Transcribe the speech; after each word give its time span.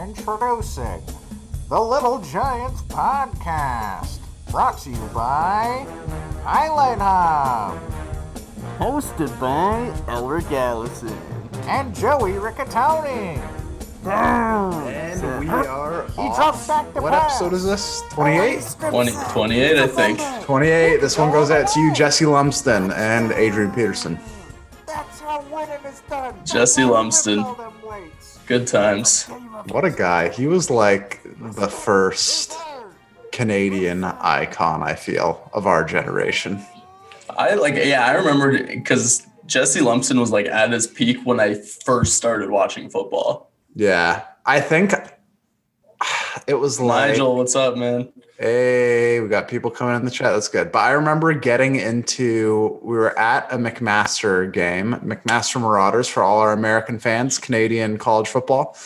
Introducing 0.00 1.02
the 1.68 1.78
Little 1.78 2.18
Giants 2.22 2.80
Podcast, 2.82 4.18
brought 4.50 4.78
to 4.78 4.90
you 4.90 4.96
by 5.14 5.86
Highlight 6.44 6.98
Hub 6.98 7.78
Hosted 8.78 9.28
by 9.38 9.92
Elric 10.12 10.50
Allison. 10.50 11.08
and 11.68 11.94
Joey 11.94 12.32
Riccatoni. 12.32 13.36
And 14.06 15.40
we 15.40 15.48
are 15.48 16.04
Each 16.06 16.18
off. 16.18 16.68
up 16.70 16.84
back 16.86 16.94
to 16.94 17.02
What 17.02 17.12
pass. 17.12 17.32
episode 17.42 17.52
is 17.52 17.64
this? 17.64 18.02
28? 18.10 18.64
20, 18.90 19.12
28, 19.30 19.78
I 19.78 19.86
think. 19.86 20.20
28. 20.44 21.00
This 21.02 21.18
one 21.18 21.30
goes 21.30 21.50
out 21.50 21.68
to 21.68 21.80
you, 21.80 21.92
Jesse 21.92 22.24
Lumsden 22.26 22.90
and 22.92 23.30
Adrian 23.32 23.70
Peterson. 23.72 24.18
That's 24.86 25.20
how 25.20 25.42
winning 25.52 25.84
is 25.86 26.00
done. 26.08 26.34
Jesse 26.44 26.84
Lumsden. 26.84 27.44
All 28.52 28.58
them 28.58 28.96
weights. 28.96 29.24
Good 29.24 29.32
times. 29.32 29.72
What 29.72 29.84
a 29.84 29.90
guy. 29.90 30.28
He 30.28 30.46
was 30.46 30.70
like 30.70 31.20
the 31.24 31.68
first 31.68 32.56
Canadian 33.32 34.04
icon, 34.04 34.82
I 34.82 34.94
feel, 34.94 35.50
of 35.52 35.66
our 35.66 35.84
generation. 35.84 36.60
I 37.30 37.54
like, 37.54 37.76
yeah, 37.76 38.06
I 38.06 38.12
remember 38.12 38.62
because 38.66 39.26
Jesse 39.46 39.80
Lumsden 39.80 40.20
was 40.20 40.30
like 40.30 40.46
at 40.46 40.72
his 40.72 40.86
peak 40.86 41.18
when 41.24 41.40
I 41.40 41.54
first 41.54 42.14
started 42.14 42.50
watching 42.50 42.90
football. 42.90 43.50
Yeah. 43.74 44.24
I 44.44 44.60
think 44.60 44.92
it 46.46 46.54
was 46.54 46.80
like. 46.80 47.10
Nigel, 47.10 47.36
what's 47.36 47.54
up, 47.56 47.76
man? 47.76 48.12
Hey, 48.38 49.20
we 49.20 49.28
got 49.28 49.46
people 49.48 49.70
coming 49.70 49.94
in 49.96 50.04
the 50.04 50.10
chat. 50.10 50.32
That's 50.32 50.48
good. 50.48 50.72
But 50.72 50.80
I 50.80 50.90
remember 50.92 51.32
getting 51.32 51.76
into, 51.76 52.78
we 52.82 52.96
were 52.96 53.16
at 53.18 53.52
a 53.52 53.56
McMaster 53.56 54.52
game, 54.52 54.94
McMaster 55.04 55.60
Marauders 55.60 56.08
for 56.08 56.22
all 56.22 56.40
our 56.40 56.52
American 56.52 56.98
fans, 56.98 57.38
Canadian 57.38 57.98
college 57.98 58.26
football. 58.28 58.76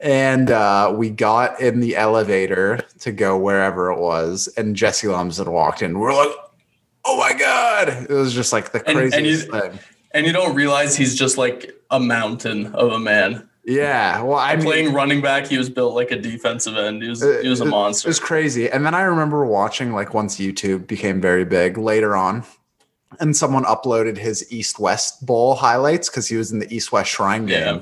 And 0.00 0.50
uh, 0.50 0.92
we 0.94 1.08
got 1.08 1.58
in 1.60 1.80
the 1.80 1.96
elevator 1.96 2.80
to 3.00 3.12
go 3.12 3.38
wherever 3.38 3.90
it 3.90 3.98
was. 3.98 4.48
And 4.58 4.76
Jesse 4.76 5.08
Lumsden 5.08 5.50
walked 5.50 5.80
in. 5.80 5.98
We're 5.98 6.12
like, 6.14 6.36
oh 7.06 7.16
my 7.18 7.32
God. 7.32 7.88
It 7.88 8.10
was 8.10 8.34
just 8.34 8.52
like 8.52 8.72
the 8.72 8.86
And- 8.86 8.98
and 8.98 9.10
craziest 9.12 9.46
you- 9.46 9.52
thing. 9.60 9.78
And 10.12 10.26
you 10.26 10.32
don't 10.32 10.54
realize 10.54 10.96
he's 10.96 11.14
just 11.14 11.36
like 11.36 11.74
a 11.90 12.00
mountain 12.00 12.66
of 12.74 12.90
a 12.92 12.98
man. 12.98 13.48
Yeah. 13.66 14.22
Well, 14.22 14.38
I 14.38 14.54
mean, 14.54 14.64
Playing 14.64 14.92
running 14.94 15.20
back, 15.20 15.46
he 15.48 15.58
was 15.58 15.68
built 15.68 15.94
like 15.96 16.12
a 16.12 16.16
defensive 16.16 16.76
end. 16.76 17.02
He 17.02 17.08
was 17.08 17.20
uh, 17.22 17.40
he 17.42 17.48
was 17.48 17.60
a 17.60 17.64
monster. 17.64 18.06
It 18.06 18.10
was 18.10 18.20
crazy. 18.20 18.70
And 18.70 18.86
then 18.86 18.94
I 18.94 19.02
remember 19.02 19.44
watching 19.44 19.92
like 19.92 20.14
once 20.14 20.36
YouTube 20.38 20.86
became 20.86 21.20
very 21.20 21.44
big 21.44 21.76
later 21.76 22.14
on, 22.16 22.44
and 23.18 23.36
someone 23.36 23.64
uploaded 23.64 24.18
his 24.18 24.50
East 24.52 24.78
West 24.78 25.26
Bowl 25.26 25.56
highlights 25.56 26.08
because 26.08 26.28
he 26.28 26.36
was 26.36 26.52
in 26.52 26.60
the 26.60 26.72
East 26.72 26.92
West 26.92 27.10
Shrine 27.10 27.44
game 27.46 27.76
Yeah. 27.76 27.80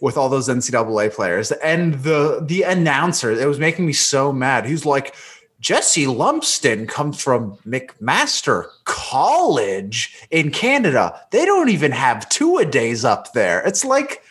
with 0.00 0.16
all 0.16 0.28
those 0.28 0.48
NCAA 0.48 1.12
players. 1.12 1.50
And 1.52 1.94
the 2.04 2.40
the 2.46 2.62
announcer, 2.62 3.32
it 3.32 3.48
was 3.48 3.58
making 3.58 3.84
me 3.84 3.94
so 3.94 4.32
mad. 4.32 4.64
He's 4.64 4.86
like, 4.86 5.12
Jesse 5.58 6.06
Lumsden 6.06 6.86
comes 6.86 7.20
from 7.20 7.56
McMaster 7.66 8.66
College 8.84 10.16
in 10.30 10.52
Canada. 10.52 11.20
They 11.32 11.44
don't 11.44 11.70
even 11.70 11.90
have 11.90 12.28
two 12.28 12.58
a 12.58 12.64
days 12.64 13.04
up 13.04 13.32
there. 13.32 13.60
It's 13.66 13.84
like, 13.84 14.22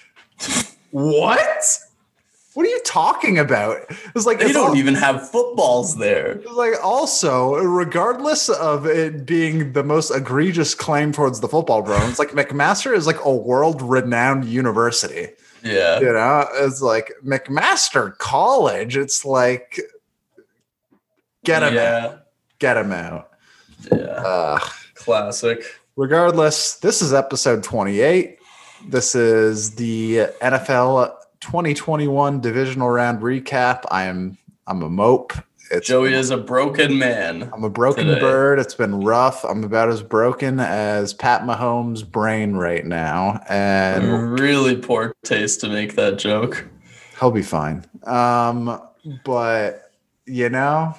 what? 1.04 1.80
What 2.54 2.66
are 2.66 2.70
you 2.70 2.80
talking 2.86 3.38
about? 3.38 3.80
It's 4.16 4.26
like 4.26 4.40
they 4.40 4.46
it's 4.46 4.54
don't 4.54 4.70
all- 4.70 4.76
even 4.78 4.96
have 4.96 5.30
footballs 5.30 5.98
there. 5.98 6.40
like 6.54 6.74
also, 6.82 7.56
regardless 7.56 8.48
of 8.48 8.86
it 8.86 9.26
being 9.26 9.74
the 9.74 9.84
most 9.84 10.10
egregious 10.10 10.74
claim 10.74 11.12
towards 11.12 11.42
the 11.42 11.50
football 11.50 11.82
bro, 11.82 11.98
it's 12.08 12.18
like 12.18 12.30
McMaster 12.30 12.96
is 12.96 13.06
like 13.08 13.18
a 13.26 13.36
world-renowned 13.36 14.46
university. 14.46 15.28
Yeah. 15.64 16.00
You 16.00 16.14
know, 16.14 16.48
it's 16.54 16.82
like 16.82 17.12
McMaster 17.26 18.18
College. 18.20 18.96
It's 18.96 19.26
like 19.26 19.82
get 21.44 21.62
him 21.62 21.78
out, 21.78 22.22
get 22.60 22.78
him 22.78 22.94
out. 22.94 23.32
Yeah. 23.92 23.98
Uh, 23.98 24.60
Classic. 24.94 25.62
regardless, 25.98 26.76
this 26.76 27.02
is 27.02 27.14
episode 27.14 27.64
28. 27.64 28.38
This 28.88 29.16
is 29.16 29.76
the 29.76 30.28
NFL 30.42 31.16
2021 31.42 32.40
divisional 32.42 32.90
round 32.90 33.22
recap. 33.22 33.84
I 33.90 34.06
am 34.06 34.38
I'm 34.68 34.82
a 34.84 34.90
mope. 34.90 35.34
It's 35.72 35.88
Joey 35.88 36.14
is 36.14 36.30
a 36.30 36.38
broken 36.38 37.00
man. 37.00 37.50
I'm 37.54 37.64
a 37.64 37.70
broken 37.70 38.06
today. 38.06 38.20
bird. 38.22 38.60
It's 38.60 38.76
been 38.76 39.02
rough. 39.04 39.44
I'm 39.44 39.64
about 39.64 39.90
as 39.90 40.04
broken 40.04 40.60
as 40.60 41.14
Pat 41.14 41.42
Mahomes' 41.42 42.08
brain 42.10 42.54
right 42.56 42.86
now, 42.86 43.42
and 43.50 44.40
Really 44.40 44.76
poor 44.76 45.14
taste 45.24 45.62
to 45.62 45.68
make 45.70 45.96
that 45.96 46.20
joke. 46.20 46.68
he'll 47.20 47.32
be 47.32 47.42
fine. 47.42 47.84
Um, 48.04 48.80
but 49.24 49.92
you 50.28 50.50
know, 50.50 50.94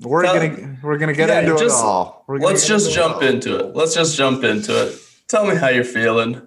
we're 0.00 0.22
Tell- 0.22 0.34
gonna 0.34 0.76
we're 0.82 0.96
gonna 0.98 1.12
get 1.12 1.28
Yeah, 1.28 1.40
into 1.40 1.58
just- 1.58 1.78
it 1.78 1.84
all. 1.84 2.24
We're 2.26 2.38
Let's 2.38 2.66
just 2.66 2.92
jump 2.92 3.16
all. 3.16 3.22
into 3.22 3.56
it. 3.58 3.76
Let's 3.76 3.94
just 3.94 4.16
jump 4.16 4.42
into 4.44 4.86
it. 4.88 4.98
Tell 5.28 5.44
me 5.46 5.56
how 5.56 5.68
you're 5.68 5.84
feeling. 5.84 6.45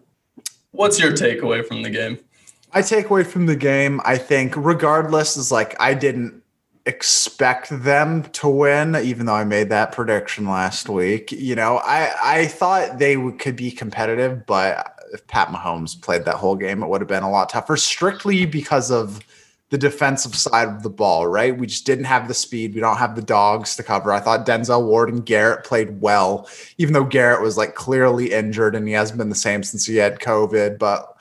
What's 0.79 0.97
your 0.97 1.12
takeaway 1.12 1.67
from 1.67 1.81
the 1.81 1.90
game? 1.90 2.19
My 2.73 2.79
takeaway 2.79 3.28
from 3.28 3.47
the 3.47 3.56
game. 3.57 4.00
I 4.06 4.17
think, 4.17 4.53
regardless, 4.56 5.35
is 5.35 5.51
like 5.51 5.75
I 5.78 5.94
didn't 5.94 6.41
expect 6.85 7.67
them 7.84 8.23
to 8.31 8.47
win, 8.47 8.95
even 8.95 9.25
though 9.25 9.35
I 9.35 9.44
made 9.44 9.67
that 9.72 9.91
prediction 9.91 10.45
last 10.47 10.88
week. 10.88 11.34
You 11.34 11.56
know, 11.56 11.81
I 11.84 12.13
I 12.23 12.47
thought 12.47 12.97
they 12.97 13.17
could 13.40 13.57
be 13.57 13.72
competitive, 13.72 14.45
but 14.45 14.97
if 15.12 15.28
Pat 15.28 15.50
Mahomes 15.50 16.01
played 16.01 16.23
that 16.23 16.35
whole 16.35 16.56
game, 16.56 16.81
it 16.81 16.88
would 16.88 17.01
have 17.01 17.09
been 17.09 17.23
a 17.23 17.29
lot 17.29 17.50
tougher. 17.50 17.75
Strictly 17.75 18.46
because 18.46 18.90
of 18.90 19.19
the 19.69 19.78
defensive 19.78 20.35
side 20.35 20.68
of 20.68 20.84
the 20.84 20.90
ball, 20.90 21.28
right? 21.28 21.56
We 21.56 21.68
just 21.68 21.85
didn't 21.85 22.06
have 22.06 22.28
the 22.28 22.34
speed. 22.34 22.74
We 22.74 22.81
don't 22.81 22.97
have 22.97 23.16
the 23.16 23.22
dogs 23.22 23.75
to 23.75 23.84
cover. 23.84 24.12
I 24.12 24.19
thought 24.19 24.46
Denzel 24.46 24.85
Ward 24.85 25.09
and 25.09 25.25
Garrett 25.25 25.63
played 25.63 26.02
well, 26.02 26.50
even 26.78 26.94
though 26.94 27.03
Garrett 27.03 27.41
was 27.41 27.56
like 27.56 27.75
clearly 27.75 28.34
injured 28.34 28.75
and 28.75 28.88
he 28.88 28.94
hasn't 28.94 29.19
been 29.19 29.29
the 29.29 29.35
same 29.35 29.62
since 29.62 29.85
he 29.85 29.97
had 29.97 30.19
COVID. 30.19 30.79
But 30.79 31.16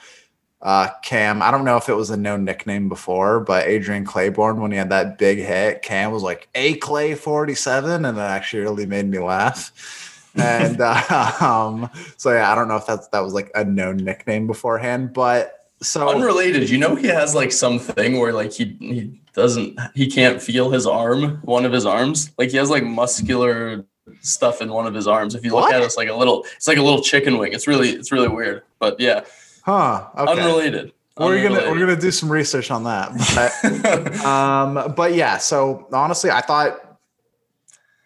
uh, 0.61 0.89
Cam, 1.03 1.43
I 1.43 1.51
don't 1.51 1.63
know 1.63 1.77
if 1.77 1.89
it 1.89 1.93
was 1.93 2.09
a 2.09 2.17
known 2.17 2.43
nickname 2.43 2.89
before, 2.89 3.39
but 3.39 3.67
Adrian 3.67 4.05
Clayborn, 4.05 4.59
when 4.59 4.71
he 4.71 4.77
had 4.77 4.89
that 4.89 5.19
big 5.19 5.37
hit, 5.37 5.83
Cam 5.83 6.11
was 6.11 6.23
like 6.23 6.49
A 6.55 6.73
Clay 6.75 7.13
47, 7.13 8.03
and 8.03 8.17
that 8.17 8.31
actually 8.31 8.63
really 8.63 8.85
made 8.87 9.05
me 9.05 9.19
laugh. 9.19 10.31
And 10.35 10.81
uh, 10.81 11.31
um, 11.39 11.89
so 12.17 12.31
yeah, 12.31 12.51
I 12.51 12.55
don't 12.55 12.67
know 12.67 12.77
if 12.77 12.87
that's 12.87 13.07
that 13.09 13.19
was 13.19 13.33
like 13.33 13.51
a 13.53 13.63
known 13.63 13.97
nickname 13.97 14.47
beforehand, 14.47 15.13
but 15.13 15.58
so 15.81 16.09
Unrelated, 16.09 16.69
you 16.69 16.77
know 16.77 16.95
he 16.95 17.07
has 17.07 17.33
like 17.35 17.51
something 17.51 18.19
where 18.19 18.33
like 18.33 18.51
he 18.51 18.75
he 18.79 19.21
doesn't 19.33 19.79
he 19.95 20.09
can't 20.09 20.41
feel 20.41 20.69
his 20.69 20.85
arm, 20.85 21.39
one 21.43 21.65
of 21.65 21.71
his 21.71 21.85
arms. 21.85 22.31
Like 22.37 22.49
he 22.51 22.57
has 22.57 22.69
like 22.69 22.83
muscular 22.83 23.85
stuff 24.21 24.61
in 24.61 24.71
one 24.71 24.87
of 24.87 24.93
his 24.93 25.07
arms. 25.07 25.35
If 25.35 25.45
you 25.45 25.51
look 25.51 25.63
What? 25.63 25.73
at 25.75 25.81
it, 25.81 25.85
it's 25.85 25.97
like 25.97 26.09
a 26.09 26.15
little 26.15 26.45
it's 26.55 26.67
like 26.67 26.77
a 26.77 26.83
little 26.83 27.01
chicken 27.01 27.37
wing. 27.37 27.53
It's 27.53 27.67
really 27.67 27.89
it's 27.89 28.11
really 28.11 28.27
weird. 28.27 28.63
But 28.79 28.99
yeah, 28.99 29.23
huh? 29.63 30.07
Okay. 30.17 30.31
unrelated. 30.31 30.91
We're 31.17 31.43
gonna 31.43 31.69
we're 31.69 31.79
gonna 31.79 31.99
do 31.99 32.11
some 32.11 32.31
research 32.31 32.71
on 32.71 32.85
that. 32.85 33.11
But, 33.35 34.15
um, 34.25 34.93
but 34.95 35.13
yeah, 35.13 35.37
so 35.37 35.87
honestly, 35.91 36.31
I 36.31 36.39
thought 36.39 36.97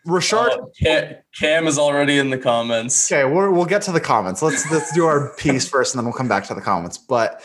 Rashard. 0.08 0.50
Oh, 0.52 0.72
Cam, 0.82 1.16
Cam 1.40 1.68
is 1.68 1.78
already 1.78 2.18
in 2.18 2.30
the 2.30 2.38
comments. 2.38 3.12
Okay, 3.12 3.24
we're, 3.24 3.52
we'll 3.52 3.66
get 3.66 3.82
to 3.84 3.92
the 3.92 4.02
comments. 4.02 4.42
Let's 4.42 4.70
let's 4.72 4.92
do 4.94 5.06
our 5.06 5.30
piece 5.36 5.68
first, 5.70 5.94
and 5.94 6.00
then 6.00 6.06
we'll 6.06 6.18
come 6.18 6.28
back 6.28 6.46
to 6.48 6.54
the 6.54 6.62
comments. 6.62 6.98
But 6.98 7.42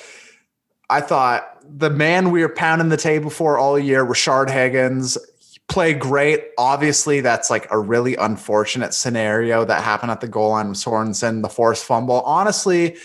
I 0.90 1.00
thought 1.00 1.56
the 1.68 1.90
man 1.90 2.30
we 2.30 2.42
were 2.42 2.48
pounding 2.48 2.88
the 2.88 2.96
table 2.96 3.30
for 3.30 3.58
all 3.58 3.78
year, 3.78 4.04
Rashard 4.04 4.50
Higgins, 4.50 5.18
played 5.68 6.00
great. 6.00 6.44
Obviously, 6.56 7.20
that's 7.20 7.50
like 7.50 7.70
a 7.70 7.78
really 7.78 8.16
unfortunate 8.16 8.94
scenario 8.94 9.64
that 9.66 9.82
happened 9.84 10.10
at 10.10 10.20
the 10.20 10.28
goal 10.28 10.50
line 10.50 10.70
with 10.70 10.78
Sorensen, 10.78 11.42
the 11.42 11.48
forced 11.48 11.84
fumble. 11.84 12.22
Honestly, 12.22 12.96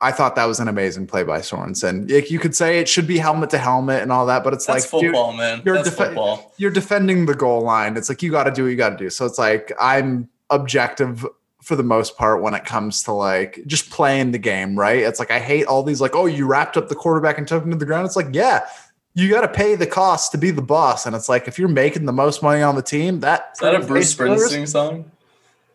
I 0.00 0.10
thought 0.12 0.34
that 0.36 0.46
was 0.46 0.58
an 0.60 0.68
amazing 0.68 1.06
play 1.06 1.22
by 1.22 1.38
Sorensen. 1.40 2.10
Like, 2.10 2.30
You 2.30 2.38
could 2.40 2.54
say 2.56 2.78
it 2.80 2.88
should 2.88 3.06
be 3.06 3.18
helmet 3.18 3.50
to 3.50 3.58
helmet 3.58 4.02
and 4.02 4.10
all 4.12 4.26
that, 4.26 4.42
but 4.44 4.52
it's 4.52 4.66
That's 4.66 4.92
like 4.92 5.00
dude, 5.00 5.10
football, 5.10 5.32
man. 5.32 5.62
you're 5.64 5.82
football. 5.84 6.52
you're 6.56 6.70
defending 6.70 7.26
the 7.26 7.34
goal 7.34 7.62
line. 7.62 7.96
It's 7.96 8.08
like 8.08 8.22
you 8.22 8.30
got 8.32 8.44
to 8.44 8.50
do 8.52 8.64
what 8.64 8.68
you 8.70 8.76
got 8.76 8.90
to 8.90 8.96
do. 8.96 9.10
So 9.10 9.24
it's 9.26 9.38
like 9.38 9.72
I'm 9.80 10.28
objective 10.50 11.24
for 11.62 11.76
the 11.76 11.82
most 11.82 12.16
part 12.16 12.42
when 12.42 12.54
it 12.54 12.64
comes 12.64 13.02
to 13.04 13.12
like 13.12 13.60
just 13.66 13.90
playing 13.90 14.30
the 14.30 14.38
game, 14.38 14.78
right? 14.78 14.98
It's 14.98 15.18
like 15.18 15.30
I 15.30 15.40
hate 15.40 15.66
all 15.66 15.82
these 15.82 16.00
like, 16.00 16.14
oh, 16.14 16.26
you 16.26 16.46
wrapped 16.46 16.76
up 16.76 16.88
the 16.88 16.94
quarterback 16.94 17.38
and 17.38 17.46
took 17.46 17.64
him 17.64 17.70
to 17.70 17.76
the 17.76 17.84
ground. 17.84 18.06
It's 18.06 18.16
like, 18.16 18.28
yeah, 18.32 18.66
you 19.14 19.28
got 19.28 19.40
to 19.40 19.48
pay 19.48 19.74
the 19.74 19.86
cost 19.86 20.32
to 20.32 20.38
be 20.38 20.50
the 20.50 20.62
boss. 20.62 21.04
And 21.04 21.16
it's 21.16 21.28
like 21.28 21.48
if 21.48 21.58
you're 21.58 21.68
making 21.68 22.06
the 22.06 22.12
most 22.12 22.42
money 22.42 22.62
on 22.62 22.76
the 22.76 22.82
team, 22.82 23.20
that 23.20 23.50
Is 23.54 23.60
that 23.60 23.74
a 23.74 23.80
Bruce 23.80 24.14
Springsteen 24.14 24.68
song? 24.68 25.10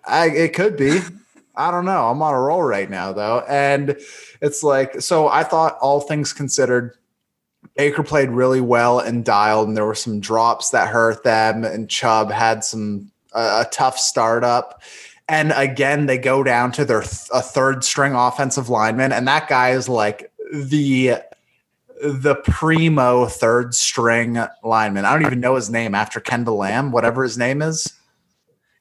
I, 0.06 0.30
it 0.30 0.54
could 0.54 0.78
be. 0.78 1.00
I 1.56 1.70
don't 1.70 1.86
know. 1.86 2.08
I'm 2.10 2.22
on 2.22 2.34
a 2.34 2.40
roll 2.40 2.64
right 2.64 2.90
now, 2.90 3.14
though. 3.14 3.44
And 3.48 3.98
it's 4.42 4.64
like, 4.64 5.02
so 5.02 5.28
I 5.28 5.44
thought, 5.44 5.78
all 5.82 6.02
things 6.02 6.34
considered, 6.34 6.96
Baker 7.76 8.04
played 8.04 8.30
really 8.30 8.62
well 8.62 9.00
and 9.00 9.24
dialed, 9.24 9.68
and 9.68 9.78
there 9.78 9.86
were 9.86 9.96
some 9.96 10.20
drops 10.20 10.72
that 10.72 10.88
hurt 10.88 11.24
them. 11.24 11.64
And 11.64 11.90
Chubb 11.90 12.32
had 12.32 12.64
some 12.64 13.12
uh, 13.34 13.64
a 13.66 13.70
tough 13.70 13.98
startup. 13.98 14.82
And 15.28 15.54
again, 15.56 16.06
they 16.06 16.18
go 16.18 16.44
down 16.44 16.72
to 16.74 16.86
their 16.86 17.02
th- 17.02 17.30
a 17.34 17.42
third 17.42 17.84
string 17.84 18.14
offensive 18.14 18.70
lineman, 18.70 19.12
and 19.12 19.28
that 19.28 19.48
guy 19.48 19.72
is 19.72 19.88
like 19.88 20.32
the 20.54 21.16
the 22.04 22.36
primo 22.36 23.26
third 23.28 23.74
string 23.74 24.38
lineman. 24.64 25.06
I 25.06 25.14
don't 25.14 25.26
even 25.26 25.40
know 25.40 25.56
his 25.56 25.70
name 25.70 25.96
after 25.96 26.20
Kendall 26.20 26.58
Lamm, 26.58 26.92
whatever 26.92 27.24
his 27.24 27.38
name 27.38 27.62
is. 27.62 27.94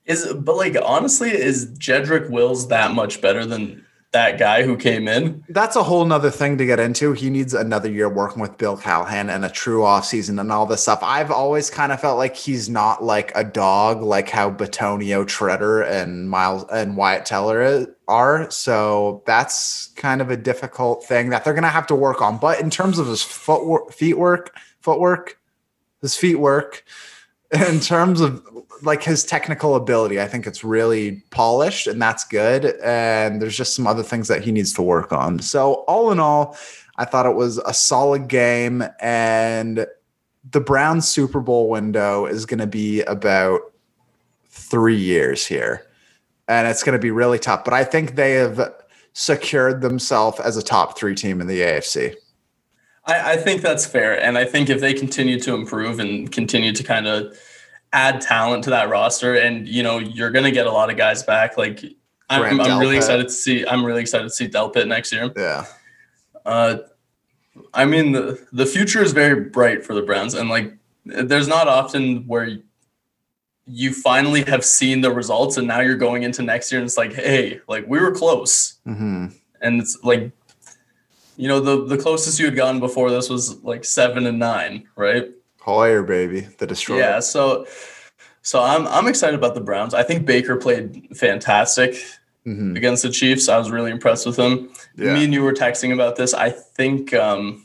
Is 0.04 0.32
but 0.32 0.56
like 0.56 0.76
honestly, 0.82 1.30
is 1.30 1.66
Jedrick 1.78 2.28
Wills 2.28 2.68
that 2.68 2.92
much 2.92 3.20
better 3.20 3.46
than 3.46 3.84
that 4.12 4.38
guy 4.38 4.62
who 4.62 4.76
came 4.76 5.09
in? 5.09 5.43
That's 5.49 5.75
a 5.75 5.82
whole 5.82 6.05
nother 6.05 6.31
thing 6.31 6.59
to 6.59 6.67
get 6.67 6.79
into. 6.79 7.12
He 7.12 7.31
needs 7.31 7.55
another 7.55 7.91
year 7.91 8.09
working 8.09 8.43
with 8.43 8.59
Bill 8.59 8.76
Callahan 8.76 9.31
and 9.31 9.44
a 9.44 9.49
true 9.49 9.81
offseason 9.81 10.38
and 10.38 10.53
all 10.53 10.67
this 10.67 10.82
stuff. 10.82 11.00
I've 11.03 11.31
always 11.31 11.70
kind 11.70 11.93
of 11.93 12.00
felt 12.00 12.19
like 12.19 12.37
he's 12.37 12.69
not 12.69 13.03
like 13.03 13.32
a 13.35 13.43
dog, 13.43 14.03
like 14.03 14.29
how 14.29 14.50
Bitonio 14.50 15.25
Tretter 15.25 15.88
and 15.88 16.29
Miles 16.29 16.64
and 16.70 16.97
Wyatt 16.97 17.25
Teller 17.25 17.87
are. 18.06 18.50
So 18.50 19.23
that's 19.26 19.88
kind 19.97 20.20
of 20.20 20.31
a 20.31 20.37
difficult 20.37 21.05
thing 21.05 21.31
that 21.31 21.44
they're 21.44 21.55
gonna 21.55 21.69
have 21.69 21.87
to 21.87 21.94
work 21.94 22.20
on. 22.20 22.37
But 22.37 22.61
in 22.61 22.69
terms 22.69 22.99
of 22.99 23.06
his 23.06 23.23
footwork, 23.23 23.93
feet 23.93 24.19
work, 24.19 24.55
footwork, 24.81 25.38
his 26.03 26.17
feet 26.17 26.38
work, 26.38 26.85
in 27.53 27.81
terms 27.81 28.20
of 28.20 28.47
like 28.82 29.02
his 29.02 29.25
technical 29.25 29.75
ability, 29.76 30.20
I 30.20 30.26
think 30.26 30.46
it's 30.46 30.64
really 30.64 31.23
polished 31.31 31.87
and 31.87 32.00
that's 32.00 32.25
good. 32.25 32.76
And 32.82 33.40
there's 33.40 33.56
just 33.56 33.75
some 33.75 33.87
other 33.87 34.02
things 34.02 34.29
that 34.29 34.43
he 34.43 34.52
needs 34.52 34.73
to 34.75 34.82
work 34.82 35.12
on. 35.12 35.38
So, 35.38 35.84
all 35.88 36.11
in 36.12 36.20
all, 36.20 36.56
I 36.96 37.05
thought 37.05 37.26
it 37.26 37.34
was 37.34 37.58
a 37.58 37.75
solid 37.75 38.29
game. 38.29 38.84
And 39.00 39.87
the 40.50 40.61
Browns 40.61 41.08
Super 41.08 41.40
Bowl 41.40 41.69
window 41.69 42.26
is 42.26 42.46
going 42.46 42.61
to 42.61 42.67
be 42.67 43.02
about 43.02 43.61
three 44.49 44.96
years 44.96 45.46
here. 45.46 45.87
And 46.49 46.67
it's 46.67 46.82
going 46.82 46.99
to 46.99 47.02
be 47.02 47.11
really 47.11 47.38
tough. 47.38 47.64
But 47.64 47.75
I 47.75 47.85
think 47.85 48.17
they 48.17 48.32
have 48.32 48.75
secured 49.12 49.81
themselves 49.81 50.40
as 50.40 50.56
a 50.56 50.62
top 50.62 50.99
three 50.99 51.14
team 51.14 51.40
in 51.40 51.46
the 51.46 51.61
AFC. 51.61 52.14
I, 53.05 53.32
I 53.32 53.37
think 53.37 53.62
that's 53.62 53.87
fair. 53.87 54.20
And 54.20 54.38
I 54.38 54.44
think 54.44 54.69
if 54.69 54.81
they 54.81 54.94
continue 54.94 55.38
to 55.40 55.55
improve 55.55 55.99
and 55.99 56.31
continue 56.31 56.73
to 56.73 56.82
kind 56.82 57.06
of 57.06 57.37
add 57.92 58.20
talent 58.20 58.64
to 58.64 58.70
that 58.70 58.88
roster, 58.88 59.34
and 59.34 59.68
you 59.68 59.82
know, 59.82 59.98
you're 59.98 60.30
gonna 60.30 60.50
get 60.50 60.66
a 60.66 60.72
lot 60.72 60.90
of 60.90 60.96
guys 60.96 61.22
back. 61.22 61.56
Like 61.56 61.84
I'm, 62.28 62.60
I'm 62.60 62.78
really 62.78 62.96
excited 62.96 63.28
to 63.28 63.32
see. 63.32 63.66
I'm 63.66 63.84
really 63.84 64.00
excited 64.00 64.24
to 64.24 64.30
see 64.30 64.48
Delpit 64.48 64.86
next 64.88 65.12
year. 65.12 65.30
Yeah. 65.36 65.66
Uh, 66.44 66.78
I 67.74 67.84
mean 67.84 68.12
the 68.12 68.44
the 68.52 68.66
future 68.66 69.02
is 69.02 69.12
very 69.12 69.48
bright 69.50 69.84
for 69.84 69.94
the 69.94 70.02
Browns, 70.02 70.34
and 70.34 70.48
like 70.48 70.74
there's 71.04 71.48
not 71.48 71.68
often 71.68 72.26
where 72.26 72.58
you 73.66 73.92
finally 73.92 74.42
have 74.44 74.64
seen 74.64 75.02
the 75.02 75.12
results, 75.12 75.56
and 75.56 75.68
now 75.68 75.80
you're 75.80 75.96
going 75.96 76.22
into 76.22 76.42
next 76.42 76.72
year, 76.72 76.80
and 76.80 76.86
it's 76.86 76.96
like, 76.96 77.12
hey, 77.12 77.60
like 77.68 77.86
we 77.86 78.00
were 78.00 78.12
close, 78.12 78.78
mm-hmm. 78.86 79.26
and 79.60 79.80
it's 79.80 79.98
like. 80.02 80.30
You 81.38 81.48
know 81.48 81.60
the 81.60 81.86
the 81.86 81.96
closest 81.96 82.38
you 82.38 82.44
had 82.44 82.54
gotten 82.54 82.78
before 82.78 83.10
this 83.10 83.30
was 83.30 83.64
like 83.64 83.86
seven 83.86 84.26
and 84.26 84.38
nine, 84.38 84.86
right? 84.96 85.30
Hoyer, 85.62 86.03
baby, 86.03 86.41
the 86.59 86.67
destroyer. 86.67 86.99
Yeah, 86.99 87.20
so 87.20 87.67
so 88.43 88.61
I'm 88.61 88.87
I'm 88.88 89.06
excited 89.06 89.37
about 89.37 89.55
the 89.55 89.61
Browns. 89.61 89.94
I 89.94 90.03
think 90.03 90.26
Baker 90.26 90.56
played 90.56 91.17
fantastic 91.17 91.93
mm-hmm. 92.44 92.76
against 92.76 93.05
the 93.05 93.11
Chiefs. 93.11 93.49
I 93.49 93.59
was 93.59 93.70
really 93.70 93.93
impressed 93.93 94.26
with 94.26 94.37
him. 94.37 94.70
Yeah. 94.97 95.14
Me 95.14 95.25
and 95.25 95.32
you 95.32 95.44
were 95.44 95.53
texting 95.53 95.93
about 95.93 96.17
this. 96.17 96.35
I 96.35 96.50
think 96.50 97.14
um, 97.14 97.64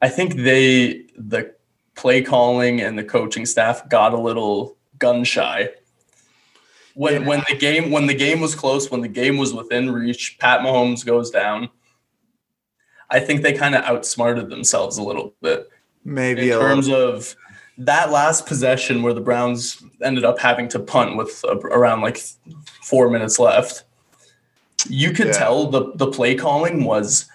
I 0.00 0.08
think 0.08 0.36
they 0.36 1.06
the 1.18 1.52
play 1.96 2.22
calling 2.22 2.80
and 2.80 2.96
the 2.96 3.04
coaching 3.04 3.44
staff 3.44 3.88
got 3.88 4.14
a 4.14 4.18
little 4.18 4.76
gun 5.00 5.24
shy. 5.24 5.70
When 6.94 7.22
yeah. 7.22 7.28
when 7.28 7.42
the 7.48 7.56
game 7.56 7.90
when 7.90 8.06
the 8.06 8.14
game 8.14 8.40
was 8.40 8.54
close, 8.54 8.88
when 8.88 9.00
the 9.00 9.08
game 9.08 9.36
was 9.36 9.52
within 9.52 9.90
reach, 9.90 10.38
Pat 10.38 10.60
Mahomes 10.60 11.04
goes 11.04 11.28
down. 11.30 11.70
I 13.10 13.18
think 13.18 13.42
they 13.42 13.52
kind 13.52 13.74
of 13.74 13.82
outsmarted 13.82 14.48
themselves 14.48 14.96
a 14.96 15.02
little 15.02 15.34
bit. 15.42 15.68
Maybe 16.04 16.50
in 16.50 16.58
terms 16.58 16.88
of 16.88 17.34
that 17.78 18.10
last 18.10 18.46
possession 18.46 19.02
where 19.02 19.14
the 19.14 19.20
Browns 19.20 19.82
ended 20.02 20.24
up 20.24 20.38
having 20.38 20.68
to 20.68 20.78
punt 20.78 21.16
with 21.16 21.44
around 21.64 22.02
like 22.02 22.18
four 22.82 23.10
minutes 23.10 23.38
left. 23.38 23.84
You 24.88 25.12
could 25.12 25.28
yeah. 25.28 25.32
tell 25.32 25.66
the 25.66 25.92
the 25.94 26.10
play 26.10 26.34
calling 26.34 26.84
was 26.84 27.26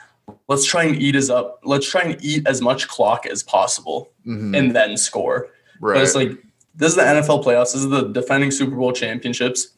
let's 0.47 0.65
try 0.65 0.83
and 0.83 0.95
eat 0.95 1.15
as 1.15 1.29
up 1.29 1.59
let's 1.63 1.89
try 1.89 2.01
and 2.01 2.23
eat 2.23 2.47
as 2.47 2.61
much 2.61 2.87
clock 2.87 3.25
as 3.25 3.43
possible 3.43 4.11
mm-hmm. 4.25 4.55
and 4.55 4.75
then 4.75 4.97
score. 4.97 5.49
Right. 5.79 5.95
But 5.95 6.03
it's 6.03 6.15
like 6.15 6.31
this 6.75 6.89
is 6.89 6.95
the 6.95 7.03
NFL 7.03 7.43
playoffs. 7.43 7.73
This 7.73 7.83
is 7.83 7.89
the 7.89 8.07
defending 8.09 8.51
Super 8.51 8.75
Bowl 8.75 8.91
championships. 8.91 9.69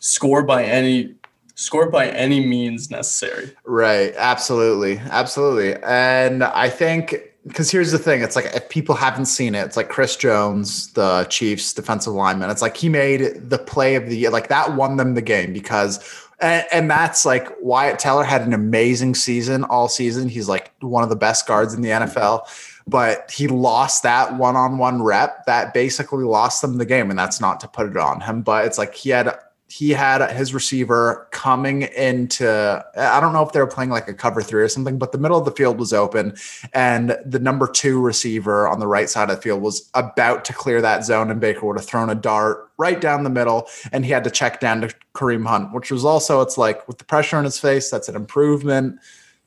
Score 0.00 0.42
by 0.42 0.64
any 0.64 1.14
score 1.54 1.90
by 1.90 2.08
any 2.08 2.44
means 2.44 2.90
necessary. 2.90 3.52
Right. 3.64 4.14
Absolutely. 4.16 4.98
Absolutely. 4.98 5.76
And 5.82 6.42
I 6.42 6.70
think 6.70 7.29
because 7.46 7.70
here's 7.70 7.90
the 7.90 7.98
thing 7.98 8.22
it's 8.22 8.36
like 8.36 8.46
if 8.54 8.68
people 8.68 8.94
haven't 8.94 9.26
seen 9.26 9.54
it 9.54 9.64
it's 9.64 9.76
like 9.76 9.88
chris 9.88 10.16
jones 10.16 10.92
the 10.92 11.26
chiefs 11.30 11.72
defensive 11.72 12.12
lineman 12.12 12.50
it's 12.50 12.62
like 12.62 12.76
he 12.76 12.88
made 12.88 13.48
the 13.48 13.58
play 13.58 13.94
of 13.94 14.06
the 14.08 14.16
year 14.16 14.30
like 14.30 14.48
that 14.48 14.74
won 14.76 14.96
them 14.96 15.14
the 15.14 15.22
game 15.22 15.52
because 15.52 16.26
and, 16.42 16.64
and, 16.72 16.90
that's 16.90 17.26
like 17.26 17.48
wyatt 17.60 17.98
teller 17.98 18.24
had 18.24 18.42
an 18.42 18.52
amazing 18.52 19.14
season 19.14 19.64
all 19.64 19.88
season 19.88 20.28
he's 20.28 20.48
like 20.48 20.72
one 20.80 21.02
of 21.02 21.08
the 21.08 21.16
best 21.16 21.46
guards 21.46 21.74
in 21.74 21.82
the 21.82 21.90
nfl 21.90 22.42
but 22.86 23.30
he 23.30 23.46
lost 23.46 24.02
that 24.02 24.36
one-on-one 24.36 25.02
rep 25.02 25.46
that 25.46 25.72
basically 25.72 26.24
lost 26.24 26.60
them 26.60 26.78
the 26.78 26.84
game 26.84 27.08
and 27.10 27.18
that's 27.18 27.40
not 27.40 27.60
to 27.60 27.68
put 27.68 27.86
it 27.86 27.96
on 27.96 28.20
him 28.20 28.42
but 28.42 28.64
it's 28.64 28.78
like 28.78 28.94
he 28.94 29.10
had 29.10 29.34
he 29.70 29.90
had 29.90 30.28
his 30.32 30.52
receiver 30.52 31.28
coming 31.30 31.82
into 31.82 32.84
I 32.96 33.20
don't 33.20 33.32
know 33.32 33.46
if 33.46 33.52
they 33.52 33.60
were 33.60 33.68
playing 33.68 33.90
like 33.90 34.08
a 34.08 34.14
cover 34.14 34.42
three 34.42 34.62
or 34.62 34.68
something, 34.68 34.98
but 34.98 35.12
the 35.12 35.18
middle 35.18 35.38
of 35.38 35.44
the 35.44 35.52
field 35.52 35.78
was 35.78 35.92
open, 35.92 36.34
and 36.72 37.16
the 37.24 37.38
number 37.38 37.68
two 37.68 38.00
receiver 38.00 38.66
on 38.66 38.80
the 38.80 38.88
right 38.88 39.08
side 39.08 39.30
of 39.30 39.36
the 39.36 39.42
field 39.42 39.62
was 39.62 39.88
about 39.94 40.44
to 40.46 40.52
clear 40.52 40.82
that 40.82 41.04
zone, 41.04 41.30
and 41.30 41.40
Baker 41.40 41.66
would 41.66 41.78
have 41.78 41.86
thrown 41.86 42.10
a 42.10 42.16
dart 42.16 42.68
right 42.78 43.00
down 43.00 43.22
the 43.22 43.30
middle, 43.30 43.68
and 43.92 44.04
he 44.04 44.10
had 44.10 44.24
to 44.24 44.30
check 44.30 44.58
down 44.58 44.80
to 44.80 44.92
Kareem 45.14 45.46
Hunt, 45.46 45.72
which 45.72 45.92
was 45.92 46.04
also 46.04 46.40
it's 46.40 46.58
like 46.58 46.86
with 46.88 46.98
the 46.98 47.04
pressure 47.04 47.36
on 47.36 47.44
his 47.44 47.60
face, 47.60 47.90
that's 47.90 48.08
an 48.08 48.16
improvement. 48.16 48.98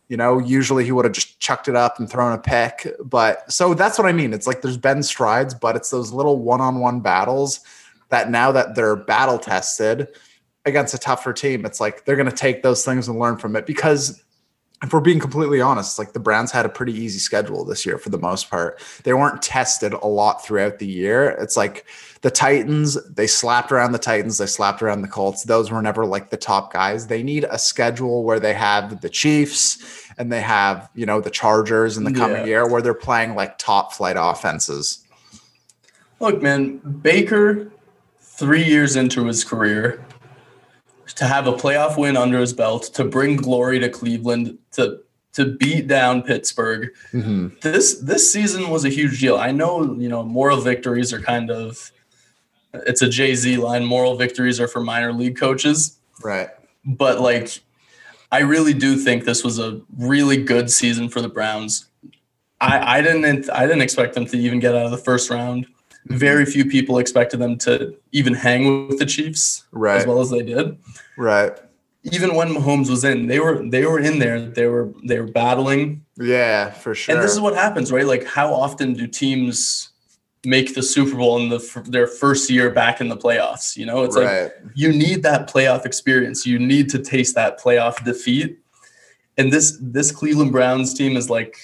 You 0.07 0.17
know, 0.17 0.39
usually 0.39 0.85
he 0.85 0.91
would 0.91 1.05
have 1.05 1.13
just 1.13 1.39
chucked 1.39 1.67
it 1.67 1.75
up 1.75 1.99
and 1.99 2.09
thrown 2.09 2.31
a 2.31 2.37
pick, 2.37 2.87
but 3.03 3.51
so 3.51 3.73
that's 3.73 3.97
what 3.97 4.07
I 4.07 4.13
mean. 4.13 4.31
It's 4.31 4.47
like 4.47 4.61
there's 4.61 4.77
been 4.77 5.03
strides, 5.03 5.53
but 5.53 5.75
it's 5.75 5.89
those 5.89 6.13
little 6.13 6.39
one-on-one 6.39 7.01
battles 7.01 7.59
that 8.13 8.29
now 8.29 8.51
that 8.51 8.75
they're 8.75 8.95
battle 8.95 9.39
tested 9.39 10.07
against 10.65 10.93
a 10.93 10.99
tougher 10.99 11.33
team, 11.33 11.65
it's 11.65 11.81
like 11.81 12.05
they're 12.05 12.15
going 12.15 12.29
to 12.29 12.35
take 12.35 12.61
those 12.61 12.85
things 12.85 13.07
and 13.07 13.17
learn 13.17 13.37
from 13.37 13.55
it. 13.55 13.65
Because 13.65 14.23
if 14.83 14.93
we're 14.93 14.99
being 14.99 15.19
completely 15.19 15.61
honest, 15.61 15.97
like 15.97 16.13
the 16.13 16.19
Browns 16.19 16.51
had 16.51 16.63
a 16.63 16.69
pretty 16.69 16.93
easy 16.93 17.17
schedule 17.17 17.65
this 17.65 17.87
year 17.87 17.97
for 17.97 18.11
the 18.11 18.19
most 18.19 18.51
part. 18.51 18.79
They 19.03 19.13
weren't 19.13 19.41
tested 19.41 19.93
a 19.93 20.05
lot 20.05 20.45
throughout 20.45 20.77
the 20.77 20.85
year. 20.85 21.29
It's 21.39 21.57
like 21.57 21.87
the 22.21 22.29
Titans, 22.29 23.03
they 23.09 23.25
slapped 23.25 23.71
around 23.71 23.93
the 23.93 23.97
Titans, 23.97 24.37
they 24.37 24.45
slapped 24.45 24.83
around 24.83 25.01
the 25.01 25.07
Colts. 25.07 25.43
Those 25.43 25.71
were 25.71 25.81
never 25.81 26.05
like 26.05 26.29
the 26.29 26.37
top 26.37 26.71
guys. 26.71 27.07
They 27.07 27.23
need 27.23 27.45
a 27.49 27.57
schedule 27.57 28.23
where 28.23 28.39
they 28.39 28.53
have 28.53 29.01
the 29.01 29.09
Chiefs 29.09 30.07
and 30.19 30.31
they 30.31 30.41
have, 30.41 30.87
you 30.93 31.07
know, 31.07 31.19
the 31.19 31.31
Chargers 31.31 31.97
in 31.97 32.03
the 32.03 32.13
coming 32.13 32.41
yeah. 32.41 32.45
year 32.45 32.67
where 32.67 32.83
they're 32.83 32.93
playing 32.93 33.33
like 33.33 33.57
top 33.57 33.93
flight 33.93 34.17
offenses. 34.19 35.03
Look, 36.19 36.41
man, 36.41 36.77
Baker 36.77 37.72
three 38.35 38.63
years 38.63 38.95
into 38.95 39.25
his 39.25 39.43
career, 39.43 40.03
to 41.15 41.25
have 41.25 41.47
a 41.47 41.53
playoff 41.53 41.97
win 41.97 42.17
under 42.17 42.39
his 42.39 42.53
belt, 42.53 42.83
to 42.95 43.03
bring 43.03 43.35
glory 43.35 43.79
to 43.79 43.89
Cleveland, 43.89 44.57
to 44.71 44.99
to 45.33 45.45
beat 45.45 45.87
down 45.87 46.21
Pittsburgh. 46.21 46.89
Mm-hmm. 47.11 47.49
This 47.61 47.99
this 47.99 48.31
season 48.31 48.69
was 48.69 48.85
a 48.85 48.89
huge 48.89 49.19
deal. 49.19 49.37
I 49.37 49.51
know, 49.51 49.95
you 49.95 50.09
know, 50.09 50.23
moral 50.23 50.61
victories 50.61 51.11
are 51.11 51.19
kind 51.19 51.51
of 51.51 51.91
it's 52.73 53.01
a 53.01 53.09
Jay-Z 53.09 53.57
line, 53.57 53.85
moral 53.85 54.15
victories 54.15 54.59
are 54.59 54.67
for 54.67 54.79
minor 54.79 55.13
league 55.13 55.37
coaches. 55.37 55.99
Right. 56.23 56.49
But 56.85 57.19
like 57.19 57.59
I 58.31 58.39
really 58.39 58.73
do 58.73 58.95
think 58.95 59.25
this 59.25 59.43
was 59.43 59.59
a 59.59 59.81
really 59.97 60.37
good 60.37 60.71
season 60.71 61.09
for 61.09 61.21
the 61.21 61.29
Browns. 61.29 61.87
I, 62.59 62.97
I 62.97 63.01
didn't 63.01 63.49
I 63.49 63.67
didn't 63.67 63.81
expect 63.81 64.13
them 64.15 64.25
to 64.25 64.37
even 64.37 64.59
get 64.59 64.73
out 64.73 64.85
of 64.85 64.91
the 64.91 64.97
first 64.97 65.29
round. 65.29 65.67
Mm-hmm. 66.07 66.17
Very 66.17 66.45
few 66.45 66.65
people 66.65 66.97
expected 66.97 67.39
them 67.39 67.57
to 67.59 67.95
even 68.11 68.33
hang 68.33 68.87
with 68.87 68.99
the 68.99 69.05
Chiefs 69.05 69.65
right. 69.71 69.97
as 69.97 70.07
well 70.07 70.19
as 70.19 70.29
they 70.29 70.43
did. 70.43 70.77
Right. 71.17 71.57
Even 72.03 72.35
when 72.35 72.49
Mahomes 72.49 72.89
was 72.89 73.05
in, 73.05 73.27
they 73.27 73.39
were 73.39 73.65
they 73.65 73.85
were 73.85 73.99
in 73.99 74.19
there. 74.19 74.41
They 74.41 74.67
were 74.67 74.91
they 75.05 75.19
were 75.19 75.27
battling. 75.27 76.03
Yeah, 76.17 76.71
for 76.71 76.93
sure. 76.93 77.15
And 77.15 77.23
this 77.23 77.31
is 77.31 77.39
what 77.39 77.55
happens, 77.55 77.93
right? 77.93 78.05
Like, 78.05 78.25
how 78.25 78.53
often 78.53 78.91
do 78.93 79.07
teams 79.07 79.89
make 80.45 80.75
the 80.75 80.83
Super 80.83 81.15
Bowl 81.15 81.39
in 81.39 81.47
the 81.47 81.85
their 81.87 82.07
first 82.07 82.49
year 82.49 82.69
back 82.69 82.99
in 82.99 83.07
the 83.07 83.15
playoffs? 83.15 83.77
You 83.77 83.85
know, 83.85 84.03
it's 84.03 84.17
right. 84.17 84.43
like 84.43 84.53
you 84.75 84.91
need 84.91 85.23
that 85.23 85.49
playoff 85.49 85.85
experience. 85.85 86.45
You 86.45 86.59
need 86.59 86.89
to 86.89 86.99
taste 86.99 87.35
that 87.35 87.57
playoff 87.57 88.03
defeat. 88.03 88.59
And 89.37 89.53
this 89.53 89.77
this 89.79 90.11
Cleveland 90.11 90.51
Browns 90.51 90.93
team 90.93 91.15
is 91.15 91.29
like 91.29 91.55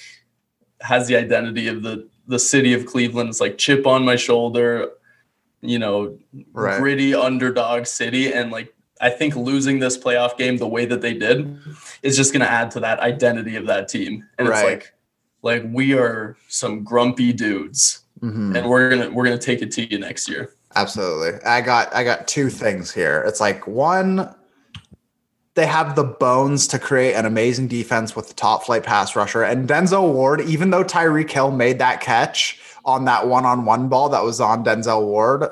has 0.80 1.06
the 1.06 1.16
identity 1.16 1.68
of 1.68 1.82
the 1.82 2.08
the 2.30 2.38
city 2.38 2.72
of 2.72 2.86
Cleveland. 2.86 3.28
It's 3.28 3.40
like 3.40 3.58
chip 3.58 3.86
on 3.86 4.04
my 4.04 4.16
shoulder, 4.16 4.88
you 5.60 5.78
know, 5.78 6.18
right. 6.52 6.78
gritty 6.80 7.14
underdog 7.14 7.86
city. 7.86 8.32
And 8.32 8.50
like, 8.50 8.74
I 9.00 9.10
think 9.10 9.34
losing 9.34 9.78
this 9.78 9.98
playoff 9.98 10.36
game 10.38 10.56
the 10.58 10.68
way 10.68 10.84
that 10.86 11.00
they 11.00 11.14
did 11.14 11.58
is 12.02 12.16
just 12.16 12.32
going 12.32 12.40
to 12.44 12.50
add 12.50 12.70
to 12.72 12.80
that 12.80 13.00
identity 13.00 13.56
of 13.56 13.66
that 13.66 13.88
team. 13.88 14.26
And 14.38 14.48
right. 14.48 14.58
it's 14.58 14.64
like, 14.64 14.92
like 15.42 15.70
we 15.74 15.94
are 15.94 16.36
some 16.48 16.84
grumpy 16.84 17.32
dudes, 17.32 18.00
Mhm. 18.22 18.54
and 18.56 18.68
we're 18.68 18.90
gonna 18.90 19.08
we're 19.10 19.24
gonna 19.24 19.38
take 19.38 19.62
it 19.62 19.72
to 19.72 19.90
you 19.90 19.98
next 19.98 20.28
year. 20.28 20.52
Absolutely. 20.76 21.40
I 21.46 21.62
got 21.62 21.94
I 21.94 22.04
got 22.04 22.28
two 22.28 22.50
things 22.50 22.92
here. 22.92 23.24
It's 23.26 23.40
like 23.40 23.66
one 23.66 24.34
they 25.60 25.66
have 25.66 25.94
the 25.94 26.04
bones 26.04 26.66
to 26.66 26.78
create 26.78 27.12
an 27.12 27.26
amazing 27.26 27.68
defense 27.68 28.16
with 28.16 28.28
the 28.28 28.32
top 28.32 28.64
flight 28.64 28.82
pass 28.82 29.14
rusher. 29.14 29.42
And 29.42 29.68
Denzel 29.68 30.10
Ward, 30.10 30.40
even 30.40 30.70
though 30.70 30.82
Tyreek 30.82 31.30
Hill 31.30 31.50
made 31.50 31.78
that 31.80 32.00
catch 32.00 32.58
on 32.86 33.04
that 33.04 33.28
one-on-one 33.28 33.90
ball 33.90 34.08
that 34.08 34.24
was 34.24 34.40
on 34.40 34.64
Denzel 34.64 35.04
Ward, 35.04 35.44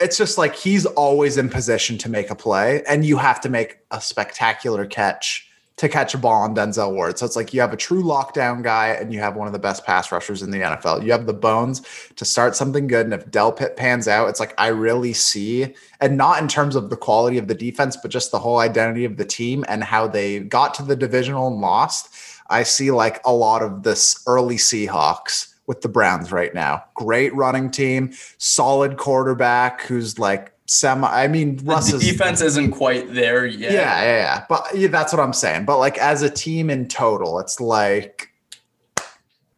it's 0.00 0.18
just 0.18 0.36
like 0.36 0.56
he's 0.56 0.84
always 0.84 1.36
in 1.36 1.48
position 1.48 1.96
to 1.98 2.10
make 2.10 2.28
a 2.28 2.34
play 2.34 2.82
and 2.88 3.04
you 3.04 3.16
have 3.16 3.40
to 3.42 3.48
make 3.48 3.78
a 3.92 4.00
spectacular 4.00 4.84
catch 4.84 5.43
to 5.76 5.88
catch 5.88 6.14
a 6.14 6.18
ball 6.18 6.42
on 6.42 6.54
Denzel 6.54 6.92
Ward. 6.92 7.18
So 7.18 7.26
it's 7.26 7.34
like 7.34 7.52
you 7.52 7.60
have 7.60 7.72
a 7.72 7.76
true 7.76 8.02
lockdown 8.02 8.62
guy 8.62 8.88
and 8.88 9.12
you 9.12 9.18
have 9.18 9.34
one 9.34 9.48
of 9.48 9.52
the 9.52 9.58
best 9.58 9.84
pass 9.84 10.12
rushers 10.12 10.42
in 10.42 10.52
the 10.52 10.60
NFL. 10.60 11.04
You 11.04 11.10
have 11.10 11.26
the 11.26 11.32
bones 11.32 11.82
to 12.14 12.24
start 12.24 12.54
something 12.54 12.86
good. 12.86 13.06
And 13.06 13.14
if 13.14 13.26
Delpit 13.26 13.76
pans 13.76 14.06
out, 14.06 14.28
it's 14.28 14.38
like 14.38 14.54
I 14.56 14.68
really 14.68 15.12
see, 15.12 15.74
and 16.00 16.16
not 16.16 16.40
in 16.40 16.46
terms 16.46 16.76
of 16.76 16.90
the 16.90 16.96
quality 16.96 17.38
of 17.38 17.48
the 17.48 17.54
defense, 17.54 17.96
but 17.96 18.12
just 18.12 18.30
the 18.30 18.38
whole 18.38 18.58
identity 18.58 19.04
of 19.04 19.16
the 19.16 19.24
team 19.24 19.64
and 19.68 19.82
how 19.82 20.06
they 20.06 20.40
got 20.40 20.74
to 20.74 20.84
the 20.84 20.96
divisional 20.96 21.48
and 21.48 21.60
lost. 21.60 22.14
I 22.50 22.62
see 22.62 22.92
like 22.92 23.20
a 23.24 23.32
lot 23.32 23.62
of 23.62 23.82
this 23.82 24.22
early 24.28 24.56
Seahawks 24.56 25.54
with 25.66 25.80
the 25.80 25.88
Browns 25.88 26.30
right 26.30 26.54
now. 26.54 26.84
Great 26.94 27.34
running 27.34 27.70
team, 27.70 28.12
solid 28.38 28.96
quarterback 28.96 29.82
who's 29.82 30.18
like 30.18 30.53
semi. 30.66 31.06
I 31.06 31.28
mean, 31.28 31.60
Russ 31.64 31.92
defense 31.92 32.40
isn't 32.40 32.72
quite 32.72 33.12
there 33.12 33.46
yet. 33.46 33.72
yeah, 33.72 34.02
yeah, 34.02 34.16
yeah. 34.16 34.44
But 34.48 34.66
yeah, 34.74 34.88
that's 34.88 35.12
what 35.12 35.20
I'm 35.20 35.32
saying. 35.32 35.64
But 35.64 35.78
like 35.78 35.98
as 35.98 36.22
a 36.22 36.30
team 36.30 36.70
in 36.70 36.88
total, 36.88 37.38
it's 37.38 37.60
like 37.60 38.30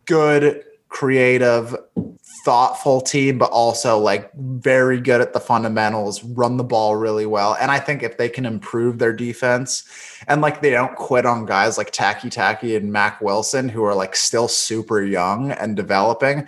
good, 0.07 0.65
creative, 0.89 1.77
thoughtful 2.47 3.01
team, 3.01 3.39
but 3.39 3.51
also 3.51 3.99
like 3.99 4.33
very 4.35 5.01
good 5.01 5.21
at 5.21 5.33
the 5.33 5.41
fundamentals, 5.41 6.23
run 6.23 6.57
the 6.57 6.65
ball 6.65 6.95
really 6.95 7.27
well. 7.27 7.57
And 7.61 7.73
I 7.73 7.81
think 7.81 8.05
if 8.05 8.19
they 8.19 8.29
can 8.29 8.47
improve 8.47 9.01
their 9.01 9.13
defense 9.13 9.83
and 10.29 10.41
like 10.41 10.63
they 10.63 10.71
don't 10.71 10.95
quit 10.95 11.27
on 11.27 11.45
guys 11.45 11.77
like 11.77 11.91
Takitaki 11.91 12.77
and 12.77 12.93
Mac 12.93 13.21
Wilson, 13.21 13.69
who 13.69 13.83
are 13.83 13.97
like 13.97 14.15
still 14.15 14.47
super 14.47 15.03
young 15.03 15.51
and 15.51 15.75
developing, 15.75 16.47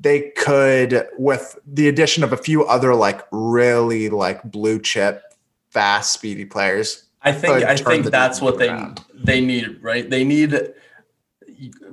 they 0.00 0.32
could, 0.36 1.06
with 1.18 1.58
the 1.66 1.88
addition 1.88 2.24
of 2.24 2.32
a 2.32 2.36
few 2.36 2.64
other 2.64 2.94
like 2.94 3.22
really 3.30 4.08
like 4.08 4.42
blue 4.44 4.80
chip, 4.80 5.22
fast, 5.70 6.12
speedy 6.12 6.44
players. 6.44 7.04
I 7.22 7.32
think 7.32 7.64
I 7.64 7.76
think 7.76 8.06
that's 8.06 8.40
what 8.40 8.58
they 8.58 8.68
around. 8.68 9.04
they 9.14 9.40
need, 9.40 9.82
right? 9.82 10.08
They 10.08 10.22
need 10.24 10.74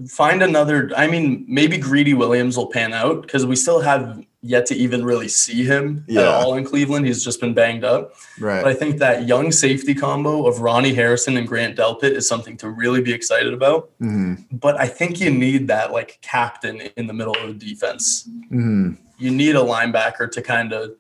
find 0.08 0.44
another. 0.44 0.92
I 0.96 1.08
mean, 1.08 1.46
maybe 1.48 1.78
Greedy 1.78 2.14
Williams 2.14 2.58
will 2.58 2.68
pan 2.68 2.94
out 2.94 3.22
because 3.22 3.46
we 3.46 3.56
still 3.56 3.82
have 3.82 4.26
yet 4.42 4.66
to 4.66 4.76
even 4.76 5.06
really 5.06 5.30
see 5.30 5.64
him 5.64 6.06
at 6.10 6.28
all 6.28 6.56
in 6.56 6.66
Cleveland. 6.66 7.06
He's 7.06 7.24
just 7.24 7.40
been 7.40 7.54
banged 7.54 7.86
up. 7.86 8.14
Right. 8.40 8.62
But 8.62 8.72
I 8.72 8.74
think 8.74 9.00
that 9.00 9.26
young 9.26 9.52
safety 9.54 9.96
combo 9.96 10.46
of 10.46 10.60
Ronnie 10.60 10.94
Harrison 10.94 11.38
and 11.38 11.48
Grant 11.48 11.78
Delpit 11.78 12.12
is 12.12 12.28
something 12.28 12.58
to 12.58 12.70
really 12.70 13.02
be 13.02 13.14
excited 13.14 13.54
about. 13.54 13.90
Mhm. 14.02 14.44
But 14.52 14.78
I 14.80 14.88
think 14.88 15.22
you 15.22 15.32
need 15.32 15.68
that 15.70 15.94
like 15.94 16.20
captain 16.22 16.82
in 16.98 17.08
the 17.08 17.14
middle 17.14 17.36
of 17.38 17.48
the 17.48 17.66
defense. 17.70 18.28
Mhm. 18.52 18.98
You 19.18 19.32
need 19.32 19.56
a 19.56 19.60
linebacker 19.60 20.30
to 20.32 20.42
kind 20.42 20.74
of 20.74 20.92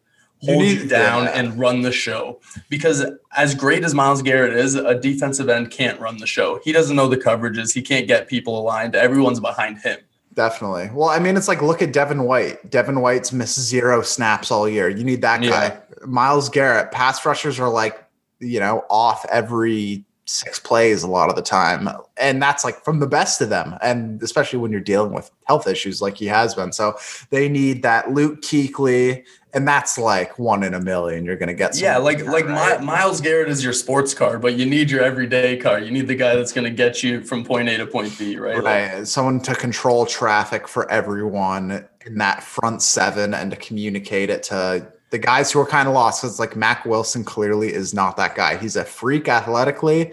hold 0.44 0.64
you, 0.64 0.80
need- 0.80 0.90
down 0.90 1.28
and 1.28 1.58
run 1.60 1.82
the 1.82 1.92
show. 1.92 2.40
Because 2.70 3.06
as 3.36 3.56
great 3.56 3.84
as 3.84 3.94
Myles 3.94 4.22
Garrett 4.22 4.54
is, 4.54 4.76
a 4.76 4.96
defensive 4.96 5.50
end 5.50 5.72
can't 5.72 6.00
run 6.00 6.18
the 6.18 6.28
show. 6.28 6.60
He 6.64 6.72
doesn't 6.72 6.96
know 6.96 7.08
the 7.08 7.18
coverages. 7.18 7.74
He 7.74 7.82
can't 7.82 8.08
get 8.08 8.28
people 8.28 8.60
aligned. 8.60 8.96
Everyone's 8.96 9.40
behind 9.40 9.80
him. 9.80 10.00
Definitely. 10.34 10.90
Well, 10.94 11.10
I 11.10 11.20
mean, 11.20 11.38
it's 11.38 11.48
like 11.48 11.62
look 11.62 11.82
at 11.82 11.94
Devin 11.94 12.24
White. 12.24 12.70
Devin 12.70 13.02
White's 13.02 13.32
missed 13.32 13.60
zero 13.60 14.02
snaps 14.02 14.50
all 14.50 14.68
year. 14.68 14.90
You 14.90 15.04
need 15.04 15.22
that 15.22 15.42
guy. 15.42 15.48
Yeah. 15.48 15.80
Myles 16.06 16.50
Garrett. 16.50 16.92
Pass 16.92 17.24
rushers 17.26 17.60
are 17.60 17.70
like, 17.70 18.04
you 18.40 18.60
know, 18.60 18.84
off 18.90 19.26
every 19.30 20.06
six 20.26 20.58
plays 20.58 21.04
a 21.04 21.08
lot 21.08 21.30
of 21.30 21.36
the 21.36 21.42
time. 21.42 21.90
And 22.18 22.42
that's 22.42 22.64
like 22.64 22.84
from 22.84 23.00
the 23.00 23.08
best 23.08 23.42
of 23.42 23.50
them. 23.50 23.76
And 23.82 24.22
especially 24.24 24.60
when 24.60 24.72
you're 24.72 24.82
dealing 24.82 25.14
with 25.14 25.30
health 25.46 25.68
issues 25.68 26.02
like 26.02 26.18
he 26.18 26.28
has 26.28 26.56
been. 26.56 26.72
So 26.72 26.96
they 27.30 27.50
need 27.50 27.84
that 27.84 28.12
Luke 28.12 28.42
Kuechly. 28.42 29.26
And 29.56 29.68
that's 29.68 30.00
like 30.00 30.40
one 30.40 30.64
in 30.64 30.74
a 30.74 30.80
million. 30.80 31.26
You're 31.26 31.36
gonna 31.36 31.54
get 31.54 31.80
yeah, 31.80 31.98
like 31.98 32.26
like 32.26 32.46
right? 32.46 32.80
Mi- 32.80 32.86
Myles 32.88 33.22
Garrett 33.22 33.50
is 33.50 33.64
your 33.64 33.74
sports 33.74 34.14
car, 34.14 34.40
but 34.40 34.56
you 34.56 34.66
need 34.66 34.90
your 34.90 35.04
everyday 35.04 35.58
car. 35.58 35.80
You 35.80 35.92
need 35.92 36.08
the 36.08 36.16
guy 36.16 36.36
that's 36.36 36.52
going 36.52 36.66
to 36.66 36.72
get 36.72 37.04
you 37.04 37.22
from 37.22 37.46
point 37.46 37.70
A 37.70 37.78
to 37.78 37.86
point 37.86 38.18
B, 38.18 38.38
right? 38.38 38.56
Like, 38.56 38.64
Right. 38.64 39.08
Someone 39.08 39.40
to 39.42 39.54
control 39.54 40.08
traffic 40.08 40.68
for 40.68 40.90
everyone 40.90 41.88
in 42.04 42.18
that 42.18 42.42
front 42.42 42.82
seven 42.82 43.36
and 43.36 43.52
to 43.52 43.58
communicate 43.58 44.32
it 44.32 44.42
to 44.44 44.92
the 45.14 45.20
guys 45.20 45.52
who 45.52 45.60
are 45.60 45.66
kind 45.66 45.88
of 45.88 45.94
lost. 45.94 46.22
Because 46.22 46.40
like 46.40 46.58
Mac 46.58 46.86
Wilson 46.86 47.24
clearly 47.24 47.72
is 47.72 47.94
not 47.94 48.18
that 48.18 48.36
guy. 48.36 48.58
He's 48.58 48.76
a 48.76 48.84
freak 48.84 49.30
athletically. 49.30 50.12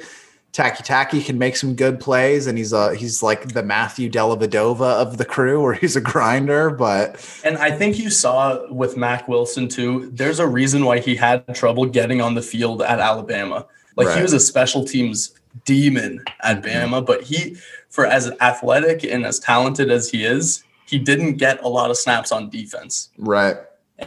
Takitaki 0.52 1.24
can 1.24 1.38
make 1.38 1.56
some 1.56 1.74
good 1.74 2.00
plays, 2.00 2.46
and 2.46 2.58
he's 2.58 2.72
a 2.72 2.94
he's 2.94 3.22
like 3.22 3.52
the 3.52 3.62
Matthew 3.62 4.10
Dellavedova 4.10 4.82
of 4.82 5.16
the 5.16 5.24
crew, 5.24 5.62
where 5.62 5.72
he's 5.74 5.96
a 5.96 6.00
grinder. 6.00 6.70
But 6.70 7.40
And 7.44 7.56
I 7.56 7.70
think 7.70 7.98
you 7.98 8.10
saw 8.10 8.70
with 8.70 8.96
Mac 8.96 9.26
Wilson 9.26 9.68
too, 9.68 10.10
there's 10.12 10.38
a 10.38 10.46
reason 10.46 10.84
why 10.84 10.98
he 10.98 11.16
had 11.16 11.52
trouble 11.54 11.86
getting 11.86 12.20
on 12.20 12.34
the 12.34 12.42
field 12.42 12.82
at 12.82 13.00
Alabama. 13.00 13.66
Like 13.96 14.14
he 14.16 14.22
was 14.22 14.32
a 14.32 14.40
special 14.40 14.84
teams 14.84 15.32
demon 15.64 16.24
at 16.42 16.62
mm-hmm. 16.62 16.94
Bama, 16.94 17.04
but 17.04 17.22
he, 17.22 17.56
for 17.88 18.06
as 18.06 18.32
athletic 18.40 19.04
and 19.04 19.26
as 19.26 19.38
talented 19.38 19.90
as 19.90 20.10
he 20.10 20.24
is, 20.24 20.64
he 20.86 20.98
didn't 20.98 21.34
get 21.34 21.62
a 21.62 21.68
lot 21.68 21.90
of 21.90 21.96
snaps 21.96 22.32
on 22.32 22.50
defense. 22.50 23.10
right, 23.18 23.56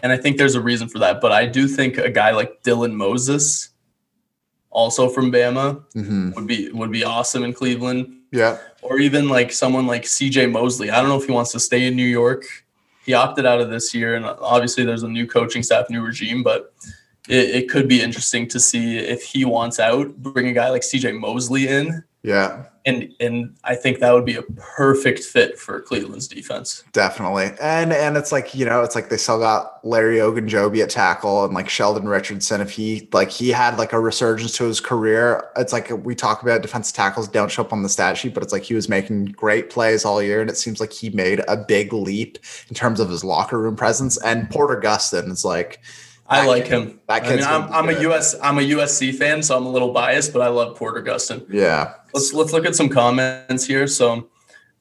And 0.02 0.12
I 0.12 0.18
think 0.18 0.38
there's 0.38 0.56
a 0.56 0.62
reason 0.62 0.88
for 0.88 1.00
that. 1.00 1.22
But 1.22 1.32
I 1.32 1.46
do 1.46 1.68
think 1.68 1.98
a 1.98 2.10
guy 2.10 2.32
like 2.32 2.64
Dylan 2.64 2.94
Moses, 2.94 3.70
also 4.70 5.10
from 5.10 5.32
Bama, 5.32 5.84
hmm 5.94 6.32
would 6.32 6.48
be 6.48 6.72
would 6.72 6.92
be 6.92 7.04
awesome 7.04 7.44
in 7.44 7.54
Cleveland 7.54 8.22
yeah, 8.32 8.58
or 8.82 8.98
even 8.98 9.30
like 9.30 9.52
someone 9.52 9.86
like 9.86 10.04
CJ 10.04 10.52
Mosley. 10.52 10.90
I 10.90 11.00
don't 11.00 11.10
know 11.10 11.18
if 11.18 11.26
he 11.26 11.32
wants 11.32 11.52
to 11.52 11.60
stay 11.60 11.86
in 11.86 11.96
New 11.96 12.04
York. 12.04 12.46
He 13.06 13.14
opted 13.14 13.46
out 13.46 13.62
of 13.62 13.70
this 13.70 13.94
year, 13.94 14.16
and 14.16 14.26
obviously 14.26 14.84
there's 14.84 15.04
a 15.04 15.08
new 15.10 15.28
coaching 15.28 15.62
staff, 15.62 15.90
new 15.90 16.02
regime, 16.02 16.42
but 16.42 16.74
it, 17.30 17.56
it 17.56 17.70
could 17.70 17.88
be 17.88 18.02
interesting 18.02 18.48
to 18.48 18.60
see 18.60 18.98
if 18.98 19.22
he 19.24 19.46
wants 19.46 19.80
out, 19.80 20.18
bring 20.18 20.48
a 20.48 20.54
guy 20.54 20.70
like 20.70 20.82
CJ 20.82 21.20
Mosley 21.20 21.68
in. 21.68 22.04
yeah. 22.24 22.66
And 22.86 23.14
and 23.20 23.56
I 23.64 23.76
think 23.76 24.00
that 24.00 24.12
would 24.12 24.26
be 24.26 24.36
a 24.36 24.42
perfect 24.42 25.24
fit 25.24 25.58
for 25.58 25.82
Cleveland's 25.82 26.28
defense. 26.28 26.84
Definitely. 26.92 27.52
And 27.62 27.94
and 27.94 28.18
it's 28.18 28.32
like, 28.32 28.54
you 28.54 28.66
know, 28.66 28.84
it's 28.84 28.96
like 28.96 29.10
they 29.10 29.18
still 29.18 29.40
got 29.40 29.80
Larry 29.86 30.18
Ogunjobi 30.18 30.84
at 30.84 30.90
tackle 30.90 31.46
and 31.46 31.54
like 31.54 31.70
Sheldon 31.70 32.08
Richardson. 32.08 32.60
If 32.60 32.72
he 32.72 33.08
like 33.14 33.30
he 33.30 33.50
had 33.50 33.78
like 33.78 33.94
a 33.94 34.00
resurgence 34.00 34.58
to 34.58 34.66
his 34.66 34.82
career, 34.82 35.50
it's 35.56 35.72
like 35.72 35.90
we 36.06 36.14
talk 36.14 36.44
about 36.44 36.62
defensive 36.62 36.96
tackles 36.96 37.28
don't 37.28 37.50
show 37.50 37.64
up 37.64 37.72
on 37.72 37.84
the 37.84 37.90
stat 37.90 38.18
sheet, 38.18 38.34
but 38.34 38.44
it's 38.44 38.54
like 38.54 38.64
he 38.64 38.74
was 38.74 38.90
making 38.90 39.26
great 39.28 39.70
plays 39.70 40.04
all 40.04 40.22
year. 40.22 40.42
And 40.42 40.50
it 40.50 40.58
seems 40.58 40.80
like 40.80 40.92
he 40.92 41.10
made 41.12 41.42
a 41.48 41.56
big 41.56 41.94
leap 41.94 42.38
in 42.68 42.76
terms 42.76 43.00
of 43.00 43.10
his 43.10 43.24
locker 43.24 43.60
room 43.60 43.78
presence. 43.78 44.22
And 44.24 44.50
Porter 44.50 44.80
Gustin 44.80 45.32
is 45.32 45.46
like 45.46 45.80
I 46.34 46.46
like 46.48 46.68
him. 46.68 47.00
that 47.08 47.24
I 47.26 47.36
mean, 47.36 47.44
I'm, 47.44 47.72
I'm 47.72 47.90
a. 47.90 48.00
US 48.10 48.36
I'm 48.42 48.58
a 48.58 48.62
USC 48.62 49.16
fan, 49.16 49.42
so 49.44 49.56
I'm 49.58 49.66
a 49.66 49.70
little 49.70 49.92
biased, 49.94 50.34
but 50.34 50.42
I 50.42 50.48
love 50.48 50.76
Porter 50.76 51.02
Gustin. 51.02 51.46
yeah. 51.50 51.94
Let's 52.14 52.34
let's 52.34 52.52
look 52.54 52.66
at 52.66 52.76
some 52.76 52.90
comments 52.90 53.66
here. 53.66 53.88
So 53.88 54.30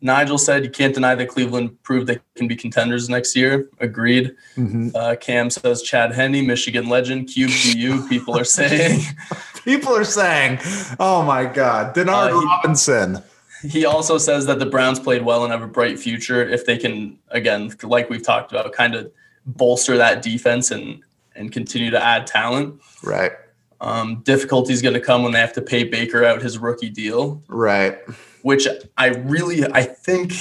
Nigel 0.01 0.37
said 0.39 0.65
you 0.65 0.71
can't 0.71 0.93
deny 0.95 1.15
that 1.15 1.29
Cleveland 1.29 1.81
proved 1.83 2.07
they 2.09 2.19
can 2.35 2.49
be 2.49 2.57
contenders 2.57 3.09
next 3.09 3.35
year. 3.37 3.69
Agreed. 3.81 4.35
Mhm. 4.57 4.95
Uh, 4.95 5.15
Cam 5.17 5.49
says 5.49 5.81
Chad 5.83 6.13
Henne, 6.13 6.45
Michigan 6.47 6.89
legend, 6.89 7.29
QBU. 7.29 8.09
People 8.09 8.37
are 8.37 8.45
saying 8.45 9.01
People 9.65 9.95
are 9.97 10.05
saying, 10.05 10.59
oh 10.99 11.23
my 11.23 11.45
God, 11.45 11.95
Denard 11.95 12.31
Uh, 12.33 12.41
he- 12.41 12.47
Robinson. 12.47 13.23
he 13.63 13.85
also 13.87 14.19
says 14.19 14.45
that 14.47 14.59
the 14.59 14.67
Browns 14.67 14.99
played 14.99 15.23
well 15.23 15.45
and 15.45 15.53
have 15.53 15.63
a 15.63 15.69
bright 15.69 15.99
future 16.01 16.43
if 16.47 16.67
they 16.67 16.77
can 16.77 17.17
again, 17.31 17.73
like 17.85 18.11
we've 18.11 18.25
talked 18.25 18.51
about, 18.51 18.73
kind 18.73 18.97
of 18.97 19.11
bolster 19.47 19.97
that 19.97 20.21
defense 20.21 20.71
and 20.73 21.01
and 21.35 21.51
continue 21.53 21.91
to 21.91 22.03
add 22.03 22.27
talent. 22.27 22.81
Right. 23.03 23.33
Um, 23.81 24.23
difficulty 24.25 24.73
is 24.73 24.81
going 24.83 24.95
to 24.95 25.01
come 25.01 25.23
when 25.23 25.33
they 25.33 25.41
have 25.41 25.53
to 25.55 25.63
pay 25.63 25.85
Baker 25.85 26.25
out 26.25 26.41
his 26.43 26.59
rookie 26.59 26.91
deal. 26.91 27.43
Right. 27.49 27.99
which 28.43 28.67
I 28.97 29.09
really 29.09 29.65
I 29.73 29.83
think 29.83 30.33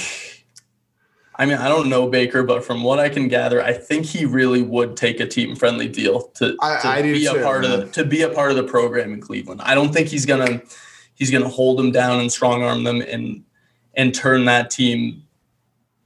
I 1.36 1.46
mean 1.46 1.56
I 1.56 1.68
don't 1.68 1.88
know 1.88 2.08
Baker, 2.08 2.42
but 2.44 2.64
from 2.64 2.82
what 2.84 2.98
I 3.00 3.08
can 3.08 3.26
gather, 3.28 3.60
I 3.62 3.72
think 3.72 4.06
he 4.06 4.24
really 4.26 4.62
would 4.62 4.96
take 4.96 5.18
a 5.18 5.26
team 5.26 5.56
friendly 5.56 5.88
deal 5.88 6.22
to, 6.34 6.56
I- 6.60 6.80
to 6.82 6.88
I 6.88 7.02
be 7.02 7.24
too, 7.24 7.36
a 7.36 7.42
part 7.42 7.64
of 7.64 7.80
man. 7.80 7.90
to 7.92 8.04
be 8.04 8.22
a 8.22 8.28
part 8.28 8.50
of 8.50 8.56
the 8.56 8.64
program 8.64 9.12
in 9.12 9.20
Cleveland. 9.20 9.60
I 9.64 9.74
don't 9.74 9.92
think 9.92 10.08
he's 10.08 10.26
gonna 10.26 10.62
he's 11.14 11.30
gonna 11.30 11.48
hold 11.48 11.78
them 11.78 11.90
down 11.90 12.20
and 12.20 12.30
strong 12.30 12.62
arm 12.62 12.84
them 12.84 13.00
and 13.00 13.42
and 13.94 14.14
turn 14.14 14.44
that 14.44 14.70
team 14.70 15.22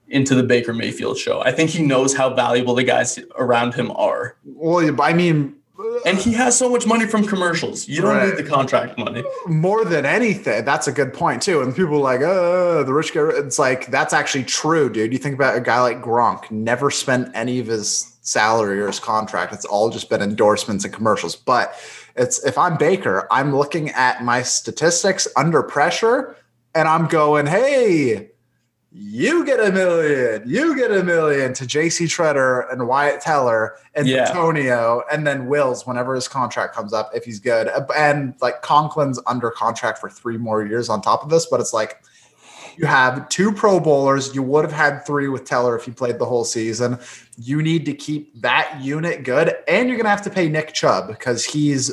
into 0.09 0.35
the 0.35 0.43
Baker 0.43 0.73
Mayfield 0.73 1.19
show. 1.19 1.41
I 1.43 1.53
think 1.53 1.71
he 1.71 1.83
knows 1.83 2.15
how 2.15 2.33
valuable 2.35 2.75
the 2.75 2.85
guys 2.85 3.19
around 3.37 3.75
him 3.75 3.91
are. 3.93 4.37
Well, 4.45 5.01
I 5.01 5.13
mean, 5.13 5.57
uh, 5.79 6.01
and 6.07 6.17
he 6.17 6.33
has 6.33 6.57
so 6.57 6.71
much 6.71 6.87
money 6.87 7.07
from 7.07 7.27
commercials. 7.27 7.87
You 7.89 8.01
don't 8.01 8.17
right. 8.17 8.29
need 8.29 8.37
the 8.37 8.49
contract 8.49 8.99
money. 8.99 9.25
More 9.47 9.85
than 9.85 10.07
anything, 10.07 10.65
that's 10.65 10.87
a 10.87 10.93
good 10.93 11.13
point 11.13 11.43
too. 11.43 11.61
And 11.61 11.75
people 11.75 11.97
are 11.97 12.01
like, 12.01 12.21
"Oh, 12.23 12.83
the 12.85 12.93
rich 12.93 13.13
guy." 13.13 13.29
It's 13.35 13.59
like 13.59 13.89
that's 13.89 14.15
actually 14.15 14.45
true, 14.45 14.89
dude. 14.89 15.13
You 15.13 15.19
think 15.19 15.35
about 15.35 15.57
a 15.57 15.61
guy 15.61 15.81
like 15.81 16.01
Gronk, 16.03 16.51
never 16.51 16.91
spent 16.91 17.31
any 17.35 17.59
of 17.59 17.67
his 17.67 18.17
salary 18.23 18.81
or 18.81 18.87
his 18.87 18.99
contract. 18.99 19.53
It's 19.53 19.65
all 19.65 19.91
just 19.91 20.09
been 20.09 20.23
endorsements 20.23 20.85
and 20.85 20.95
commercials. 20.95 21.37
But 21.37 21.75
it's 22.17 22.43
if 22.45 22.57
I'm 22.57 22.77
Baker, 22.77 23.29
I'm 23.31 23.55
looking 23.55 23.91
at 23.91 24.25
my 24.25 24.43
statistics 24.43 25.29
under 25.37 25.63
pressure, 25.63 26.37
and 26.75 26.89
I'm 26.89 27.07
going, 27.07 27.47
"Hey." 27.47 28.31
You 28.99 29.45
get 29.45 29.61
a 29.61 29.71
million, 29.71 30.43
you 30.47 30.75
get 30.75 30.91
a 30.91 31.05
million 31.05 31.53
to 31.53 31.65
JC 31.65 32.07
Tretter 32.07 32.73
and 32.73 32.89
Wyatt 32.89 33.21
Teller 33.21 33.77
and 33.95 34.07
yeah. 34.07 34.27
Antonio, 34.27 35.03
and 35.13 35.27
then 35.27 35.49
Wills 35.49 35.87
whenever 35.87 36.15
his 36.15 36.27
contract 36.29 36.75
comes 36.75 36.95
up, 36.95 37.11
if 37.15 37.23
he's 37.23 37.39
good. 37.39 37.69
And 37.95 38.35
like 38.41 38.63
Conklin's 38.63 39.21
under 39.27 39.51
contract 39.51 39.99
for 39.99 40.09
three 40.09 40.39
more 40.39 40.65
years 40.65 40.89
on 40.89 41.03
top 41.03 41.23
of 41.23 41.29
this, 41.29 41.45
but 41.45 41.61
it's 41.61 41.75
like 41.75 42.03
you 42.79 42.87
have 42.87 43.29
two 43.29 43.53
Pro 43.53 43.81
Bowlers. 43.81 44.35
You 44.35 44.43
would 44.43 44.65
have 44.65 44.73
had 44.73 45.05
three 45.05 45.29
with 45.29 45.45
Teller 45.45 45.77
if 45.77 45.87
you 45.87 45.93
played 45.93 46.19
the 46.19 46.27
whole 46.27 46.45
season. 46.45 46.99
You 47.37 47.61
need 47.61 47.85
to 47.85 47.93
keep 47.93 48.41
that 48.41 48.81
unit 48.81 49.25
good, 49.25 49.57
and 49.69 49.91
you're 49.91 49.99
gonna 49.99 50.09
have 50.09 50.23
to 50.23 50.31
pay 50.31 50.49
Nick 50.49 50.73
Chubb 50.73 51.09
because 51.09 51.45
he's 51.45 51.91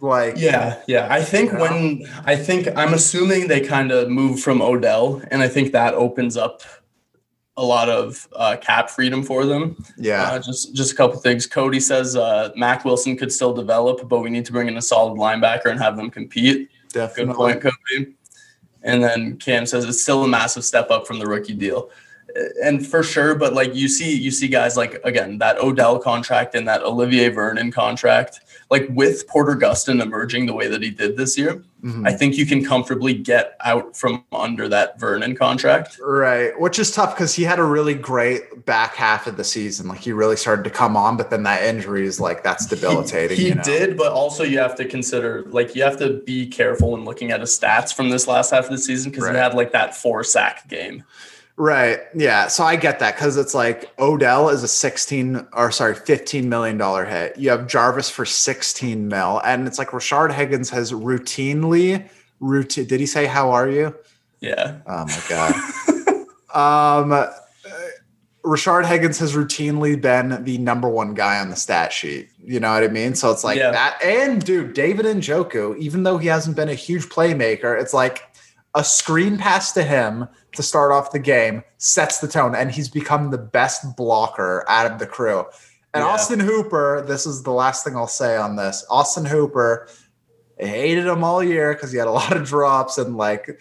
like 0.00 0.34
yeah 0.36 0.82
yeah. 0.86 1.08
I 1.10 1.22
think 1.22 1.52
you 1.52 1.58
know? 1.58 1.64
when 1.64 2.06
i 2.24 2.36
think 2.36 2.68
i'm 2.76 2.92
assuming 2.92 3.48
they 3.48 3.60
kind 3.60 3.90
of 3.90 4.08
move 4.10 4.40
from 4.40 4.60
odell 4.60 5.22
and 5.30 5.42
i 5.42 5.48
think 5.48 5.72
that 5.72 5.94
opens 5.94 6.36
up 6.36 6.62
a 7.56 7.64
lot 7.64 7.88
of 7.88 8.28
uh, 8.34 8.56
cap 8.60 8.90
freedom 8.90 9.22
for 9.22 9.46
them. 9.46 9.82
Yeah. 9.96 10.22
Uh, 10.24 10.38
just 10.38 10.74
just 10.74 10.92
a 10.92 10.94
couple 10.94 11.18
things. 11.18 11.46
Cody 11.46 11.80
says 11.80 12.14
uh, 12.14 12.50
mack 12.56 12.84
wilson 12.84 13.16
could 13.16 13.32
still 13.32 13.54
develop 13.54 14.08
but 14.08 14.20
we 14.20 14.30
need 14.30 14.44
to 14.46 14.52
bring 14.52 14.68
in 14.68 14.76
a 14.76 14.82
solid 14.82 15.18
linebacker 15.18 15.66
and 15.66 15.80
have 15.80 15.96
them 15.96 16.10
compete. 16.10 16.68
Definitely. 16.92 17.26
good 17.26 17.36
point 17.36 17.62
cody. 17.62 18.14
And 18.82 19.02
then 19.02 19.38
cam 19.38 19.66
says 19.66 19.84
it's 19.84 20.02
still 20.02 20.24
a 20.24 20.28
massive 20.28 20.64
step 20.64 20.90
up 20.90 21.06
from 21.06 21.18
the 21.18 21.26
rookie 21.26 21.54
deal. 21.54 21.90
And 22.62 22.86
for 22.86 23.02
sure 23.02 23.34
but 23.34 23.54
like 23.54 23.74
you 23.74 23.88
see 23.88 24.14
you 24.14 24.30
see 24.30 24.48
guys 24.48 24.76
like 24.76 25.00
again 25.04 25.38
that 25.38 25.58
odell 25.58 25.98
contract 25.98 26.54
and 26.54 26.68
that 26.68 26.82
olivier 26.82 27.30
vernon 27.30 27.72
contract 27.72 28.40
like 28.68 28.88
with 28.90 29.26
Porter 29.28 29.54
Gustin 29.54 30.02
emerging 30.02 30.46
the 30.46 30.52
way 30.52 30.66
that 30.66 30.82
he 30.82 30.90
did 30.90 31.16
this 31.16 31.38
year, 31.38 31.62
mm-hmm. 31.84 32.04
I 32.04 32.12
think 32.12 32.36
you 32.36 32.44
can 32.44 32.64
comfortably 32.64 33.14
get 33.14 33.56
out 33.64 33.96
from 33.96 34.24
under 34.32 34.68
that 34.68 34.98
Vernon 34.98 35.36
contract. 35.36 36.00
Right. 36.02 36.58
Which 36.58 36.80
is 36.80 36.90
tough 36.90 37.14
because 37.14 37.32
he 37.34 37.44
had 37.44 37.60
a 37.60 37.64
really 37.64 37.94
great 37.94 38.66
back 38.66 38.96
half 38.96 39.28
of 39.28 39.36
the 39.36 39.44
season. 39.44 39.86
Like 39.86 40.00
he 40.00 40.12
really 40.12 40.36
started 40.36 40.64
to 40.64 40.70
come 40.70 40.96
on, 40.96 41.16
but 41.16 41.30
then 41.30 41.44
that 41.44 41.62
injury 41.62 42.06
is 42.06 42.18
like 42.18 42.42
that's 42.42 42.66
debilitating. 42.66 43.36
He, 43.36 43.44
he 43.44 43.48
you 43.50 43.54
know? 43.54 43.62
did, 43.62 43.96
but 43.96 44.10
also 44.12 44.42
you 44.42 44.58
have 44.58 44.74
to 44.76 44.84
consider 44.84 45.44
like 45.46 45.76
you 45.76 45.84
have 45.84 45.98
to 45.98 46.20
be 46.24 46.46
careful 46.46 46.92
when 46.92 47.04
looking 47.04 47.30
at 47.30 47.40
his 47.40 47.56
stats 47.56 47.94
from 47.94 48.10
this 48.10 48.26
last 48.26 48.50
half 48.50 48.64
of 48.64 48.70
the 48.70 48.78
season 48.78 49.12
because 49.12 49.24
right. 49.24 49.34
he 49.34 49.38
had 49.38 49.54
like 49.54 49.70
that 49.72 49.94
four 49.94 50.24
sack 50.24 50.68
game. 50.68 51.04
Right. 51.58 52.00
Yeah. 52.14 52.48
So 52.48 52.64
I 52.64 52.76
get 52.76 52.98
that 52.98 53.16
because 53.16 53.38
it's 53.38 53.54
like 53.54 53.90
Odell 53.98 54.50
is 54.50 54.62
a 54.62 54.68
16 54.68 55.46
or 55.54 55.72
sorry, 55.72 55.94
15 55.94 56.48
million 56.48 56.76
dollar 56.76 57.06
hit. 57.06 57.38
You 57.38 57.50
have 57.50 57.66
Jarvis 57.66 58.10
for 58.10 58.26
16 58.26 59.08
mil. 59.08 59.40
And 59.42 59.66
it's 59.66 59.78
like 59.78 59.88
Rashard 59.88 60.32
Higgins 60.32 60.68
has 60.70 60.92
routinely 60.92 62.06
routine. 62.40 62.86
Did 62.86 63.00
he 63.00 63.06
say 63.06 63.24
how 63.24 63.52
are 63.52 63.70
you? 63.70 63.94
Yeah. 64.40 64.80
Oh 64.86 65.06
my 65.06 65.22
God. 65.28 67.04
um 67.04 67.12
uh, 67.12 67.28
Rashard 68.44 68.86
Higgins 68.86 69.18
has 69.18 69.34
routinely 69.34 70.00
been 70.00 70.44
the 70.44 70.58
number 70.58 70.88
one 70.88 71.14
guy 71.14 71.40
on 71.40 71.48
the 71.48 71.56
stat 71.56 71.92
sheet. 71.92 72.28
You 72.44 72.60
know 72.60 72.72
what 72.72 72.84
I 72.84 72.88
mean? 72.88 73.14
So 73.16 73.32
it's 73.32 73.42
like 73.42 73.58
yeah. 73.58 73.72
that. 73.72 73.98
And 74.04 74.44
dude, 74.44 74.72
David 74.72 75.04
and 75.04 75.20
Njoku, 75.20 75.76
even 75.78 76.04
though 76.04 76.18
he 76.18 76.28
hasn't 76.28 76.54
been 76.54 76.68
a 76.68 76.74
huge 76.74 77.06
playmaker, 77.06 77.80
it's 77.80 77.92
like 77.92 78.22
a 78.76 78.84
screen 78.84 79.36
pass 79.38 79.72
to 79.72 79.82
him 79.82 80.28
to 80.56 80.62
start 80.62 80.92
off 80.92 81.12
the 81.12 81.18
game 81.18 81.62
sets 81.78 82.18
the 82.18 82.28
tone, 82.28 82.54
and 82.54 82.70
he's 82.70 82.88
become 82.88 83.30
the 83.30 83.38
best 83.38 83.96
blocker 83.96 84.64
out 84.68 84.90
of 84.90 84.98
the 84.98 85.06
crew. 85.06 85.44
And 85.94 86.02
yeah. 86.02 86.10
Austin 86.10 86.40
Hooper, 86.40 87.04
this 87.06 87.26
is 87.26 87.42
the 87.42 87.52
last 87.52 87.84
thing 87.84 87.96
I'll 87.96 88.06
say 88.06 88.36
on 88.36 88.56
this. 88.56 88.84
Austin 88.90 89.24
Hooper, 89.24 89.88
I 90.60 90.66
hated 90.66 91.06
him 91.06 91.24
all 91.24 91.42
year 91.42 91.72
because 91.72 91.90
he 91.90 91.98
had 91.98 92.06
a 92.06 92.10
lot 92.22 92.36
of 92.36 92.46
drops 92.46 92.98
and 92.98 93.16
like 93.16 93.58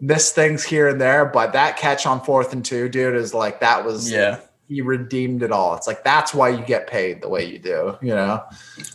missed 0.00 0.34
things 0.34 0.64
here 0.64 0.88
and 0.88 1.00
there. 1.00 1.24
But 1.24 1.52
that 1.52 1.76
catch 1.76 2.06
on 2.06 2.20
fourth 2.20 2.52
and 2.52 2.64
two, 2.64 2.88
dude, 2.88 3.14
is 3.14 3.34
like 3.34 3.60
that 3.60 3.84
was 3.84 4.10
yeah. 4.10 4.40
He 4.68 4.82
redeemed 4.82 5.44
it 5.44 5.52
all. 5.52 5.76
It's 5.76 5.86
like 5.86 6.02
that's 6.02 6.34
why 6.34 6.48
you 6.48 6.64
get 6.64 6.88
paid 6.88 7.22
the 7.22 7.28
way 7.28 7.44
you 7.44 7.60
do, 7.60 7.96
you 8.02 8.12
know? 8.12 8.42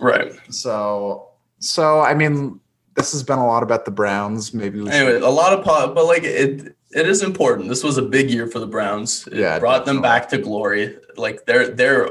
Right. 0.01 0.33
So 0.49 1.29
so 1.59 2.01
I 2.01 2.13
mean, 2.13 2.59
this 2.95 3.13
has 3.13 3.23
been 3.23 3.39
a 3.39 3.47
lot 3.47 3.63
about 3.63 3.85
the 3.85 3.91
Browns. 3.91 4.53
Maybe 4.53 4.81
we 4.81 4.89
anyway, 4.89 5.13
should. 5.13 5.23
a 5.23 5.29
lot 5.29 5.57
of 5.57 5.63
pot, 5.63 5.95
but 5.95 6.05
like 6.05 6.23
it 6.23 6.75
it 6.93 7.07
is 7.07 7.23
important. 7.23 7.69
This 7.69 7.83
was 7.83 7.97
a 7.97 8.01
big 8.01 8.29
year 8.29 8.47
for 8.47 8.59
the 8.59 8.67
Browns. 8.67 9.27
It 9.27 9.39
yeah, 9.39 9.59
brought 9.59 9.85
them 9.85 10.01
back 10.01 10.29
to 10.29 10.37
glory. 10.37 10.97
Like 11.17 11.45
they're 11.45 11.69
they're 11.69 12.09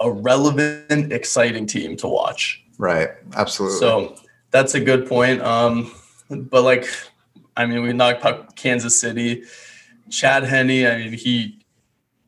a 0.00 0.10
relevant, 0.10 1.12
exciting 1.12 1.66
team 1.66 1.96
to 1.96 2.08
watch. 2.08 2.62
Right. 2.78 3.10
Absolutely. 3.34 3.78
So 3.78 4.16
that's 4.50 4.74
a 4.74 4.80
good 4.80 5.06
point. 5.08 5.40
Um, 5.42 5.92
but 6.28 6.62
like, 6.62 6.86
I 7.56 7.66
mean, 7.66 7.82
we 7.82 7.92
knocked 7.92 8.24
out 8.24 8.56
Kansas 8.56 9.00
City. 9.00 9.44
Chad 10.10 10.44
Henne, 10.44 10.86
I 10.86 10.98
mean, 10.98 11.12
he 11.12 11.64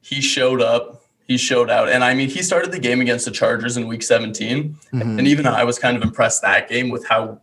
he 0.00 0.20
showed 0.20 0.62
up. 0.62 1.02
He 1.26 1.38
showed 1.38 1.70
out. 1.70 1.88
And 1.88 2.04
I 2.04 2.14
mean, 2.14 2.28
he 2.28 2.42
started 2.42 2.70
the 2.70 2.78
game 2.78 3.00
against 3.00 3.24
the 3.24 3.30
Chargers 3.30 3.76
in 3.76 3.86
week 3.86 4.02
17. 4.02 4.76
Mm-hmm. 4.92 5.18
And 5.18 5.26
even 5.26 5.46
I 5.46 5.64
was 5.64 5.78
kind 5.78 5.96
of 5.96 6.02
impressed 6.02 6.42
that 6.42 6.68
game 6.68 6.90
with 6.90 7.06
how 7.06 7.40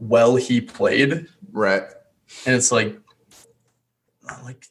well 0.00 0.34
he 0.34 0.60
played. 0.60 1.28
Right. 1.52 1.84
And 2.44 2.56
it's 2.56 2.72
like 2.72 2.98
like 4.44 4.66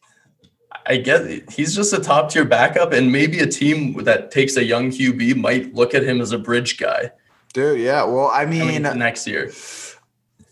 I 0.85 0.97
get 0.97 1.21
it. 1.21 1.51
he's 1.51 1.75
just 1.75 1.93
a 1.93 1.99
top 1.99 2.31
tier 2.31 2.45
backup, 2.45 2.93
and 2.93 3.11
maybe 3.11 3.39
a 3.39 3.47
team 3.47 4.03
that 4.03 4.31
takes 4.31 4.57
a 4.57 4.63
young 4.63 4.89
QB 4.89 5.35
might 5.37 5.73
look 5.73 5.93
at 5.93 6.03
him 6.03 6.21
as 6.21 6.31
a 6.31 6.37
bridge 6.37 6.77
guy. 6.77 7.11
Dude, 7.53 7.79
yeah. 7.79 8.03
Well, 8.03 8.31
I 8.33 8.45
mean, 8.45 8.85
uh, 8.85 8.93
next 8.93 9.27
year, 9.27 9.51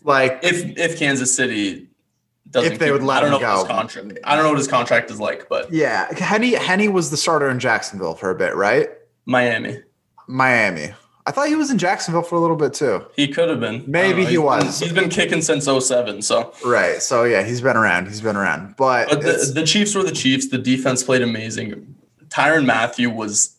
like 0.02 0.40
if 0.42 0.76
if 0.78 0.98
Kansas 0.98 1.34
City 1.34 1.88
doesn't, 2.50 2.72
if 2.72 2.78
they 2.78 2.86
keep, 2.86 2.92
would 2.92 3.02
let 3.02 3.18
I 3.18 3.20
don't 3.28 3.34
him 3.34 3.40
know 3.40 3.54
go. 3.54 3.58
His 3.58 3.68
contract, 3.68 4.18
I 4.24 4.34
don't 4.34 4.44
know 4.44 4.50
what 4.50 4.58
his 4.58 4.68
contract 4.68 5.10
is 5.10 5.20
like, 5.20 5.48
but 5.48 5.72
yeah, 5.72 6.12
Henny 6.14 6.54
Henne 6.54 6.92
was 6.92 7.10
the 7.10 7.16
starter 7.16 7.48
in 7.50 7.58
Jacksonville 7.58 8.14
for 8.14 8.30
a 8.30 8.34
bit, 8.34 8.54
right? 8.54 8.88
Miami, 9.26 9.80
Miami. 10.26 10.92
I 11.28 11.30
thought 11.30 11.48
he 11.48 11.56
was 11.56 11.70
in 11.70 11.76
Jacksonville 11.76 12.22
for 12.22 12.36
a 12.36 12.40
little 12.40 12.56
bit 12.56 12.72
too. 12.72 13.04
He 13.14 13.28
could 13.28 13.50
have 13.50 13.60
been. 13.60 13.84
Maybe 13.86 14.24
he 14.24 14.38
was. 14.38 14.80
He's 14.80 14.94
been 14.94 15.10
kicking 15.10 15.42
since 15.42 15.66
07, 15.66 16.22
so. 16.22 16.54
Right. 16.64 17.02
So 17.02 17.24
yeah, 17.24 17.42
he's 17.42 17.60
been 17.60 17.76
around. 17.76 18.06
He's 18.06 18.22
been 18.22 18.34
around. 18.34 18.76
But, 18.78 19.10
but 19.10 19.20
the, 19.20 19.52
the 19.54 19.66
Chiefs 19.66 19.94
were 19.94 20.02
the 20.02 20.10
Chiefs. 20.10 20.48
The 20.48 20.56
defense 20.56 21.02
played 21.02 21.20
amazing. 21.20 21.96
Tyrann 22.28 22.64
Mathieu 22.64 23.10
was 23.10 23.58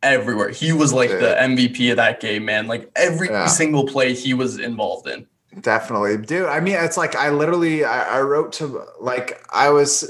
everywhere. 0.00 0.50
He 0.50 0.72
was 0.72 0.92
like 0.92 1.10
the 1.10 1.36
MVP 1.40 1.90
of 1.90 1.96
that 1.96 2.20
game, 2.20 2.44
man. 2.44 2.68
Like 2.68 2.88
every 2.94 3.28
yeah. 3.30 3.48
single 3.48 3.84
play 3.84 4.14
he 4.14 4.32
was 4.32 4.60
involved 4.60 5.08
in. 5.08 5.26
Definitely. 5.60 6.18
Dude, 6.18 6.46
I 6.46 6.60
mean, 6.60 6.76
it's 6.78 6.96
like 6.96 7.16
I 7.16 7.30
literally 7.30 7.84
I, 7.84 8.18
I 8.18 8.20
wrote 8.20 8.52
to 8.54 8.84
like 9.00 9.44
I 9.52 9.70
was 9.70 10.08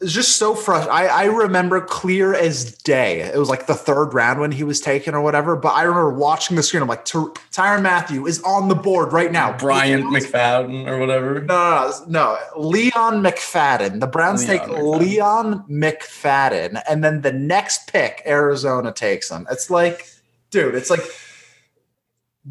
it's 0.00 0.12
just 0.12 0.36
so 0.36 0.54
frustrating. 0.54 0.92
I, 0.92 1.24
remember 1.24 1.80
clear 1.80 2.34
as 2.34 2.76
day. 2.78 3.20
It 3.20 3.38
was 3.38 3.48
like 3.48 3.66
the 3.66 3.74
third 3.74 4.12
round 4.12 4.40
when 4.40 4.52
he 4.52 4.62
was 4.62 4.78
taken 4.78 5.14
or 5.14 5.22
whatever. 5.22 5.56
But 5.56 5.70
I 5.70 5.84
remember 5.84 6.12
watching 6.12 6.54
the 6.56 6.62
screen. 6.62 6.82
I'm 6.82 6.88
like, 6.88 7.06
Tyrann 7.06 7.82
Mathieu 7.82 8.26
is 8.26 8.42
on 8.42 8.68
the 8.68 8.74
board 8.74 9.14
right 9.14 9.32
now. 9.32 9.56
Bryant 9.56 10.04
McFadden 10.04 10.86
or 10.86 10.98
whatever. 10.98 11.40
No, 11.40 11.92
no, 12.06 12.38
no. 12.54 12.60
Leon 12.62 13.22
McFadden. 13.22 14.00
The 14.00 14.06
Browns 14.06 14.46
Leon 14.46 14.58
take 14.58 14.68
McFadden. 14.68 14.98
Leon 15.00 15.64
McFadden. 15.70 16.82
And 16.90 17.02
then 17.02 17.22
the 17.22 17.32
next 17.32 17.90
pick, 17.90 18.22
Arizona 18.26 18.92
takes 18.92 19.30
him. 19.30 19.46
It's 19.50 19.70
like, 19.70 20.06
dude, 20.50 20.74
it's 20.74 20.90
like, 20.90 21.04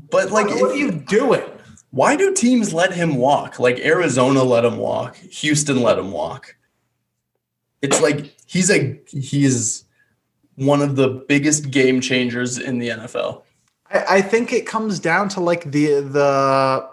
but 0.10 0.32
like, 0.32 0.48
what, 0.48 0.62
what 0.62 0.72
are 0.72 0.78
you 0.78 0.92
doing? 0.92 1.44
Why 1.92 2.16
do 2.16 2.34
teams 2.34 2.74
let 2.74 2.92
him 2.92 3.18
walk? 3.18 3.60
Like 3.60 3.78
Arizona 3.80 4.44
let 4.44 4.66
him 4.66 4.78
walk, 4.78 5.16
Houston 5.16 5.82
let 5.84 6.00
him 6.00 6.12
walk 6.12 6.56
it's 7.86 8.02
like 8.02 8.36
he's 8.46 8.70
a 8.70 9.00
he's 9.10 9.86
one 10.56 10.82
of 10.82 10.96
the 10.96 11.08
biggest 11.28 11.70
game 11.72 12.02
changers 12.02 12.58
in 12.58 12.80
the 12.80 12.90
NFL. 12.90 13.44
I, 13.92 14.06
I 14.18 14.22
think 14.22 14.52
it 14.52 14.66
comes 14.66 15.00
down 15.00 15.30
to 15.30 15.40
like 15.40 15.72
the 15.72 16.02
the 16.02 16.90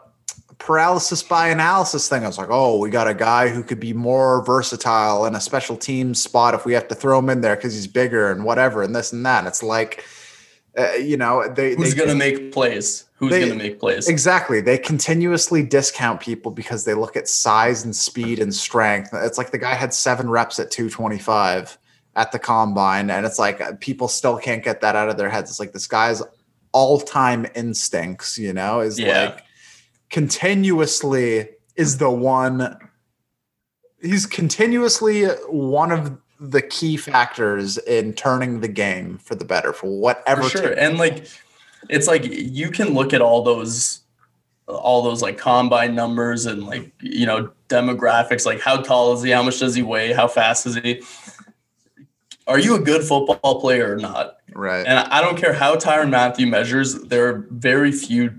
paralysis 0.58 1.22
by 1.22 1.48
analysis 1.48 2.08
thing. 2.08 2.24
I 2.24 2.26
was 2.26 2.38
like, 2.38 2.50
oh, 2.50 2.78
we 2.78 2.90
got 2.90 3.08
a 3.08 3.14
guy 3.14 3.48
who 3.48 3.62
could 3.62 3.80
be 3.80 3.92
more 3.92 4.44
versatile 4.44 5.26
in 5.26 5.34
a 5.34 5.40
special 5.40 5.76
team 5.76 6.14
spot 6.14 6.54
if 6.54 6.64
we 6.64 6.72
have 6.74 6.88
to 6.88 6.94
throw 6.94 7.18
him 7.18 7.30
in 7.30 7.40
there 7.40 7.56
because 7.56 7.74
he's 7.74 7.88
bigger 7.88 8.30
and 8.30 8.44
whatever 8.44 8.82
and 8.82 8.94
this 8.94 9.12
and 9.12 9.26
that. 9.26 9.46
It's 9.46 9.62
like, 9.62 10.04
uh, 10.78 10.92
you 10.92 11.16
know, 11.16 11.48
they 11.48 11.74
who's 11.74 11.94
going 11.94 12.10
to 12.10 12.14
make 12.14 12.52
plays? 12.52 13.04
Who's 13.22 13.38
going 13.38 13.48
to 13.50 13.54
make 13.54 13.78
plays? 13.80 14.08
Exactly. 14.08 14.60
They 14.60 14.76
continuously 14.78 15.62
discount 15.62 16.20
people 16.20 16.50
because 16.50 16.84
they 16.84 16.94
look 16.94 17.16
at 17.16 17.28
size 17.28 17.84
and 17.84 17.94
speed 17.94 18.38
and 18.40 18.52
strength. 18.54 19.10
It's 19.12 19.38
like 19.38 19.52
the 19.52 19.58
guy 19.58 19.74
had 19.74 19.94
seven 19.94 20.28
reps 20.28 20.58
at 20.58 20.70
225 20.70 21.78
at 22.16 22.32
the 22.32 22.38
combine, 22.38 23.10
and 23.10 23.24
it's 23.24 23.38
like 23.38 23.60
uh, 23.60 23.72
people 23.80 24.08
still 24.08 24.38
can't 24.38 24.62
get 24.62 24.80
that 24.82 24.96
out 24.96 25.08
of 25.08 25.16
their 25.16 25.30
heads. 25.30 25.50
It's 25.50 25.60
like 25.60 25.72
this 25.72 25.86
guy's 25.86 26.22
all-time 26.72 27.46
instincts, 27.54 28.36
you 28.38 28.52
know, 28.52 28.80
is 28.80 28.98
Yeah. 28.98 29.26
like 29.26 29.44
continuously 30.10 31.48
is 31.76 31.98
the 31.98 32.10
one 32.10 32.76
he's 34.02 34.26
continuously 34.26 35.24
one 35.48 35.90
of 35.92 36.18
the 36.40 36.60
key 36.60 36.96
factors 36.96 37.78
in 37.78 38.12
turning 38.12 38.60
the 38.60 38.68
game 38.68 39.16
for 39.18 39.34
the 39.34 39.44
better 39.44 39.72
for 39.72 39.86
whatever 39.86 40.42
for 40.42 40.48
sure 40.50 40.68
team. 40.70 40.78
and 40.78 40.98
like 40.98 41.26
it's 41.88 42.06
like 42.06 42.24
you 42.24 42.70
can 42.70 42.94
look 42.94 43.12
at 43.12 43.20
all 43.20 43.42
those 43.42 44.00
all 44.68 45.02
those 45.02 45.22
like 45.22 45.38
combine 45.38 45.94
numbers 45.94 46.46
and 46.46 46.64
like 46.64 46.92
you 47.00 47.26
know 47.26 47.50
demographics 47.68 48.46
like 48.46 48.60
how 48.60 48.76
tall 48.76 49.12
is 49.12 49.22
he 49.22 49.30
how 49.30 49.42
much 49.42 49.58
does 49.58 49.74
he 49.74 49.82
weigh 49.82 50.12
how 50.12 50.28
fast 50.28 50.66
is 50.66 50.76
he 50.76 51.02
are 52.46 52.58
you 52.58 52.74
a 52.74 52.80
good 52.80 53.02
football 53.02 53.60
player 53.60 53.92
or 53.94 53.96
not 53.96 54.36
right. 54.54 54.86
and 54.86 54.98
i 54.98 55.20
don't 55.20 55.36
care 55.36 55.52
how 55.52 55.74
tyrann 55.74 56.10
mathieu 56.10 56.46
measures 56.46 56.94
there 57.02 57.28
are 57.28 57.46
very 57.50 57.90
few 57.92 58.32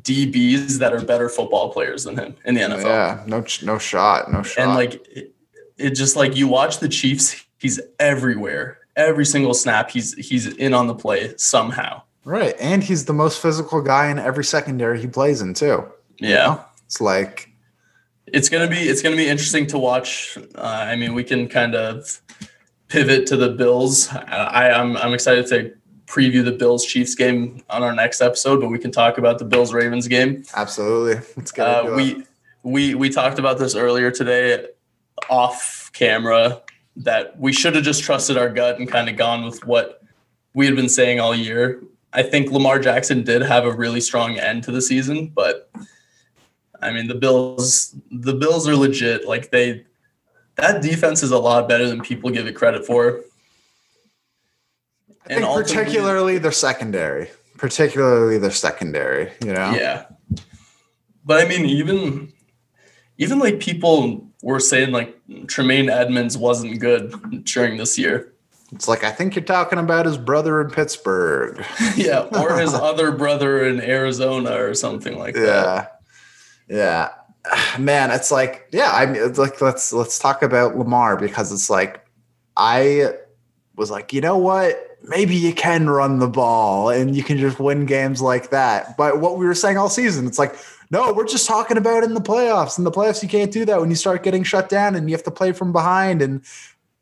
dbs 0.00 0.78
that 0.78 0.92
are 0.92 1.04
better 1.04 1.28
football 1.28 1.72
players 1.72 2.04
than 2.04 2.16
him 2.16 2.34
in 2.44 2.54
the 2.54 2.60
nfl 2.60 2.84
Yeah, 2.84 3.22
no 3.26 3.44
no 3.62 3.78
shot, 3.78 4.30
no 4.32 4.42
shot. 4.42 4.62
and 4.62 4.74
like 4.74 4.94
it, 5.08 5.34
it 5.78 5.90
just 5.90 6.16
like 6.16 6.36
you 6.36 6.48
watch 6.48 6.78
the 6.78 6.88
Chiefs, 6.88 7.44
he's 7.58 7.80
everywhere. 7.98 8.78
Every 8.96 9.26
single 9.26 9.52
snap, 9.54 9.90
he's 9.90 10.14
he's 10.14 10.46
in 10.46 10.72
on 10.72 10.86
the 10.86 10.94
play 10.94 11.34
somehow. 11.36 12.02
Right, 12.26 12.54
and 12.60 12.82
he's 12.84 13.06
the 13.06 13.12
most 13.14 13.40
physical 13.40 13.80
guy 13.80 14.10
in 14.10 14.18
every 14.18 14.44
secondary 14.44 15.00
he 15.00 15.06
plays 15.06 15.40
in 15.40 15.54
too. 15.54 15.84
Yeah, 16.20 16.60
It's 16.84 17.00
like 17.00 17.50
it's 18.26 18.48
gonna 18.48 18.68
be 18.68 18.76
it's 18.80 19.00
gonna 19.02 19.16
be 19.16 19.28
interesting 19.28 19.66
to 19.68 19.78
watch. 19.78 20.36
Uh, 20.54 20.60
I 20.60 20.96
mean, 20.96 21.14
we 21.14 21.24
can 21.24 21.48
kind 21.48 21.74
of 21.74 22.20
pivot 22.88 23.26
to 23.28 23.36
the 23.36 23.50
Bills. 23.50 24.08
I, 24.12 24.70
I'm 24.70 24.96
I'm 24.98 25.14
excited 25.14 25.46
to 25.48 25.72
preview 26.06 26.44
the 26.44 26.52
Bills 26.52 26.84
Chiefs 26.86 27.14
game 27.14 27.62
on 27.70 27.82
our 27.82 27.92
next 27.94 28.20
episode, 28.20 28.60
but 28.60 28.68
we 28.68 28.78
can 28.78 28.90
talk 28.92 29.18
about 29.18 29.38
the 29.38 29.44
Bills 29.44 29.72
Ravens 29.74 30.06
game. 30.08 30.44
absolutely. 30.54 31.14
Let's 31.36 31.52
get 31.52 31.66
Uh, 31.66 31.88
it. 31.88 31.94
we 31.96 32.24
we 32.62 32.94
we 32.94 33.08
talked 33.10 33.38
about 33.38 33.58
this 33.58 33.74
earlier 33.74 34.10
today 34.10 34.66
off 35.28 35.90
camera 35.92 36.62
that 36.96 37.38
we 37.38 37.52
should 37.52 37.74
have 37.74 37.84
just 37.84 38.02
trusted 38.04 38.36
our 38.38 38.48
gut 38.48 38.78
and 38.78 38.88
kind 38.88 39.08
of 39.08 39.16
gone 39.16 39.44
with 39.44 39.66
what 39.66 40.02
we 40.54 40.64
had 40.66 40.76
been 40.76 40.88
saying 40.88 41.20
all 41.20 41.34
year. 41.34 41.82
I 42.16 42.22
think 42.22 42.50
Lamar 42.50 42.78
Jackson 42.78 43.22
did 43.22 43.42
have 43.42 43.66
a 43.66 43.72
really 43.72 44.00
strong 44.00 44.38
end 44.38 44.64
to 44.64 44.72
the 44.72 44.80
season, 44.80 45.28
but 45.28 45.70
I 46.80 46.90
mean 46.90 47.08
the 47.08 47.14
Bills 47.14 47.94
the 48.10 48.32
Bills 48.32 48.66
are 48.66 48.74
legit. 48.74 49.28
Like 49.28 49.50
they 49.50 49.84
that 50.56 50.80
defense 50.80 51.22
is 51.22 51.30
a 51.30 51.38
lot 51.38 51.68
better 51.68 51.86
than 51.86 52.00
people 52.00 52.30
give 52.30 52.46
it 52.46 52.54
credit 52.54 52.86
for. 52.86 53.20
I 55.26 55.34
think 55.34 55.46
particularly 55.46 56.38
their 56.38 56.52
secondary, 56.52 57.30
particularly 57.58 58.38
their 58.38 58.50
secondary. 58.50 59.32
You 59.44 59.52
know, 59.52 59.72
Yeah. 59.72 60.06
But 61.22 61.44
I 61.44 61.48
mean, 61.48 61.66
even 61.66 62.32
even 63.18 63.38
like 63.38 63.60
people 63.60 64.26
were 64.42 64.60
saying 64.60 64.90
like 64.90 65.18
Tremaine 65.48 65.90
Edmunds 65.90 66.38
wasn't 66.38 66.80
good 66.80 67.44
during 67.44 67.76
this 67.76 67.98
year. 67.98 68.32
It's 68.72 68.88
like 68.88 69.04
I 69.04 69.10
think 69.10 69.34
you're 69.34 69.44
talking 69.44 69.78
about 69.78 70.06
his 70.06 70.18
brother 70.18 70.60
in 70.60 70.70
Pittsburgh. 70.70 71.64
yeah, 71.96 72.28
or 72.38 72.58
his 72.58 72.74
other 72.74 73.12
brother 73.12 73.64
in 73.66 73.80
Arizona 73.80 74.56
or 74.56 74.74
something 74.74 75.18
like 75.18 75.34
that. 75.34 76.00
Yeah, 76.68 77.10
yeah, 77.46 77.78
man. 77.78 78.10
It's 78.10 78.30
like 78.30 78.68
yeah. 78.72 78.90
I 78.92 79.06
mean, 79.06 79.22
it's 79.22 79.38
like 79.38 79.60
let's 79.60 79.92
let's 79.92 80.18
talk 80.18 80.42
about 80.42 80.76
Lamar 80.76 81.16
because 81.16 81.52
it's 81.52 81.70
like 81.70 82.04
I 82.56 83.12
was 83.76 83.90
like, 83.90 84.12
you 84.12 84.20
know 84.20 84.38
what? 84.38 84.82
Maybe 85.02 85.36
you 85.36 85.52
can 85.52 85.88
run 85.88 86.18
the 86.18 86.28
ball 86.28 86.90
and 86.90 87.14
you 87.14 87.22
can 87.22 87.38
just 87.38 87.60
win 87.60 87.86
games 87.86 88.20
like 88.20 88.50
that. 88.50 88.96
But 88.96 89.20
what 89.20 89.38
we 89.38 89.46
were 89.46 89.54
saying 89.54 89.76
all 89.76 89.88
season, 89.88 90.26
it's 90.26 90.38
like, 90.38 90.56
no, 90.90 91.12
we're 91.12 91.26
just 91.26 91.46
talking 91.46 91.76
about 91.76 92.02
in 92.02 92.14
the 92.14 92.20
playoffs. 92.20 92.78
In 92.78 92.84
the 92.84 92.90
playoffs, 92.90 93.22
you 93.22 93.28
can't 93.28 93.52
do 93.52 93.64
that 93.66 93.78
when 93.78 93.90
you 93.90 93.96
start 93.96 94.22
getting 94.22 94.42
shut 94.42 94.68
down 94.68 94.96
and 94.96 95.08
you 95.08 95.14
have 95.14 95.24
to 95.24 95.30
play 95.30 95.52
from 95.52 95.72
behind 95.72 96.22
and 96.22 96.42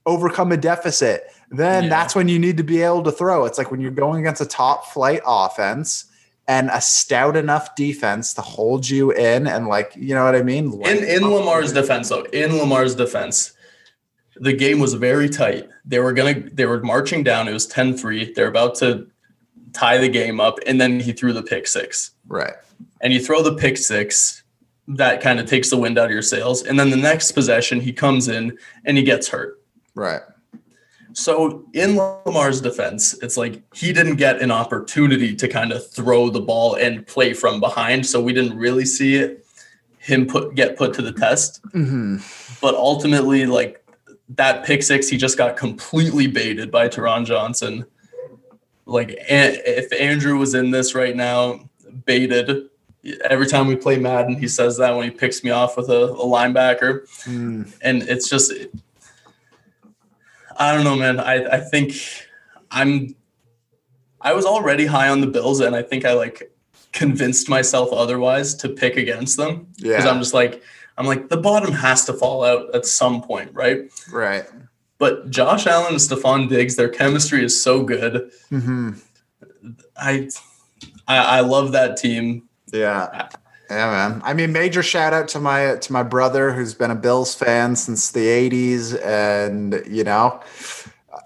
overcome 0.07 0.53
a 0.53 0.57
deficit. 0.57 1.25
Then 1.57 1.85
Yeah. 1.85 1.91
that's 1.91 2.15
when 2.15 2.29
you 2.29 2.39
need 2.39 2.57
to 2.57 2.63
be 2.65 2.83
able 2.83 3.03
to 3.05 3.13
throw. 3.13 3.45
It's 3.45 3.59
like 3.59 3.71
when 3.71 3.81
you're 3.81 3.91
going 3.91 4.21
against 4.21 4.41
a 4.41 4.47
top 4.47 4.87
flight 4.93 5.21
offense 5.27 6.07
and 6.47 6.69
a 6.73 6.81
stout 6.81 7.37
enough 7.37 7.75
defense 7.75 8.35
to 8.35 8.43
hold 8.43 8.89
you 8.89 9.13
in 9.13 9.47
and 9.47 9.67
like, 9.67 9.93
you 9.97 10.15
know 10.15 10.25
what 10.25 10.35
I 10.35 10.43
mean? 10.43 10.71
Like, 10.71 10.91
In 10.97 11.05
in 11.05 11.25
oh. 11.25 11.35
Lamar's 11.35 11.73
defense, 11.73 12.09
though, 12.11 12.23
in 12.25 12.59
Lamar's 12.59 12.95
defense, 12.95 13.53
the 14.37 14.53
game 14.53 14.79
was 14.81 14.95
very 14.95 15.29
tight. 15.29 15.69
They 15.85 16.01
were 16.01 16.13
gonna 16.13 16.35
they 16.53 16.67
were 16.67 16.81
marching 16.83 17.23
down. 17.23 17.47
It 17.49 17.53
was 17.53 17.67
10-3. 17.69 18.35
They're 18.35 18.49
about 18.49 18.75
to 18.77 19.07
tie 19.73 19.99
the 19.99 20.09
game 20.09 20.41
up, 20.41 20.59
and 20.67 20.81
then 20.81 21.01
he 21.01 21.13
threw 21.13 21.33
the 21.33 21.43
pick 21.43 21.67
six. 21.67 22.11
right. 22.29 22.55
and 23.01 23.13
you 23.13 23.21
throw 23.21 23.43
the 23.43 23.55
pick 23.55 23.77
six, 23.77 24.43
that 24.89 25.21
kind 25.21 25.39
of 25.41 25.47
takes 25.47 25.71
the 25.71 25.77
wind 25.77 25.99
out 25.99 26.07
of 26.07 26.11
your 26.11 26.23
sails. 26.23 26.63
And 26.63 26.79
then 26.79 26.91
the 26.91 26.97
next 26.97 27.33
possession, 27.33 27.81
he 27.81 27.93
comes 27.93 28.29
in 28.29 28.57
and 28.85 28.97
he 28.97 29.03
gets 29.03 29.29
hurt. 29.29 29.61
Right. 29.95 30.21
So 31.15 31.65
in 31.73 31.97
Lamar's 31.97 32.61
defense, 32.61 33.15
it's 33.23 33.37
like 33.37 33.63
he 33.75 33.93
didn't 33.93 34.17
get 34.17 34.43
an 34.43 34.51
opportunity 34.51 35.35
to 35.37 35.49
kind 35.49 35.73
of 35.73 35.89
throw 35.91 36.29
the 36.29 36.41
ball 36.41 36.75
and 36.75 37.07
play 37.07 37.33
from 37.33 37.61
behind. 37.61 38.05
So 38.05 38.21
we 38.21 38.33
didn't 38.33 38.57
really 38.59 38.85
see 38.85 39.17
it 39.17 39.47
him 39.99 40.27
put 40.27 40.55
get 40.55 40.77
put 40.77 40.93
to 40.95 41.03
the 41.03 41.13
test. 41.13 41.61
hmm 41.73 42.19
But 42.61 42.75
ultimately, 42.75 43.47
like 43.47 43.83
that 44.31 44.65
pick 44.65 44.83
six, 44.83 45.09
he 45.09 45.17
just 45.17 45.39
got 45.39 45.57
completely 45.57 46.27
baited 46.27 46.71
by 46.71 46.89
Taron 46.89 47.25
Johnson. 47.25 47.87
Like 48.87 49.17
if 49.19 49.93
Andrew 49.99 50.37
was 50.37 50.55
in 50.55 50.71
this 50.71 50.95
right 50.95 51.17
now, 51.17 51.71
baited. 52.05 52.69
Every 53.29 53.47
time 53.47 53.67
we 53.67 53.77
play 53.77 53.99
Madden, 53.99 54.35
he 54.39 54.49
says 54.49 54.79
that 54.79 54.91
when 54.97 55.05
he 55.05 55.11
picks 55.11 55.45
me 55.45 55.51
off 55.51 55.77
with 55.77 55.91
a, 55.91 56.05
a 56.05 56.25
linebacker, 56.25 57.03
Mm. 57.27 57.71
and 57.83 58.03
it's 58.03 58.31
just, 58.31 58.51
I 60.57 60.75
don't 60.75 60.85
know, 60.85 60.97
man. 60.97 61.21
I 61.21 61.45
I 61.57 61.61
think 61.61 61.95
I'm, 62.71 63.15
I 64.21 64.33
was 64.33 64.45
already 64.45 64.87
high 64.87 65.09
on 65.09 65.21
the 65.21 65.27
Bills, 65.27 65.61
and 65.61 65.75
I 65.77 65.83
think 65.83 66.05
I 66.05 66.13
like 66.15 66.51
convinced 66.93 67.49
myself 67.49 67.89
otherwise 67.93 68.55
to 68.55 68.69
pick 68.69 68.97
against 68.97 69.37
them 69.37 69.67
Yeah. 69.79 69.97
because 69.97 70.07
I'm 70.07 70.19
just 70.21 70.33
like 70.35 70.63
I'm 70.97 71.07
like 71.07 71.29
the 71.29 71.37
bottom 71.37 71.73
has 71.73 72.05
to 72.07 72.13
fall 72.13 72.45
out 72.45 72.75
at 72.75 72.87
some 72.87 73.21
point, 73.23 73.51
right? 73.53 73.91
Right. 74.13 74.45
But 74.99 75.29
Josh 75.29 75.67
Allen 75.67 75.89
and 75.95 75.97
Stefon 75.97 76.49
Diggs, 76.49 76.77
their 76.77 76.89
chemistry 76.89 77.45
is 77.45 77.61
so 77.61 77.83
good. 77.83 78.31
Mm-hmm. 78.51 78.91
I 79.97 80.29
I, 81.09 81.17
I 81.39 81.41
love 81.41 81.73
that 81.73 81.97
team. 81.97 82.49
Yeah. 82.73 83.29
Yeah, 83.71 83.91
man. 83.91 84.23
I 84.25 84.35
mean, 84.35 84.53
major 84.53 84.83
shout 84.83 85.15
out 85.15 85.29
to 85.29 85.41
my 85.41 85.77
to 85.77 85.93
my 85.93 86.03
brother 86.03 86.53
who's 86.53 86.75
been 86.75 86.91
a 86.91 86.95
Bills 86.95 87.35
fan 87.35 87.77
since 87.77 88.11
the 88.11 88.27
'80s, 88.27 89.03
and 89.03 89.83
you 89.89 90.05
know, 90.05 90.43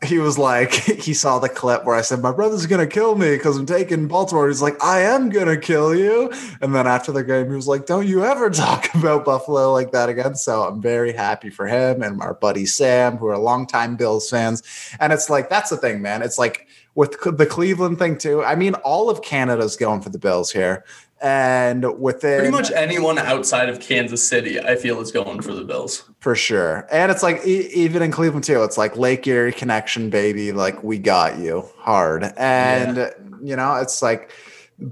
he 0.05 0.18
was 0.18 0.38
like, 0.38 0.72
he 0.74 1.14
saw 1.14 1.40
the 1.40 1.48
clip 1.48 1.85
where 1.85 1.96
I 1.96 2.01
said, 2.03 2.20
"My 2.20 2.31
brother's 2.31 2.66
gonna 2.66 2.87
kill 2.87 3.16
me 3.16 3.37
because 3.37 3.57
I'm 3.57 3.66
taking 3.66 4.07
Baltimore." 4.07 4.46
He's 4.46 4.62
like, 4.62 4.83
"I 4.83 5.01
am 5.01 5.31
gonna 5.31 5.57
kill 5.57 5.96
you," 5.96 6.33
and 6.61 6.74
then 6.74 6.87
after 6.87 7.11
the 7.11 7.24
game, 7.24 7.48
he 7.51 7.57
was 7.57 7.66
like, 7.66 7.87
"Don't 7.87 8.07
you 8.07 8.24
ever 8.24 8.51
talk 8.51 8.94
about 8.94 9.24
Buffalo 9.24 9.72
like 9.72 9.90
that 9.90 10.09
again." 10.09 10.37
So 10.37 10.62
I'm 10.62 10.81
very 10.81 11.12
happy 11.12 11.51
for 11.51 11.66
him 11.66 12.03
and 12.03 12.20
our 12.22 12.35
buddy 12.35 12.66
Sam, 12.66 13.16
who 13.16 13.27
are 13.27 13.38
longtime 13.38 13.96
Bills 13.96 14.31
fans, 14.31 14.62
and 15.01 15.12
it's 15.12 15.29
like 15.29 15.51
that's 15.51 15.70
the 15.70 15.77
thing, 15.77 16.03
man. 16.03 16.22
It's 16.22 16.38
like 16.38 16.68
with 16.94 17.16
the 17.37 17.46
Cleveland 17.46 17.98
thing 17.98 18.18
too. 18.18 18.42
I 18.42 18.57
mean, 18.57 18.74
all 18.74 19.09
of 19.09 19.22
Canada's 19.22 19.77
going 19.77 20.01
for 20.01 20.11
the 20.11 20.18
Bills 20.18 20.51
here. 20.51 20.85
And 21.20 21.98
within 22.00 22.38
Pretty 22.38 22.52
much 22.52 22.70
anyone 22.70 23.18
outside 23.18 23.68
of 23.68 23.81
Kansas 23.81 24.26
City, 24.26 24.61
I 24.61 24.76
feel 24.76 25.00
is 25.00 25.11
going 25.11 25.40
for 25.42 25.52
the 25.52 25.64
Bills. 25.64 26.09
for 26.20 26.35
sure. 26.37 26.87
And 26.92 27.11
it's 27.11 27.22
like 27.24 27.44
e- 27.46 27.68
even 27.74 28.02
in 28.02 28.11
Cleveland 28.12 28.44
too. 28.44 28.62
It's 28.62 28.78
like 28.78 28.96
Lake 28.96 29.26
Erie 29.26 29.52
connection, 29.52 30.11
baby. 30.11 30.52
Like 30.52 30.83
we 30.85 30.98
got 30.98 31.38
you 31.38 31.64
hard. 31.78 32.33
And 32.37 33.12
you 33.42 33.57
know, 33.57 33.74
it's 33.76 34.00
like 34.00 34.31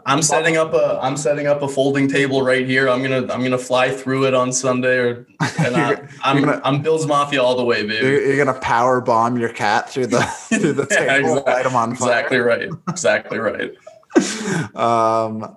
I'm 0.05 0.21
setting 0.21 0.57
up 0.57 0.75
a 0.75 0.99
I'm 1.01 1.17
setting 1.17 1.47
up 1.47 1.63
a 1.63 1.69
folding 1.69 2.09
table 2.09 2.43
right 2.43 2.67
here. 2.67 2.89
I'm 2.89 3.03
gonna 3.03 3.33
I'm 3.33 3.45
gonna 3.45 3.57
fly 3.57 3.91
through 3.91 4.27
it 4.27 4.35
on 4.35 4.53
Sunday, 4.53 4.99
or 4.99 5.27
and 5.61 5.77
I, 5.77 5.91
You're- 5.91 6.09
I'm 6.25 6.41
gonna- 6.41 6.61
I'm 6.65 6.83
Bills 6.83 7.07
Mafia 7.07 7.41
all 7.41 7.57
the 7.57 7.65
way, 7.65 7.83
baby. 7.87 8.05
you're, 8.05 8.21
you're 8.35 8.45
gonna 8.45 8.59
power 8.59 9.01
bomb 9.01 9.39
your 9.39 9.51
cat 9.51 9.89
through 9.91 10.09
the 10.09 10.23
through 10.49 10.73
the 10.73 10.89
Yeah, 10.91 10.97
table, 11.19 11.29
exactly- 11.37 11.53
light 11.53 11.67
him 11.67 11.77
on 11.77 11.95
fire. 11.95 12.09
Exactly 12.09 12.39
right. 12.39 12.69
Exactly 12.89 13.39
right. 13.39 13.71
um, 14.75 15.57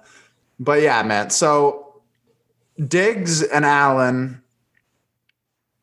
but 0.60 0.82
yeah, 0.82 1.02
man. 1.04 1.30
So 1.30 2.02
Diggs 2.88 3.42
and 3.42 3.66
Allen 3.66 4.42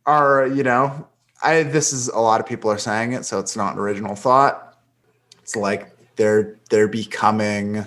are, 0.05 0.47
you 0.47 0.63
know, 0.63 1.09
I 1.43 1.63
this 1.65 1.93
is 1.93 2.09
a 2.09 2.19
lot 2.19 2.41
of 2.41 2.47
people 2.47 2.71
are 2.71 2.79
saying 2.79 3.13
it, 3.13 3.25
so 3.25 3.39
it's 3.39 3.57
not 3.57 3.75
an 3.75 3.79
original 3.79 4.15
thought. 4.15 4.79
It's 5.43 5.57
like 5.57 5.97
they're 6.17 6.59
they're 6.71 6.89
becoming 6.89 7.85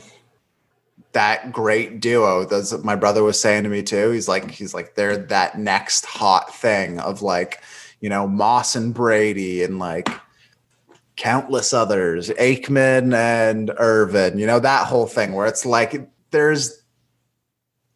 that 1.11 1.51
great 1.51 1.99
duo. 1.99 2.45
That's 2.45 2.71
what 2.71 2.85
my 2.85 2.95
brother 2.95 3.23
was 3.23 3.39
saying 3.39 3.63
to 3.63 3.69
me 3.69 3.81
too. 3.81 4.11
He's 4.11 4.27
like, 4.27 4.51
he's 4.51 4.73
like, 4.73 4.95
they're 4.95 5.17
that 5.17 5.57
next 5.57 6.05
hot 6.05 6.53
thing 6.53 6.99
of 6.99 7.21
like, 7.21 7.63
you 7.99 8.09
know, 8.09 8.27
Moss 8.27 8.75
and 8.75 8.93
Brady 8.93 9.63
and 9.63 9.79
like 9.79 10.07
countless 11.15 11.73
others, 11.73 12.29
Aikman 12.29 13.13
and 13.13 13.71
Irvin, 13.77 14.37
you 14.37 14.45
know, 14.45 14.59
that 14.59 14.87
whole 14.87 15.07
thing 15.07 15.33
where 15.33 15.47
it's 15.47 15.65
like 15.65 16.09
there's 16.31 16.78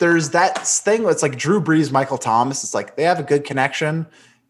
there's 0.03 0.31
that 0.31 0.67
thing 0.67 1.05
it's 1.07 1.21
like 1.23 1.37
Drew 1.37 1.61
Brees, 1.61 1.89
Michael 1.89 2.17
Thomas. 2.17 2.61
It's 2.61 2.73
like 2.73 2.97
they 2.97 3.03
have 3.03 3.19
a 3.19 3.23
good 3.23 3.45
connection 3.45 4.05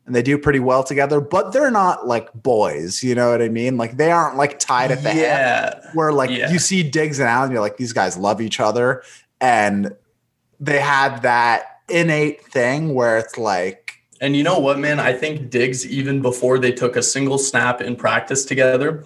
and 0.07 0.15
they 0.15 0.23
do 0.23 0.35
pretty 0.35 0.57
well 0.57 0.83
together, 0.83 1.21
but 1.21 1.53
they're 1.53 1.69
not 1.69 2.07
like 2.07 2.33
boys. 2.33 3.03
You 3.03 3.13
know 3.13 3.29
what 3.29 3.39
I 3.39 3.49
mean? 3.49 3.77
Like 3.77 3.97
they 3.97 4.09
aren't 4.09 4.35
like 4.35 4.57
tied 4.57 4.89
at 4.89 5.03
the 5.03 5.13
yeah. 5.13 5.75
hip. 5.75 5.83
Where 5.93 6.11
like 6.11 6.31
Yeah. 6.31 6.51
you 6.51 6.57
see 6.57 6.81
Diggs 6.81 7.19
and 7.19 7.29
Allen, 7.29 7.51
you're 7.51 7.61
like 7.61 7.77
these 7.77 7.93
guys 7.93 8.17
love 8.17 8.41
each 8.41 8.59
other, 8.59 9.03
and 9.39 9.95
they 10.59 10.79
had 10.79 11.21
that 11.21 11.81
innate 11.87 12.43
thing 12.45 12.95
where 12.95 13.19
it's 13.19 13.37
like 13.37 13.99
And 14.21 14.35
you 14.35 14.41
know 14.41 14.57
what, 14.57 14.79
man? 14.79 14.99
I 14.99 15.13
think 15.13 15.51
Diggs, 15.51 15.85
even 15.85 16.19
before 16.23 16.57
they 16.57 16.71
took 16.71 16.95
a 16.95 17.03
single 17.03 17.37
snap 17.37 17.79
in 17.79 17.95
practice 17.95 18.43
together, 18.43 19.03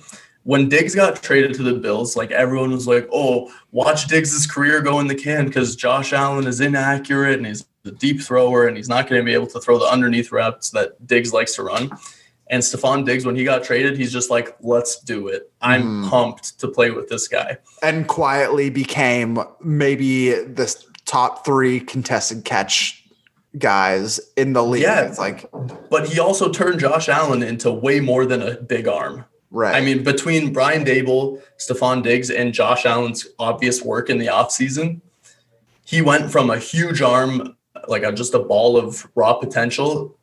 when 0.48 0.70
Diggs 0.70 0.96
got 0.96 1.22
traded 1.22 1.54
to 1.56 1.62
the 1.64 1.74
Bills, 1.74 2.16
like 2.16 2.32
everyone 2.32 2.72
was 2.72 2.88
like, 2.88 3.06
oh, 3.12 3.52
watch 3.74 4.08
Diggs' 4.08 4.48
career 4.48 4.80
go 4.82 5.02
in 5.02 5.08
the 5.08 5.14
can 5.16 5.46
because 5.48 5.76
Josh 5.76 6.14
Allen 6.14 6.48
is 6.48 6.62
inaccurate 6.62 7.36
and 7.38 7.46
he's 7.46 7.66
a 7.84 7.92
deep 7.92 8.22
thrower 8.22 8.66
and 8.66 8.78
he's 8.78 8.88
not 8.88 9.10
going 9.10 9.20
to 9.22 9.26
be 9.26 9.34
able 9.34 9.48
to 9.48 9.60
throw 9.60 9.78
the 9.78 9.84
underneath 9.84 10.32
routes 10.32 10.70
that 10.70 11.06
Diggs 11.06 11.34
likes 11.34 11.54
to 11.56 11.64
run. 11.64 11.92
And 12.50 12.64
Stefon 12.64 13.06
Diggs, 13.06 13.26
when 13.26 13.36
he 13.36 13.44
got 13.44 13.66
traded, 13.66 13.98
he's 13.98 14.14
just 14.14 14.30
like, 14.32 14.56
let's 14.62 15.02
do 15.02 15.28
it. 15.28 15.52
I'm 15.60 16.06
Mhm. 16.06 16.10
pumped 16.10 16.58
to 16.62 16.70
play 16.70 16.92
with 16.92 17.10
this 17.10 17.28
guy. 17.28 17.58
and 17.84 18.08
quietly 18.08 18.70
became 18.70 19.40
maybe 19.62 20.30
the 20.32 20.74
top 21.06 21.44
three 21.46 21.82
contested 21.82 22.46
catch 22.46 23.04
guys 23.58 24.22
in 24.38 24.54
the 24.54 24.64
league. 24.64 24.84
Yeah. 24.84 25.02
It's 25.02 25.20
like 25.20 25.50
But 25.90 26.08
he 26.08 26.22
also 26.22 26.50
turned 26.50 26.80
Josh 26.80 27.10
Allen 27.10 27.44
into 27.44 27.70
way 27.70 28.00
more 28.00 28.26
than 28.26 28.42
a 28.42 28.56
big 28.62 28.88
arm. 28.88 29.26
Right. 29.52 29.76
I 29.76 29.82
mean, 29.82 30.04
between 30.04 30.52
Brian 30.52 30.84
Daboll, 30.84 31.42
Stefon 31.58 32.04
Diggs, 32.04 32.30
and 32.30 32.54
Josh 32.54 32.86
Allen's 32.86 33.28
obvious 33.40 33.82
work 33.82 34.10
in 34.10 34.18
the 34.18 34.28
offseason, 34.28 35.02
he 35.86 36.02
went 36.02 36.32
from 36.32 36.50
a 36.50 36.58
huge 36.58 37.02
arm, 37.02 37.56
like 37.88 38.04
a, 38.04 38.12
just 38.12 38.34
a 38.34 38.40
ball 38.40 38.78
of 38.78 39.08
raw 39.16 39.34
potential, 39.34 40.18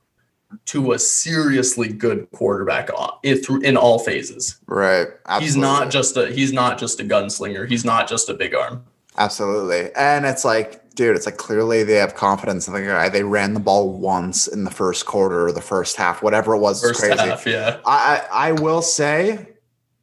to 0.66 0.92
a 0.92 0.98
seriously 0.98 1.88
good 1.88 2.30
quarterback 2.32 2.90
uh, 2.96 3.10
in, 3.22 3.38
through 3.38 3.60
in 3.62 3.76
all 3.76 3.98
phases. 3.98 4.60
right. 4.66 5.08
He's 5.40 5.56
not 5.56 5.90
just 5.90 6.16
a 6.16 6.30
he's 6.30 6.52
not 6.52 6.78
just 6.78 7.00
a 7.00 7.04
gunslinger. 7.04 7.68
He's 7.68 7.84
not 7.84 8.08
just 8.08 8.28
a 8.28 8.34
big 8.34 8.54
arm. 8.54 8.84
Absolutely. 9.16 9.90
And 9.96 10.26
it's 10.26 10.44
like, 10.44 10.83
dude, 10.94 11.16
it's 11.16 11.26
like 11.26 11.36
clearly 11.36 11.82
they 11.82 11.94
have 11.94 12.14
confidence 12.14 12.66
in 12.68 12.74
the 12.74 12.82
guy. 12.82 13.08
They 13.08 13.22
ran 13.22 13.54
the 13.54 13.60
ball 13.60 13.92
once 13.92 14.46
in 14.46 14.64
the 14.64 14.70
first 14.70 15.06
quarter 15.06 15.46
or 15.46 15.52
the 15.52 15.60
first 15.60 15.96
half, 15.96 16.22
whatever 16.22 16.54
it 16.54 16.58
was. 16.58 16.82
First 16.82 17.00
crazy. 17.00 17.18
half, 17.18 17.46
yeah. 17.46 17.80
I, 17.84 18.22
I 18.30 18.48
I 18.48 18.52
will 18.52 18.82
say 18.82 19.48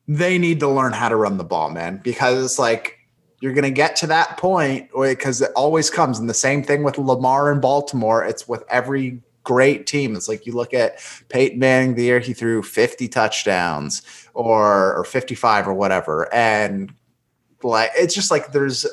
they 0.08 0.38
need 0.38 0.60
to 0.60 0.68
learn 0.68 0.94
how 0.94 1.10
to 1.10 1.16
run 1.16 1.38
the 1.38 1.44
ball, 1.44 1.70
man, 1.70 2.02
because 2.04 2.44
it's 2.44 2.60
like 2.60 2.98
you're 3.40 3.54
gonna 3.54 3.72
get 3.72 3.96
to 3.98 4.08
that 4.08 4.38
point 4.38 4.90
because 4.94 5.42
it 5.42 5.52
always 5.56 5.90
comes. 5.90 6.20
And 6.20 6.30
the 6.30 6.34
same 6.34 6.64
thing 6.64 6.84
with 6.84 6.98
Lamar 6.98 7.52
in 7.52 7.60
Baltimore. 7.60 8.24
It's 8.24 8.48
with 8.48 8.64
every 8.70 9.22
great 9.44 9.88
team. 9.88 10.16
It's 10.16 10.28
like 10.28 10.46
you 10.46 10.54
look 10.54 10.74
at 10.74 11.00
Peyton 11.30 11.60
Manning 11.60 11.96
the 11.96 12.04
year 12.04 12.20
he 12.20 12.34
threw 12.34 12.62
50 12.62 13.08
touchdowns 13.08 14.02
or 14.34 14.96
or 14.96 15.04
55 15.04 15.68
or 15.68 15.74
whatever. 15.74 16.32
And 16.34 16.94
like 17.64 17.92
it's 17.96 18.14
just 18.14 18.32
like 18.32 18.52
there's 18.52 18.86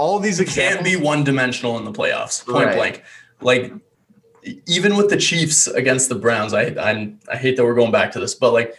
all 0.00 0.18
these 0.18 0.38
You 0.40 0.46
can't 0.46 0.82
be 0.82 0.96
one 0.96 1.22
dimensional 1.24 1.76
in 1.78 1.84
the 1.84 1.92
playoffs. 1.92 2.44
Point 2.44 2.66
Right. 2.66 2.76
blank. 2.76 3.02
Like 3.40 3.72
even 4.66 4.96
with 4.96 5.08
the 5.10 5.16
Chiefs 5.18 5.66
against 5.66 6.08
the 6.08 6.14
Browns, 6.14 6.52
I 6.54 6.62
I 6.90 7.12
I 7.34 7.36
hate 7.36 7.56
that 7.56 7.64
we're 7.64 7.74
going 7.82 7.92
back 7.92 8.10
to 8.12 8.20
this, 8.20 8.34
but 8.34 8.52
like 8.52 8.74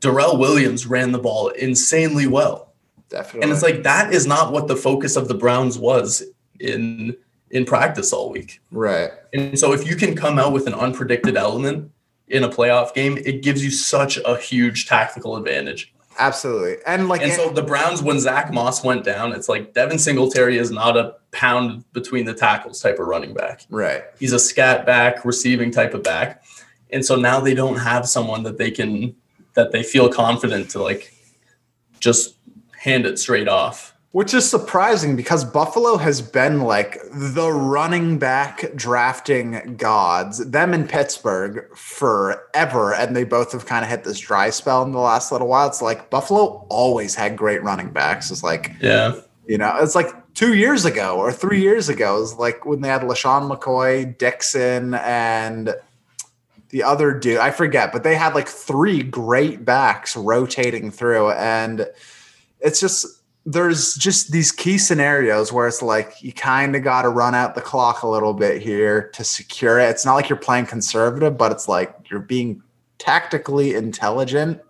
Darrel 0.00 0.38
Williams 0.38 0.86
ran 0.86 1.12
the 1.12 1.18
ball 1.18 1.48
insanely 1.50 2.26
well. 2.26 2.72
Definitely. 3.08 3.42
And 3.42 3.52
it's 3.52 3.62
like 3.62 3.82
that 3.84 4.12
is 4.12 4.26
not 4.26 4.52
what 4.52 4.66
the 4.66 4.76
focus 4.76 5.16
of 5.16 5.28
the 5.28 5.34
Browns 5.34 5.78
was 5.78 6.22
in 6.58 7.16
in 7.50 7.64
practice 7.64 8.12
all 8.12 8.30
week. 8.30 8.60
right. 8.72 9.10
And 9.32 9.56
so 9.58 9.72
if 9.72 9.86
you 9.88 9.94
can 9.94 10.16
come 10.16 10.36
out 10.38 10.52
with 10.52 10.66
an 10.66 10.72
unpredicted 10.72 11.36
element 11.36 11.92
in 12.26 12.42
a 12.42 12.48
playoff 12.48 12.92
game, 12.92 13.18
it 13.18 13.42
gives 13.42 13.62
you 13.64 13.70
such 13.70 14.18
a 14.24 14.36
huge 14.36 14.86
tactical 14.88 15.36
advantage. 15.36 15.92
Absolutely. 16.18 16.76
And 16.86 17.08
like 17.08 17.22
And 17.22 17.32
so 17.32 17.50
the 17.50 17.62
Browns, 17.62 18.02
when 18.02 18.18
Zach 18.20 18.52
Moss 18.52 18.82
went 18.84 19.04
down, 19.04 19.32
it's 19.32 19.48
like 19.48 19.74
Devin 19.74 19.98
Singletary 19.98 20.58
is 20.58 20.70
not 20.70 20.96
a 20.96 21.16
pound 21.30 21.84
between 21.92 22.24
the 22.24 22.34
tackles 22.34 22.80
type 22.80 22.98
of 22.98 23.06
running 23.06 23.34
back. 23.34 23.62
right. 23.70 24.04
He's 24.18 24.32
a 24.32 24.38
scat 24.38 24.86
back, 24.86 25.24
receiving 25.24 25.70
type 25.70 25.94
of 25.94 26.02
back. 26.02 26.44
And 26.90 27.04
so 27.04 27.16
now 27.16 27.40
they 27.40 27.54
don't 27.54 27.76
have 27.76 28.08
someone 28.08 28.42
that 28.44 28.58
they 28.58 28.70
can 28.70 29.14
that 29.54 29.72
they 29.72 29.82
feel 29.82 30.08
confident 30.08 30.70
to 30.70 30.82
like 30.82 31.12
just 31.98 32.36
hand 32.78 33.06
it 33.06 33.18
straight 33.18 33.48
off. 33.48 33.95
Which 34.16 34.32
is 34.32 34.48
surprising 34.48 35.14
because 35.14 35.44
Buffalo 35.44 35.98
has 35.98 36.22
been 36.22 36.62
like 36.62 36.98
the 37.12 37.52
running 37.52 38.18
back 38.18 38.74
drafting 38.74 39.76
gods, 39.76 40.38
them 40.38 40.72
in 40.72 40.88
Pittsburgh 40.88 41.66
forever. 41.76 42.94
And 42.94 43.14
they 43.14 43.24
both 43.24 43.52
have 43.52 43.66
kind 43.66 43.84
of 43.84 43.90
hit 43.90 44.04
this 44.04 44.18
dry 44.18 44.48
spell 44.48 44.82
in 44.84 44.92
the 44.92 45.00
last 45.00 45.32
little 45.32 45.48
while. 45.48 45.68
It's 45.68 45.82
like 45.82 46.08
Buffalo 46.08 46.64
always 46.70 47.14
had 47.14 47.36
great 47.36 47.62
running 47.62 47.90
backs. 47.90 48.30
It's 48.30 48.42
like, 48.42 48.72
Yeah. 48.80 49.20
you 49.46 49.58
know, 49.58 49.76
it's 49.82 49.94
like 49.94 50.08
two 50.32 50.54
years 50.54 50.86
ago 50.86 51.18
or 51.18 51.30
three 51.30 51.60
years 51.60 51.90
ago. 51.90 52.16
It 52.16 52.20
was 52.20 52.36
like 52.36 52.64
when 52.64 52.80
they 52.80 52.88
had 52.88 53.02
LeSean 53.02 53.54
McCoy, 53.54 54.16
Dixon, 54.16 54.94
and 54.94 55.74
the 56.70 56.82
other 56.84 57.12
dude, 57.12 57.36
I 57.36 57.50
forget, 57.50 57.92
but 57.92 58.02
they 58.02 58.14
had 58.14 58.34
like 58.34 58.48
three 58.48 59.02
great 59.02 59.66
backs 59.66 60.16
rotating 60.16 60.90
through. 60.90 61.32
And 61.32 61.86
it's 62.60 62.80
just, 62.80 63.04
there's 63.46 63.94
just 63.94 64.32
these 64.32 64.50
key 64.50 64.76
scenarios 64.76 65.52
where 65.52 65.68
it's 65.68 65.80
like 65.80 66.20
you 66.20 66.32
kind 66.32 66.74
of 66.74 66.82
got 66.82 67.02
to 67.02 67.08
run 67.08 67.32
out 67.32 67.54
the 67.54 67.60
clock 67.60 68.02
a 68.02 68.08
little 68.08 68.34
bit 68.34 68.60
here 68.60 69.08
to 69.14 69.22
secure 69.22 69.78
it. 69.78 69.88
It's 69.88 70.04
not 70.04 70.14
like 70.14 70.28
you're 70.28 70.36
playing 70.36 70.66
conservative, 70.66 71.38
but 71.38 71.52
it's 71.52 71.68
like 71.68 71.94
you're 72.10 72.18
being 72.20 72.60
tactically 72.98 73.74
intelligent 73.74 74.60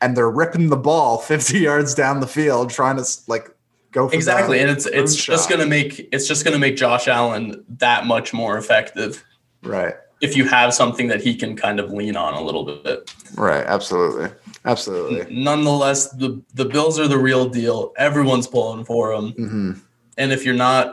and 0.00 0.16
they're 0.16 0.30
ripping 0.30 0.68
the 0.68 0.76
ball 0.76 1.18
50 1.20 1.60
yards 1.60 1.94
down 1.94 2.18
the 2.18 2.26
field 2.26 2.70
trying 2.70 2.96
to 2.96 3.04
like 3.28 3.54
go 3.92 4.08
for 4.08 4.14
Exactly. 4.16 4.58
And 4.58 4.68
it's 4.68 4.86
it's 4.86 5.14
shot. 5.14 5.34
just 5.34 5.48
gonna 5.48 5.66
make 5.66 6.08
it's 6.10 6.26
just 6.26 6.44
gonna 6.44 6.58
make 6.58 6.76
Josh 6.76 7.06
Allen 7.06 7.64
that 7.68 8.04
much 8.04 8.32
more 8.34 8.58
effective 8.58 9.22
right 9.62 9.94
if 10.24 10.36
you 10.36 10.44
have 10.58 10.72
something 10.72 11.06
that 11.12 11.20
he 11.26 11.32
can 11.42 11.52
kind 11.64 11.78
of 11.82 11.86
lean 11.98 12.16
on 12.16 12.32
a 12.34 12.42
little 12.48 12.64
bit. 12.64 12.96
right 13.36 13.64
absolutely 13.76 14.28
absolutely 14.64 15.20
Nonetheless, 15.50 16.00
the 16.22 16.30
the 16.60 16.64
Bills 16.74 16.98
are 17.00 17.08
the 17.08 17.18
real 17.30 17.44
deal. 17.60 17.92
Everyone's 18.08 18.46
pulling 18.54 18.84
for 18.84 19.04
them. 19.14 19.26
hmm 19.32 19.72
And 20.20 20.32
if 20.32 20.40
you're 20.44 20.60
not, 20.68 20.84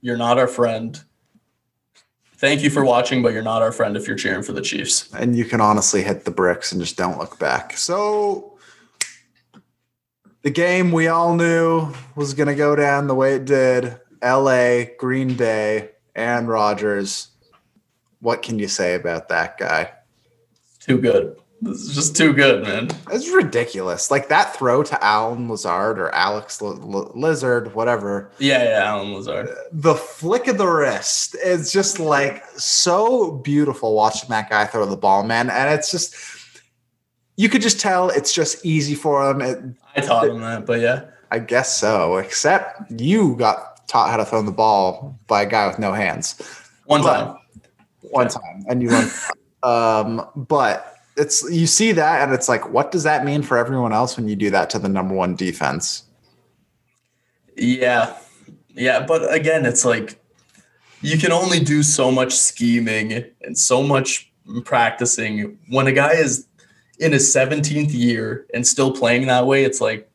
you're 0.00 0.16
not 0.26 0.38
our 0.38 0.48
friend. 0.48 0.90
Thank 2.44 2.62
you 2.62 2.70
for 2.70 2.84
watching, 2.84 3.20
but 3.22 3.32
you're 3.34 3.42
not 3.52 3.62
our 3.62 3.72
friend 3.72 3.96
if 3.96 4.06
you're 4.06 4.16
cheering 4.16 4.44
for 4.44 4.52
the 4.58 4.62
Chiefs. 4.70 4.96
and 5.12 5.36
you 5.36 5.44
can 5.44 5.60
honestly 5.60 6.02
hit 6.04 6.24
the 6.24 6.30
bricks 6.30 6.70
and 6.72 6.80
just 6.80 6.96
don't 6.96 7.18
look 7.18 7.38
back 7.38 7.76
so 7.76 8.54
the 10.42 10.50
game 10.50 10.92
we 10.92 11.08
all 11.08 11.34
knew 11.34 11.92
was 12.14 12.34
going 12.34 12.46
to 12.46 12.54
go 12.54 12.76
down 12.76 13.08
the 13.08 13.14
way 13.22 13.34
it 13.34 13.44
did 13.44 13.98
la 14.22 14.84
green 14.98 15.34
bay 15.34 15.90
and 16.14 16.48
rodgers 16.48 17.28
what 18.20 18.42
can 18.42 18.58
you 18.58 18.68
say 18.68 18.94
about 18.94 19.28
that 19.28 19.58
guy 19.58 19.92
Too 20.80 20.98
good. 20.98 21.36
This 21.60 21.78
is 21.80 21.94
just 21.94 22.16
too 22.16 22.32
good, 22.32 22.62
man. 22.62 22.88
It's 23.10 23.28
ridiculous. 23.30 24.12
Like 24.12 24.28
that 24.28 24.54
throw 24.54 24.84
to 24.84 25.04
Allen 25.04 25.48
Lazard 25.48 25.98
or 25.98 26.14
Alex 26.14 26.62
L- 26.62 26.78
L- 26.80 27.10
Lizard, 27.16 27.74
whatever. 27.74 28.30
Yeah, 28.38 28.62
yeah, 28.62 28.84
Allen 28.84 29.12
Lazard. 29.12 29.48
Uh, 29.48 29.54
the 29.72 29.94
flick 29.96 30.46
of 30.46 30.56
the 30.56 30.68
wrist 30.68 31.34
is 31.44 31.72
just 31.72 31.98
like 31.98 32.44
so 32.56 33.32
beautiful 33.38 33.94
watching 33.96 34.28
that 34.30 34.48
guy 34.48 34.66
throw 34.66 34.86
the 34.86 34.96
ball, 34.96 35.24
man. 35.24 35.50
And 35.50 35.74
it's 35.74 35.90
just, 35.90 36.14
you 37.36 37.48
could 37.48 37.60
just 37.62 37.80
tell 37.80 38.08
it's 38.10 38.32
just 38.32 38.64
easy 38.64 38.94
for 38.94 39.28
him. 39.28 39.40
It, 39.40 39.58
I 39.96 40.00
taught 40.00 40.28
him 40.28 40.40
that, 40.42 40.64
but 40.64 40.78
yeah. 40.80 41.06
I 41.32 41.40
guess 41.40 41.76
so, 41.76 42.18
except 42.18 42.88
you 43.00 43.34
got 43.34 43.86
taught 43.88 44.10
how 44.10 44.16
to 44.16 44.24
throw 44.24 44.42
the 44.42 44.52
ball 44.52 45.18
by 45.26 45.42
a 45.42 45.46
guy 45.46 45.66
with 45.66 45.80
no 45.80 45.92
hands 45.92 46.40
One 46.86 47.02
But- 47.02 47.14
time. 47.24 47.36
One 48.10 48.28
time 48.28 48.64
and 48.68 48.82
you 48.82 48.90
learned. 48.90 49.12
um, 49.62 50.26
but 50.34 50.96
it's, 51.16 51.48
you 51.50 51.66
see 51.66 51.92
that 51.92 52.22
and 52.22 52.32
it's 52.32 52.48
like, 52.48 52.70
what 52.70 52.92
does 52.92 53.02
that 53.02 53.24
mean 53.24 53.42
for 53.42 53.58
everyone 53.58 53.92
else 53.92 54.16
when 54.16 54.28
you 54.28 54.36
do 54.36 54.50
that 54.50 54.70
to 54.70 54.78
the 54.78 54.88
number 54.88 55.14
one 55.14 55.34
defense? 55.36 56.04
Yeah. 57.56 58.14
Yeah, 58.74 59.04
but 59.04 59.32
again, 59.34 59.66
it's 59.66 59.84
like 59.84 60.20
you 61.00 61.18
can 61.18 61.32
only 61.32 61.60
do 61.60 61.82
so 61.82 62.10
much 62.10 62.32
scheming 62.36 63.24
and 63.42 63.58
so 63.58 63.82
much 63.82 64.30
practicing 64.64 65.58
when 65.68 65.86
a 65.86 65.92
guy 65.92 66.12
is 66.12 66.46
in 67.00 67.12
his 67.12 67.34
17th 67.34 67.92
year 67.92 68.46
and 68.54 68.66
still 68.66 68.92
playing 68.92 69.26
that 69.26 69.46
way. 69.46 69.64
It's 69.64 69.80
like, 69.80 70.10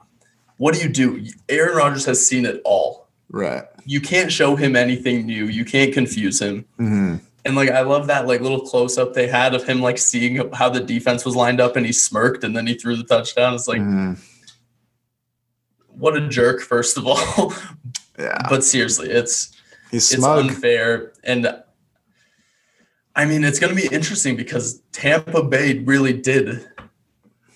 what 0.58 0.74
do 0.74 0.82
you 0.82 0.90
do? 0.90 1.26
Aaron 1.50 1.76
Rodgers 1.76 2.06
has 2.06 2.26
seen 2.26 2.46
it 2.46 2.62
all. 2.64 3.08
Right. 3.30 3.64
You 3.86 4.00
can't 4.00 4.32
show 4.32 4.56
him 4.56 4.76
anything 4.76 5.26
new. 5.26 5.46
You 5.46 5.66
can't 5.66 5.94
confuse 5.94 6.42
him. 6.42 6.66
hmm 6.78 7.16
And 7.46 7.56
like 7.56 7.70
I 7.70 7.82
love 7.82 8.08
that 8.08 8.26
like 8.28 8.40
little 8.42 8.62
close 8.62 8.98
up 8.98 9.14
they 9.14 9.28
had 9.28 9.54
of 9.54 9.64
him 9.66 9.82
like 9.82 9.98
seeing 9.98 10.50
how 10.54 10.70
the 10.70 10.80
defense 10.80 11.26
was 11.26 11.36
lined 11.36 11.60
up 11.60 11.76
and 11.76 11.86
he 11.86 11.92
smirked 11.92 12.44
and 12.44 12.56
then 12.56 12.66
he 12.68 12.74
threw 12.74 12.96
the 12.96 13.04
touchdown. 13.04 13.54
It's 13.54 13.68
like 13.68 13.82
Mhm. 13.82 14.18
what 15.90 16.16
a 16.18 16.28
jerk, 16.28 16.62
first 16.62 16.98
of 16.98 17.06
all. 17.08 17.54
Yeah. 18.20 18.46
but 18.48 18.64
seriously, 18.64 19.10
it's 19.10 19.52
He's 19.90 20.12
it's 20.12 20.22
smug. 20.22 20.46
unfair. 20.46 21.14
And 21.24 21.52
I 23.16 23.26
mean, 23.26 23.44
it's 23.44 23.58
going 23.60 23.76
to 23.76 23.82
be 23.90 23.94
interesting 23.94 24.36
because 24.36 24.82
Tampa 24.92 25.42
Bay 25.44 25.80
really 25.80 26.14
did 26.14 26.68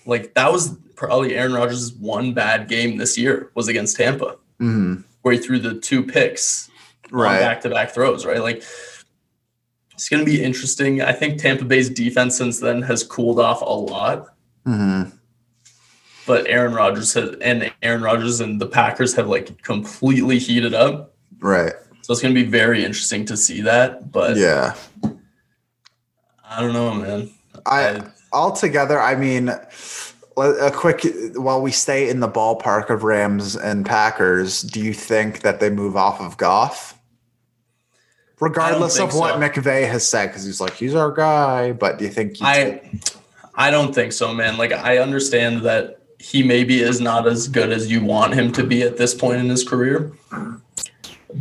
like 0.04 0.34
that 0.34 0.52
was 0.52 0.76
probably 0.96 1.36
Aaron 1.36 1.52
Rodgers' 1.54 1.92
one 1.92 2.34
bad 2.34 2.68
game 2.68 2.96
this 2.96 3.16
year 3.16 3.50
was 3.54 3.68
against 3.68 3.96
Tampa, 3.96 4.36
Mhm. 4.60 5.04
where 5.22 5.34
he 5.34 5.40
threw 5.40 5.60
the 5.60 5.74
two 5.74 6.02
picks 6.02 6.68
Right. 7.12 7.38
back 7.38 7.60
to 7.60 7.70
back 7.70 7.92
throws, 7.94 8.26
right? 8.26 8.42
Like 8.42 8.64
it's 9.98 10.08
going 10.08 10.24
to 10.24 10.30
be 10.30 10.40
interesting. 10.40 11.02
I 11.02 11.10
think 11.12 11.42
Tampa 11.42 11.64
Bay's 11.64 11.90
defense 11.90 12.36
since 12.38 12.60
then 12.60 12.82
has 12.82 13.02
cooled 13.02 13.40
off 13.40 13.60
a 13.62 13.64
lot, 13.64 14.28
Mhm. 14.64 15.10
but 16.24 16.46
Aaron 16.46 16.72
Rodgers 16.72 17.12
has, 17.14 17.34
and 17.40 17.72
Aaron 17.82 18.02
Rodgers 18.02 18.38
and 18.38 18.60
the 18.60 18.66
Packers 18.66 19.12
have 19.14 19.26
like 19.26 19.60
completely 19.62 20.38
heated 20.38 20.72
up. 20.72 21.16
Right. 21.40 21.72
So 22.02 22.12
it's 22.12 22.22
going 22.22 22.32
to 22.32 22.40
be 22.40 22.48
very 22.48 22.84
interesting 22.84 23.24
to 23.24 23.36
see 23.36 23.60
that. 23.62 24.12
But 24.12 24.36
Yeah. 24.36 24.74
I 26.48 26.60
don't 26.60 26.72
know, 26.72 26.94
man. 26.94 27.30
I 27.66 28.00
altogether, 28.32 29.00
I 29.00 29.16
mean, 29.16 29.48
a 29.48 30.70
quick 30.70 31.04
while 31.34 31.60
we 31.60 31.72
stay 31.72 32.08
in 32.08 32.20
the 32.20 32.28
ballpark 32.28 32.88
of 32.88 33.02
Rams 33.02 33.56
and 33.56 33.84
Packers, 33.84 34.62
do 34.62 34.80
you 34.80 34.94
think 34.94 35.40
that 35.40 35.58
they 35.58 35.70
move 35.70 35.96
off 35.96 36.20
of 36.20 36.36
Goff? 36.36 36.94
Regardless 38.40 38.98
of 38.98 39.14
what 39.14 39.34
so. 39.34 39.40
McVay 39.40 39.88
has 39.88 40.06
said, 40.06 40.28
because 40.28 40.44
he's 40.44 40.60
like, 40.60 40.74
he's 40.74 40.94
our 40.94 41.10
guy. 41.10 41.72
But 41.72 41.98
do 41.98 42.04
you 42.04 42.10
think 42.10 42.36
I 42.40 42.80
I 43.54 43.70
don't 43.70 43.94
think 43.94 44.12
so, 44.12 44.32
man. 44.32 44.56
Like 44.56 44.72
I 44.72 44.98
understand 44.98 45.62
that 45.62 46.00
he 46.20 46.42
maybe 46.42 46.80
is 46.80 47.00
not 47.00 47.26
as 47.26 47.48
good 47.48 47.70
as 47.70 47.90
you 47.90 48.02
want 48.04 48.34
him 48.34 48.52
to 48.52 48.64
be 48.64 48.82
at 48.82 48.96
this 48.96 49.14
point 49.14 49.40
in 49.40 49.48
his 49.48 49.62
career. 49.68 50.12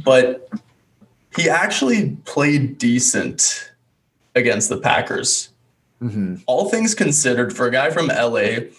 But 0.04 0.50
he 1.36 1.50
actually 1.50 2.18
played 2.26 2.78
decent 2.78 3.72
against 4.36 4.70
the 4.70 4.78
Packers. 4.78 5.50
Mhm. 6.02 6.42
All 6.46 6.70
things 6.70 6.94
considered, 6.94 7.56
for 7.56 7.66
a 7.68 7.72
guy 7.72 7.90
from 7.90 8.10
LA 8.12 8.70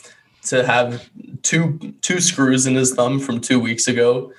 to 0.47 0.65
have 0.65 1.09
two 1.43 1.95
two 2.01 2.21
screws 2.21 2.67
in 2.67 2.75
his 2.77 2.95
thumb 2.95 3.19
from 3.19 3.41
two 3.41 3.59
weeks 3.59 3.89
ago, 3.89 4.33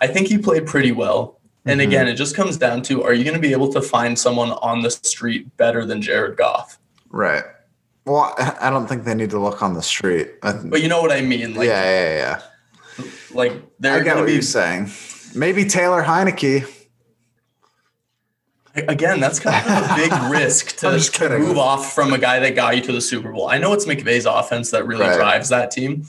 I 0.00 0.06
think 0.06 0.28
he 0.28 0.38
played 0.38 0.66
pretty 0.66 0.92
well. 0.92 1.39
And 1.70 1.80
Mhm. 1.80 1.84
again, 1.86 2.08
it 2.08 2.14
just 2.14 2.34
comes 2.34 2.56
down 2.56 2.82
to 2.82 3.04
are 3.04 3.12
you 3.12 3.22
going 3.22 3.36
to 3.36 3.40
be 3.40 3.52
able 3.52 3.72
to 3.72 3.80
find 3.80 4.18
someone 4.18 4.50
on 4.52 4.82
the 4.82 4.90
street 4.90 5.56
better 5.56 5.84
than 5.86 6.02
Jared 6.02 6.36
Goff? 6.36 6.78
right? 7.10 7.44
Well, 8.06 8.34
I 8.38 8.54
I 8.62 8.70
don't 8.70 8.86
think 8.88 9.04
they 9.04 9.14
need 9.14 9.30
to 9.30 9.38
look 9.38 9.62
on 9.62 9.74
the 9.74 9.82
street. 9.82 10.40
But 10.42 10.80
you 10.82 10.88
know 10.88 11.00
what 11.00 11.12
I 11.12 11.20
mean? 11.20 11.54
Like, 11.54 11.68
yeah, 11.68 11.84
yeah, 11.84 12.40
yeah. 12.98 13.04
like 13.32 13.52
I 13.52 13.60
they're 13.78 13.98
get 13.98 14.04
going 14.04 14.16
to 14.16 14.22
what 14.22 14.26
be 14.26 14.32
you're 14.32 14.42
saying. 14.42 14.90
Maybe 15.34 15.64
Taylor 15.64 16.02
Heinicke. 16.02 16.66
again. 18.74 19.20
That's 19.20 19.38
kind 19.40 19.64
of 19.68 19.90
a 19.90 19.94
big 19.94 20.12
risk 20.30 20.76
to, 20.78 20.92
just 20.92 21.14
to 21.16 21.38
move 21.38 21.58
off 21.58 21.92
from 21.94 22.12
a 22.12 22.18
guy 22.18 22.38
that 22.40 22.54
got 22.54 22.76
you 22.76 22.82
to 22.82 22.92
the 22.92 23.00
Super 23.00 23.32
Bowl. 23.32 23.48
I 23.48 23.58
know 23.58 23.72
it's 23.72 23.86
McVay's 23.86 24.26
offense 24.26 24.70
that 24.70 24.86
really 24.86 25.06
Right. 25.06 25.16
drives 25.16 25.48
that 25.50 25.70
team, 25.70 26.06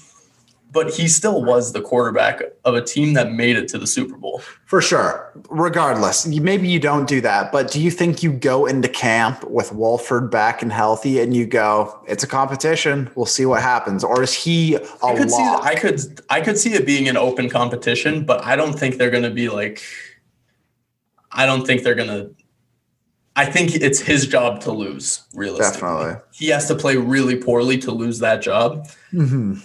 but 0.71 0.93
he 0.93 1.07
still 1.07 1.43
was 1.43 1.73
the 1.73 1.81
quarterback 1.81 2.41
of 2.63 2.75
a 2.75 2.81
team 2.81 3.13
that 3.13 3.31
made 3.33 3.57
it 3.57 3.67
to 3.69 3.77
the 3.77 3.85
Super 3.87 4.15
Bowl. 4.15 4.41
For 4.65 4.81
sure. 4.81 5.31
Regardless, 5.49 6.25
maybe 6.25 6.67
you 6.69 6.79
don't 6.79 7.07
do 7.07 7.19
that, 7.21 7.51
but 7.51 7.69
do 7.71 7.81
you 7.81 7.91
think 7.91 8.23
you 8.23 8.31
go 8.31 8.65
into 8.65 8.87
camp 8.87 9.43
with 9.49 9.73
Wolford 9.73 10.31
back 10.31 10.61
and 10.61 10.71
healthy 10.71 11.19
and 11.19 11.35
you 11.35 11.45
go, 11.45 11.99
it's 12.07 12.23
a 12.23 12.27
competition, 12.27 13.09
we'll 13.15 13.25
see 13.25 13.45
what 13.45 13.61
happens? 13.61 14.03
Or 14.03 14.23
is 14.23 14.33
he 14.33 14.75
a 14.75 14.81
I 15.03 15.15
could 15.15 15.29
see? 15.29 15.41
I 15.43 15.75
could 15.75 16.21
I 16.29 16.41
could 16.41 16.57
see 16.57 16.73
it 16.73 16.85
being 16.85 17.09
an 17.09 17.17
open 17.17 17.49
competition, 17.49 18.23
but 18.25 18.43
I 18.45 18.55
don't 18.55 18.73
think 18.79 18.95
they're 18.97 19.11
going 19.11 19.23
to 19.23 19.31
be 19.31 19.49
like. 19.49 19.81
I 21.33 21.45
don't 21.45 21.65
think 21.65 21.83
they're 21.83 21.95
going 21.95 22.09
to. 22.09 22.31
I 23.37 23.45
think 23.45 23.73
it's 23.75 23.99
his 24.01 24.27
job 24.27 24.59
to 24.61 24.71
lose. 24.73 25.23
Realistically, 25.33 25.87
Definitely. 25.89 26.21
he 26.33 26.47
has 26.49 26.67
to 26.67 26.75
play 26.75 26.97
really 26.97 27.37
poorly 27.37 27.77
to 27.79 27.91
lose 27.91 28.19
that 28.19 28.41
job. 28.41 28.87
Mhm. 29.13 29.61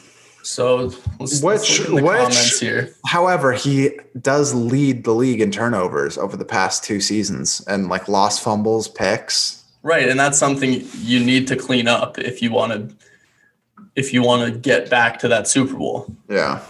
So 0.47 0.77
let's, 1.19 1.43
let's 1.43 1.43
Which- 1.43 1.87
the 1.89 1.95
which- 1.95 2.05
comments 2.05 2.61
here. 2.61 2.95
However, 3.07 3.53
he 3.53 3.99
does 4.21 4.55
lead 4.55 5.03
the 5.05 5.13
league 5.13 5.41
in 5.41 5.51
turnovers 5.51 6.17
over 6.17 6.37
the 6.37 6.45
past 6.45 6.85
two 6.85 7.01
seasons 7.01 7.63
and 7.67 7.89
like 7.89 8.07
lost 8.09 8.43
fumbles, 8.43 8.87
picks. 8.87 9.65
Right, 9.83 10.09
and 10.09 10.19
that's 10.19 10.39
something 10.39 10.87
you 10.99 11.19
need 11.25 11.47
to 11.49 11.57
clean 11.57 11.89
up 11.89 12.19
if 12.19 12.43
you 12.43 12.53
want 12.53 12.73
to 12.73 12.97
if 13.97 14.13
you 14.13 14.23
want 14.23 14.53
to 14.53 14.59
get 14.59 14.89
back 14.91 15.19
to 15.21 15.29
that 15.29 15.49
Super 15.49 15.75
Bowl. 15.75 16.15
Yeah. 16.29 16.61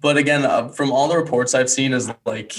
But 0.00 0.16
again, 0.16 0.44
uh, 0.44 0.68
from 0.68 0.90
all 0.92 1.08
the 1.08 1.16
reports 1.16 1.54
I've 1.54 1.70
seen, 1.70 1.92
is 1.92 2.10
like 2.26 2.54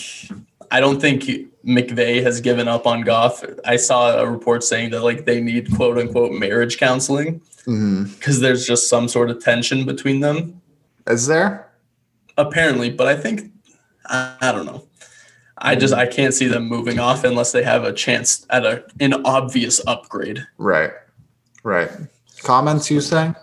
I 0.72 0.80
don't 0.80 1.00
think 1.00 1.49
McVay 1.65 2.24
has 2.24 2.39
given 2.41 2.67
up 2.67 2.88
on 2.88 3.02
Goff. 3.02 3.43
I 3.65 3.76
saw 3.76 4.17
a 4.19 4.30
report 4.30 4.63
saying 4.63 4.91
that 4.91 5.04
like 5.04 5.26
they 5.26 5.41
need 5.41 5.76
quote 5.76 5.98
unquote 5.98 6.32
marriage 6.32 6.78
counseling 6.78 7.41
because 7.65 8.39
there's 8.39 8.65
just 8.65 8.89
some 8.89 9.08
sort 9.08 9.30
of 9.30 9.43
tension 9.43 9.86
between 9.86 10.22
them, 10.22 10.62
Is 11.08 11.28
there? 11.28 11.69
apparently. 12.38 12.89
But 12.89 13.08
I 13.08 13.15
think 13.15 13.52
I, 14.06 14.36
I 14.41 14.52
don't 14.52 14.65
know. 14.65 14.86
I 15.58 15.76
just 15.76 15.93
I 15.93 16.08
can't 16.08 16.34
see 16.34 16.48
them 16.48 16.67
moving 16.67 17.00
off 17.00 17.24
unless 17.26 17.52
they 17.52 17.63
have 17.63 17.84
a 17.84 17.91
chance 17.93 18.45
at 18.50 18.65
a 18.65 18.86
an 19.00 19.13
obvious 19.26 19.82
upgrade. 19.86 20.45
Right. 20.58 20.91
Right. 21.63 21.91
Comments 22.41 22.89
you 22.89 23.02
say? 23.02 23.34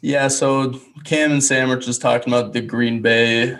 Yeah, 0.00 0.28
so 0.28 0.78
Cam 1.04 1.32
and 1.32 1.42
Sam 1.42 1.70
are 1.70 1.78
just 1.78 2.00
talking 2.00 2.32
about 2.32 2.52
the 2.52 2.60
Green 2.60 3.00
Bay 3.02 3.56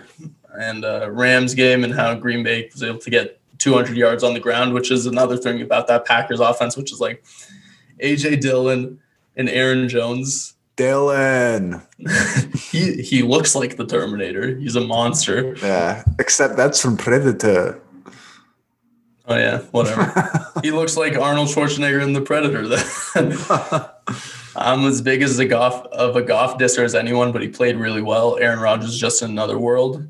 and 0.53 0.85
uh, 0.85 1.09
Rams 1.11 1.53
game 1.53 1.83
and 1.83 1.93
how 1.93 2.13
Green 2.15 2.43
Bay 2.43 2.69
was 2.71 2.83
able 2.83 2.99
to 2.99 3.09
get 3.09 3.38
200 3.59 3.95
yards 3.95 4.23
on 4.23 4.33
the 4.33 4.39
ground, 4.39 4.73
which 4.73 4.89
is 4.89 5.05
another 5.05 5.37
thing 5.37 5.61
about 5.61 5.87
that 5.87 6.05
Packers 6.05 6.39
offense, 6.39 6.75
which 6.75 6.91
is 6.91 6.99
like 6.99 7.23
AJ 8.01 8.41
Dillon 8.41 8.99
and 9.35 9.49
Aaron 9.49 9.87
Jones. 9.87 10.55
Dillon. 10.75 11.81
he 12.71 13.01
he 13.01 13.21
looks 13.21 13.53
like 13.53 13.75
the 13.75 13.85
Terminator. 13.85 14.55
He's 14.55 14.75
a 14.75 14.81
monster. 14.81 15.55
Yeah. 15.57 16.03
Except 16.19 16.55
that's 16.55 16.81
from 16.81 16.97
Predator. 16.97 17.81
Oh 19.27 19.37
yeah, 19.37 19.59
whatever. 19.71 20.31
he 20.63 20.71
looks 20.71 20.97
like 20.97 21.15
Arnold 21.15 21.49
Schwarzenegger 21.49 22.01
in 22.01 22.13
The 22.13 22.21
Predator. 22.21 22.67
Then 22.67 23.37
I'm 24.55 24.85
as 24.85 25.01
big 25.01 25.21
as 25.21 25.37
a 25.37 25.45
Goff 25.45 25.85
of 25.87 26.15
a 26.15 26.23
Goff 26.23 26.57
disser 26.57 26.83
as 26.83 26.95
anyone, 26.95 27.31
but 27.31 27.43
he 27.43 27.47
played 27.47 27.75
really 27.75 28.01
well. 28.01 28.37
Aaron 28.39 28.59
Rodgers 28.59 28.97
just 28.97 29.21
in 29.21 29.29
another 29.29 29.59
world. 29.59 30.07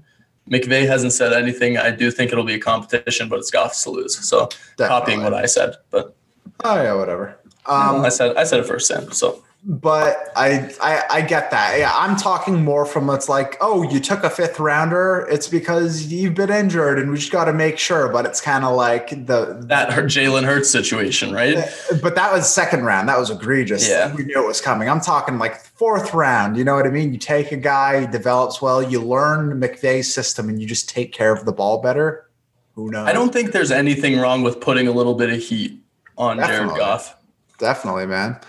McVay 0.49 0.87
hasn't 0.87 1.13
said 1.13 1.33
anything. 1.33 1.77
I 1.77 1.91
do 1.91 2.11
think 2.11 2.31
it'll 2.31 2.43
be 2.43 2.55
a 2.55 2.59
competition, 2.59 3.29
but 3.29 3.39
it's 3.39 3.51
Goff's 3.51 3.83
to 3.83 3.91
lose. 3.91 4.17
So 4.27 4.49
copying 4.77 5.23
what 5.23 5.33
I 5.33 5.45
said, 5.45 5.75
but 5.91 6.15
Oh 6.63 6.81
yeah, 6.81 6.93
whatever. 6.93 7.37
um, 7.65 8.01
I 8.01 8.09
said 8.09 8.35
I 8.35 8.43
said 8.43 8.59
it 8.59 8.65
first, 8.65 8.87
Sam. 8.87 9.11
So 9.11 9.43
but 9.65 10.31
I, 10.37 10.73
I 10.81 11.03
I 11.09 11.21
get 11.21 11.51
that. 11.51 11.77
Yeah, 11.77 11.91
I'm 11.93 12.15
talking 12.15 12.63
more 12.63 12.85
from 12.85 13.09
it's 13.09 13.27
like, 13.27 13.57
oh, 13.59 13.83
you 13.83 13.99
took 13.99 14.23
a 14.23 14.29
fifth 14.29 14.57
rounder. 14.57 15.27
It's 15.29 15.49
because 15.49 16.05
you've 16.05 16.33
been 16.33 16.49
injured, 16.49 16.97
and 16.97 17.11
we 17.11 17.17
just 17.17 17.31
got 17.31 17.45
to 17.45 17.53
make 17.53 17.77
sure. 17.77 18.07
But 18.07 18.25
it's 18.25 18.39
kind 18.39 18.63
of 18.63 18.75
like 18.75 19.09
the 19.09 19.57
that 19.67 19.91
hurt 19.91 20.05
Jalen 20.05 20.45
Hurts 20.45 20.69
situation, 20.69 21.33
right? 21.33 21.57
But 22.01 22.15
that 22.15 22.31
was 22.31 22.51
second 22.51 22.85
round. 22.85 23.09
That 23.09 23.19
was 23.19 23.29
egregious. 23.29 23.87
Yeah. 23.87 24.15
We 24.15 24.23
knew 24.23 24.41
it 24.41 24.47
was 24.47 24.61
coming. 24.61 24.89
I'm 24.89 25.01
talking 25.01 25.37
like 25.39 25.61
fourth 25.79 26.13
round. 26.13 26.57
You 26.57 26.65
know 26.65 26.75
what 26.75 26.85
I 26.85 26.89
mean? 26.89 27.13
You 27.13 27.17
take 27.17 27.53
a 27.53 27.57
guy, 27.57 28.01
he 28.01 28.07
develops 28.07 28.61
well, 28.61 28.83
you 28.83 29.01
learn 29.01 29.59
McVay's 29.61 30.13
system, 30.13 30.49
and 30.49 30.61
you 30.61 30.67
just 30.67 30.89
take 30.89 31.13
care 31.13 31.33
of 31.33 31.45
the 31.45 31.53
ball 31.53 31.81
better. 31.81 32.29
Who 32.75 32.91
knows? 32.91 33.07
I 33.07 33.13
don't 33.13 33.31
think 33.31 33.53
there's 33.53 33.71
anything 33.71 34.19
wrong 34.19 34.43
with 34.43 34.59
putting 34.59 34.89
a 34.89 34.91
little 34.91 35.15
bit 35.15 35.29
of 35.29 35.39
heat 35.39 35.81
on 36.17 36.37
Jared 36.37 36.77
Goff. 36.77 37.15
Definitely, 37.59 38.07
man. 38.07 38.39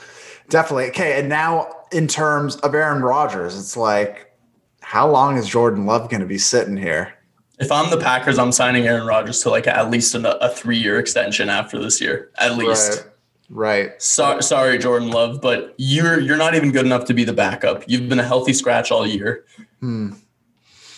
Definitely. 0.48 0.88
Okay. 0.88 1.20
And 1.20 1.28
now, 1.28 1.72
in 1.92 2.08
terms 2.08 2.56
of 2.56 2.74
Aaron 2.74 3.02
Rodgers, 3.02 3.56
it's 3.56 3.76
like, 3.76 4.36
how 4.80 5.08
long 5.08 5.36
is 5.36 5.48
Jordan 5.48 5.86
Love 5.86 6.10
going 6.10 6.20
to 6.20 6.26
be 6.26 6.38
sitting 6.38 6.76
here? 6.76 7.14
If 7.60 7.70
I'm 7.70 7.90
the 7.90 7.98
Packers, 7.98 8.38
I'm 8.38 8.50
signing 8.50 8.88
Aaron 8.88 9.06
Rodgers 9.06 9.40
to 9.42 9.50
like 9.50 9.68
at 9.68 9.88
least 9.90 10.14
a, 10.16 10.44
a 10.44 10.48
three 10.48 10.78
year 10.78 10.98
extension 10.98 11.48
after 11.48 11.78
this 11.78 12.00
year, 12.00 12.30
at 12.38 12.56
least. 12.56 12.90
Right. 12.90 13.09
Right. 13.52 14.00
So, 14.00 14.40
sorry, 14.40 14.78
Jordan 14.78 15.10
Love, 15.10 15.40
but 15.40 15.74
you're 15.76 16.20
you're 16.20 16.36
not 16.36 16.54
even 16.54 16.70
good 16.70 16.86
enough 16.86 17.04
to 17.06 17.14
be 17.14 17.24
the 17.24 17.32
backup. 17.32 17.82
You've 17.88 18.08
been 18.08 18.20
a 18.20 18.24
healthy 18.24 18.52
scratch 18.52 18.90
all 18.92 19.04
year. 19.06 19.44
Hmm. 19.80 20.12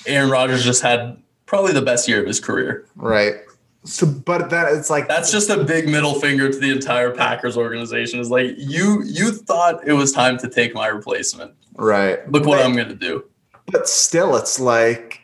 Aaron 0.07 0.31
Rodgers 0.31 0.63
just 0.63 0.83
had 0.83 1.17
probably 1.47 1.73
the 1.73 1.81
best 1.83 2.07
year 2.09 2.21
of 2.21 2.27
his 2.27 2.41
career. 2.41 2.87
Right. 2.97 3.35
So, 3.85 4.07
but 4.07 4.51
that 4.51 4.73
it's 4.75 4.91
like 4.91 5.09
That's 5.09 5.33
just 5.33 5.49
a 5.51 5.65
big 5.65 5.89
middle 5.89 6.15
finger 6.21 6.51
to 6.53 6.59
the 6.59 6.71
entire 6.71 7.11
Packers 7.15 7.57
organization. 7.57 8.21
Is 8.21 8.31
like 8.31 8.55
you 8.59 9.03
you 9.05 9.33
thought 9.33 9.87
it 9.89 9.95
was 9.95 10.13
time 10.13 10.37
to 10.39 10.49
take 10.49 10.75
my 10.75 10.89
replacement. 10.89 11.53
right. 11.77 12.31
Look 12.31 12.45
what 12.45 12.59
But- 12.59 12.67
I'm 12.67 12.77
gonna 12.77 12.95
do. 12.95 13.25
But 13.71 13.89
still, 13.89 14.37
it's 14.37 14.61
like, 14.61 15.21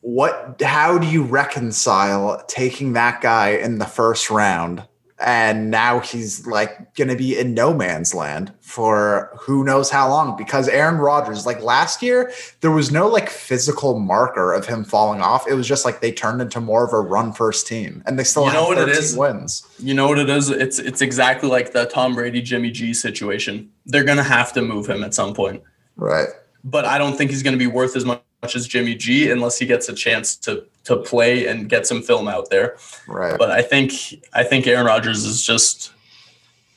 what 0.00 0.60
how 0.62 0.98
do 0.98 1.06
you 1.06 1.22
reconcile 1.22 2.42
taking 2.48 2.94
that 2.94 3.20
guy 3.20 3.50
in 3.50 3.78
the 3.78 3.84
first 3.86 4.30
round 4.30 4.82
and 5.18 5.70
now 5.70 5.98
he's 6.00 6.46
like 6.46 6.94
going 6.94 7.08
to 7.08 7.16
be 7.16 7.38
in 7.38 7.54
no 7.54 7.72
man's 7.72 8.14
land 8.14 8.52
for 8.60 9.30
who 9.38 9.64
knows 9.64 9.88
how 9.88 10.08
long 10.08 10.36
because 10.36 10.68
Aaron 10.68 10.98
Rodgers 10.98 11.46
like 11.46 11.62
last 11.62 12.02
year 12.02 12.30
there 12.60 12.70
was 12.70 12.92
no 12.92 13.08
like 13.08 13.30
physical 13.30 13.98
marker 13.98 14.52
of 14.52 14.66
him 14.66 14.84
falling 14.84 15.22
off 15.22 15.48
it 15.48 15.54
was 15.54 15.66
just 15.66 15.86
like 15.86 16.00
they 16.00 16.12
turned 16.12 16.42
into 16.42 16.60
more 16.60 16.84
of 16.84 16.92
a 16.92 17.00
run 17.00 17.32
first 17.32 17.66
team 17.66 18.02
and 18.06 18.18
they 18.18 18.24
still 18.24 18.44
You 18.44 18.50
have 18.50 18.60
know 18.60 18.68
what 18.68 18.88
it 18.88 18.94
13 18.94 19.18
wins 19.18 19.66
You 19.78 19.94
know 19.94 20.08
what 20.08 20.18
it 20.18 20.28
is? 20.28 20.50
It's 20.50 20.78
it's 20.78 21.00
exactly 21.00 21.48
like 21.48 21.72
the 21.72 21.86
Tom 21.86 22.14
Brady 22.14 22.42
Jimmy 22.42 22.70
G 22.70 22.92
situation. 22.92 23.70
They're 23.86 24.04
gonna 24.04 24.22
have 24.22 24.52
to 24.52 24.62
move 24.62 24.86
him 24.86 25.02
at 25.02 25.14
some 25.14 25.32
point. 25.32 25.62
right 25.96 26.28
But 26.62 26.84
I 26.84 26.98
don't 26.98 27.16
think 27.16 27.30
he's 27.30 27.42
gonna 27.42 27.56
be 27.56 27.66
worth 27.66 27.96
as 27.96 28.04
much 28.04 28.20
as 28.42 28.66
Jimmy 28.66 28.94
G 28.94 29.30
unless 29.30 29.58
he 29.58 29.66
gets 29.66 29.88
a 29.88 29.94
chance 29.94 30.36
to 30.36 30.64
to 30.84 30.96
play 30.96 31.46
and 31.46 31.68
get 31.68 31.86
some 31.86 32.02
film 32.02 32.28
out 32.28 32.50
there. 32.50 32.76
right 33.08 33.36
But 33.38 33.50
I 33.50 33.62
think 33.62 33.92
I 34.32 34.44
think 34.44 34.66
Aaron 34.66 34.86
Rodgers 34.86 35.24
is 35.24 35.42
just 35.42 35.92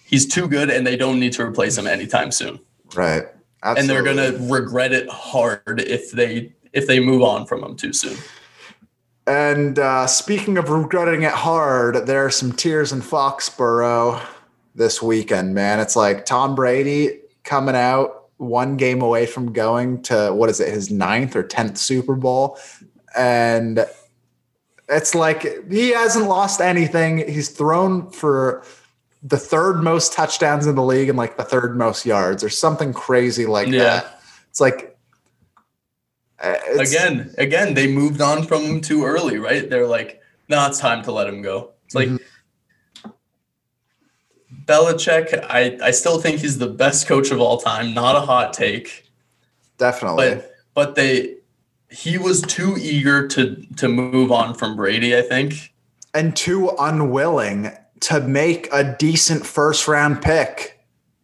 he's 0.06 0.26
too 0.26 0.48
good 0.48 0.70
and 0.70 0.86
they 0.86 0.96
don't 0.96 1.20
need 1.20 1.34
to 1.34 1.44
replace 1.44 1.78
him 1.78 1.88
anytime 1.88 2.32
soon. 2.32 2.60
right 2.96 3.24
And 3.64 3.90
they're 3.90 4.04
gonna 4.04 4.38
regret 4.52 4.94
it 4.94 5.10
hard 5.10 5.82
if 5.82 6.12
they 6.12 6.54
if 6.74 6.88
they 6.88 7.00
move 7.00 7.22
on 7.22 7.46
from 7.46 7.64
him 7.64 7.76
too 7.76 7.94
soon. 7.94 8.18
And 9.28 9.78
uh, 9.78 10.08
speaking 10.08 10.58
of 10.58 10.70
regretting 10.70 11.22
it 11.22 11.32
hard, 11.32 12.08
there 12.08 12.26
are 12.26 12.32
some 12.32 12.52
tears 12.52 12.92
in 12.92 13.02
Foxborough 13.02 14.20
this 14.74 15.04
weekend, 15.04 15.54
man. 15.54 15.80
It's 15.80 15.96
like 15.96 16.26
Tom 16.26 16.56
Brady 16.56 17.20
coming 17.44 17.76
out 17.76 18.19
one 18.40 18.78
game 18.78 19.02
away 19.02 19.26
from 19.26 19.54
going 19.54 20.02
to 20.04 20.32
what 20.34 20.50
is 20.50 20.60
it, 20.60 20.70
his 20.70 20.90
ninth 20.90 21.36
or 21.36 21.44
tenth 21.44 21.78
Super 21.78 22.16
Bowl. 22.16 22.58
And 23.16 23.86
it's 24.88 25.14
like 25.14 25.70
he 25.70 25.90
hasn't 25.90 26.28
lost 26.28 26.62
anything. 26.62 27.28
He's 27.30 27.50
thrown 27.50 28.10
for 28.12 28.64
the 29.22 29.38
third 29.38 29.84
most 29.84 30.14
touchdowns 30.14 30.66
in 30.66 30.76
the 30.76 30.84
league 30.84 31.10
and 31.10 31.18
like 31.18 31.36
the 31.36 31.44
third 31.44 31.78
most 31.78 32.06
yards 32.06 32.44
or 32.44 32.50
something 32.50 32.94
crazy 32.94 33.46
like 33.46 33.68
Yeah. 33.68 33.84
that. 33.84 34.22
It's 34.50 34.62
like 34.62 34.98
uh, 36.42 36.56
it's- 36.72 36.90
again, 36.94 37.34
again, 37.38 37.74
they 37.74 37.88
moved 37.92 38.22
on 38.22 38.44
from 38.48 38.62
him 38.64 38.80
too 38.82 39.04
early, 39.04 39.38
right? 39.38 39.70
They're 39.70 39.86
like, 39.86 40.22
no, 40.48 40.66
it's 40.68 40.80
time 40.80 41.04
to 41.04 41.12
let 41.12 41.28
him 41.28 41.42
go. 41.42 41.72
It's 41.86 41.96
like 41.96 42.10
Belichick, 44.70 45.44
I, 45.50 45.78
I 45.84 45.92
still 45.92 46.22
think 46.22 46.40
he's 46.42 46.60
the 46.60 46.68
best 46.68 47.08
coach 47.08 47.32
of 47.32 47.42
all 47.42 47.58
time. 47.58 47.94
Not 47.94 48.16
a 48.16 48.22
hot 48.22 48.54
take, 48.54 49.10
definitely. 49.78 50.36
but 50.36 50.54
but 50.76 50.96
they 50.96 51.36
he 51.90 52.18
was 52.18 52.42
too 52.44 52.78
eager 52.80 53.28
to 53.30 53.56
to 53.78 53.88
move 53.90 54.32
on 54.32 54.54
from 54.54 54.76
Brady. 54.76 55.18
I 55.18 55.22
think. 55.24 55.74
and 56.14 56.36
too 56.36 56.72
unwilling 56.80 57.72
to 58.02 58.22
make 58.22 58.70
a 58.72 58.96
decent 58.98 59.46
first 59.46 59.88
round 59.88 60.22
pick. 60.22 60.80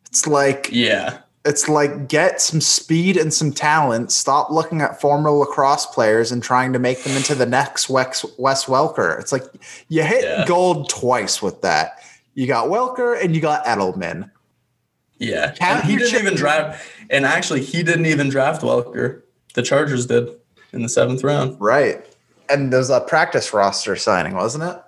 It's 0.10 0.26
like 0.28 0.70
Yeah, 0.72 1.20
it's 1.46 1.70
like 1.70 2.08
get 2.08 2.42
some 2.42 2.62
speed 2.62 3.16
and 3.18 3.34
some 3.34 3.52
talent. 3.52 4.12
Stop 4.12 4.50
looking 4.50 4.82
at 4.82 5.00
former 5.00 5.30
lacrosse 5.30 5.86
players 5.86 6.32
and 6.32 6.42
trying 6.42 6.74
to 6.74 6.80
make 6.80 7.04
them 7.04 7.16
into 7.16 7.36
the 7.36 7.46
next 7.46 7.90
Wes, 7.90 8.26
Wes 8.38 8.66
Welker. 8.66 9.20
It's 9.20 9.32
like 9.32 9.44
you 9.90 10.02
hit 10.04 10.24
Yeah. 10.24 10.46
gold 10.48 10.90
twice 10.90 11.42
with 11.42 11.62
that. 11.62 12.00
You 12.36 12.48
got 12.48 12.68
Welker 12.68 13.22
and 13.22 13.34
you 13.36 13.42
got 13.42 13.66
Edelman. 13.66 14.30
yeah. 15.18 15.56
And 15.60 15.84
he 15.84 15.98
didn't 15.98 16.20
even 16.20 16.36
draft. 16.36 16.86
And 17.10 17.26
actually, 17.26 17.62
he 17.64 17.82
didn't 17.82 18.06
even 18.06 18.30
draft 18.30 18.62
Welker. 18.62 19.22
The 19.54 19.62
Chargers 19.64 20.06
did 20.06 20.30
in 20.74 20.82
the 20.84 20.90
seventh 20.90 21.24
round. 21.24 21.60
Right. 21.60 22.06
And 22.50 22.72
there's 22.72 22.90
a 22.90 23.02
practice 23.02 23.54
roster 23.54 23.96
signing, 23.96 24.34
wasn't 24.36 24.66
it? 24.66 24.82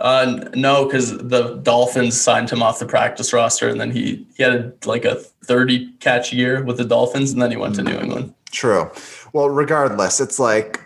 Uh, 0.00 0.48
no, 0.54 0.84
because 0.86 1.16
the 1.18 1.60
Dolphins 1.62 2.20
signed 2.20 2.50
him 2.50 2.62
off 2.62 2.78
the 2.78 2.86
practice 2.86 3.32
roster, 3.32 3.68
and 3.68 3.80
then 3.80 3.90
he 3.92 4.26
he 4.36 4.42
had 4.42 4.74
like 4.86 5.04
a 5.04 5.14
thirty 5.14 5.92
catch 6.00 6.32
year 6.32 6.64
with 6.64 6.78
the 6.78 6.84
Dolphins, 6.84 7.32
and 7.32 7.40
then 7.40 7.50
he 7.50 7.56
went 7.56 7.76
to 7.76 7.82
New 7.82 7.96
England. 7.96 8.34
True. 8.50 8.90
Well, 9.32 9.48
regardless, 9.50 10.20
it's 10.20 10.38
like, 10.38 10.80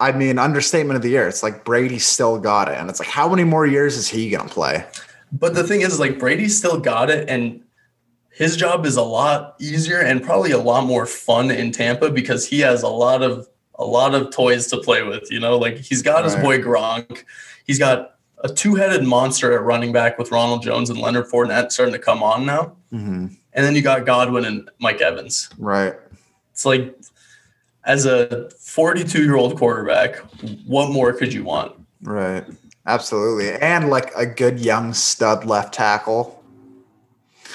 I 0.00 0.12
mean, 0.12 0.38
understatement 0.38 0.96
of 0.96 1.02
the 1.02 1.10
year. 1.10 1.28
It's 1.28 1.42
like 1.42 1.64
Brady 1.64 1.98
still 1.98 2.38
got 2.38 2.68
it. 2.68 2.78
And 2.78 2.88
it's 2.88 2.98
like, 2.98 3.08
how 3.08 3.28
many 3.28 3.44
more 3.44 3.66
years 3.66 3.96
is 3.96 4.08
he 4.08 4.30
going 4.30 4.48
to 4.48 4.52
play? 4.52 4.84
But 5.32 5.54
the 5.54 5.62
thing 5.62 5.82
is, 5.82 6.00
like 6.00 6.18
Brady 6.18 6.48
still 6.48 6.80
got 6.80 7.10
it, 7.10 7.28
and 7.28 7.62
his 8.30 8.56
job 8.56 8.86
is 8.86 8.96
a 8.96 9.02
lot 9.02 9.54
easier 9.60 10.00
and 10.00 10.22
probably 10.22 10.50
a 10.52 10.58
lot 10.58 10.86
more 10.86 11.06
fun 11.06 11.50
in 11.50 11.70
Tampa 11.70 12.10
because 12.10 12.46
he 12.46 12.60
has 12.60 12.82
a 12.82 12.88
lot 12.88 13.22
of 13.22 13.46
a 13.76 13.84
lot 13.84 14.14
of 14.14 14.30
toys 14.30 14.66
to 14.68 14.78
play 14.78 15.02
with. 15.02 15.30
You 15.30 15.38
know, 15.40 15.56
like 15.56 15.76
he's 15.76 16.02
got 16.02 16.24
his 16.24 16.34
boy 16.36 16.58
Gronk, 16.58 17.24
he's 17.66 17.78
got 17.78 18.16
a 18.42 18.48
two-headed 18.48 19.04
monster 19.04 19.52
at 19.52 19.62
running 19.62 19.92
back 19.92 20.18
with 20.18 20.30
Ronald 20.30 20.62
Jones 20.62 20.88
and 20.90 20.98
Leonard 20.98 21.26
Fournette 21.26 21.70
starting 21.72 21.92
to 21.92 21.98
come 21.98 22.22
on 22.22 22.44
now, 22.46 22.74
Mm-hmm. 22.92 23.26
and 23.52 23.66
then 23.66 23.74
you 23.76 23.82
got 23.82 24.04
Godwin 24.06 24.44
and 24.44 24.68
Mike 24.80 25.00
Evans. 25.00 25.48
Right. 25.58 25.94
It's 26.52 26.64
like 26.64 26.96
as 27.84 28.06
a 28.06 28.50
42 28.50 29.22
year 29.24 29.36
old 29.36 29.56
quarterback, 29.56 30.16
what 30.66 30.90
more 30.90 31.12
could 31.12 31.32
you 31.32 31.44
want? 31.44 31.72
Right. 32.02 32.44
Absolutely. 32.86 33.52
And 33.52 33.90
like 33.90 34.10
a 34.16 34.26
good 34.26 34.60
young 34.60 34.92
stud 34.94 35.44
left 35.44 35.74
tackle. 35.74 36.42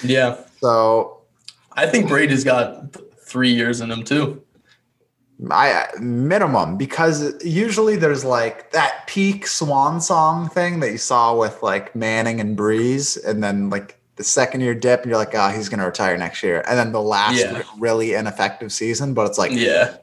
Yeah, 0.03 0.37
So 0.61 1.21
I 1.73 1.87
think 1.87 2.07
Brady's 2.07 2.43
got 2.43 2.95
three 3.17 3.53
years 3.53 3.81
in 3.81 3.91
him 3.91 4.03
too. 4.03 4.41
I 5.51 5.87
minimum 5.99 6.77
because 6.77 7.43
usually 7.43 7.97
there's 7.97 8.23
like 8.23 8.71
that 8.71 9.05
peak 9.07 9.45
swan 9.47 9.99
song 9.99 10.47
thing 10.49 10.79
that 10.79 10.91
you 10.91 10.97
saw 10.97 11.37
with 11.37 11.61
like 11.61 11.93
Manning 11.95 12.39
and 12.39 12.57
Brees, 12.57 13.21
and 13.25 13.43
then 13.43 13.69
like 13.69 13.99
the 14.15 14.23
second 14.23 14.61
year 14.61 14.73
dip, 14.73 15.01
and 15.01 15.09
you're 15.09 15.17
like, 15.17 15.35
oh, 15.35 15.49
he's 15.49 15.67
gonna 15.67 15.85
retire 15.85 16.17
next 16.17 16.41
year, 16.41 16.63
and 16.67 16.77
then 16.79 16.93
the 16.93 17.01
last 17.01 17.37
Yeah. 17.37 17.63
really 17.77 18.13
ineffective 18.13 18.71
season. 18.71 19.13
But 19.13 19.27
it's 19.27 19.37
like 19.37 19.51
Yeah, 19.51 19.97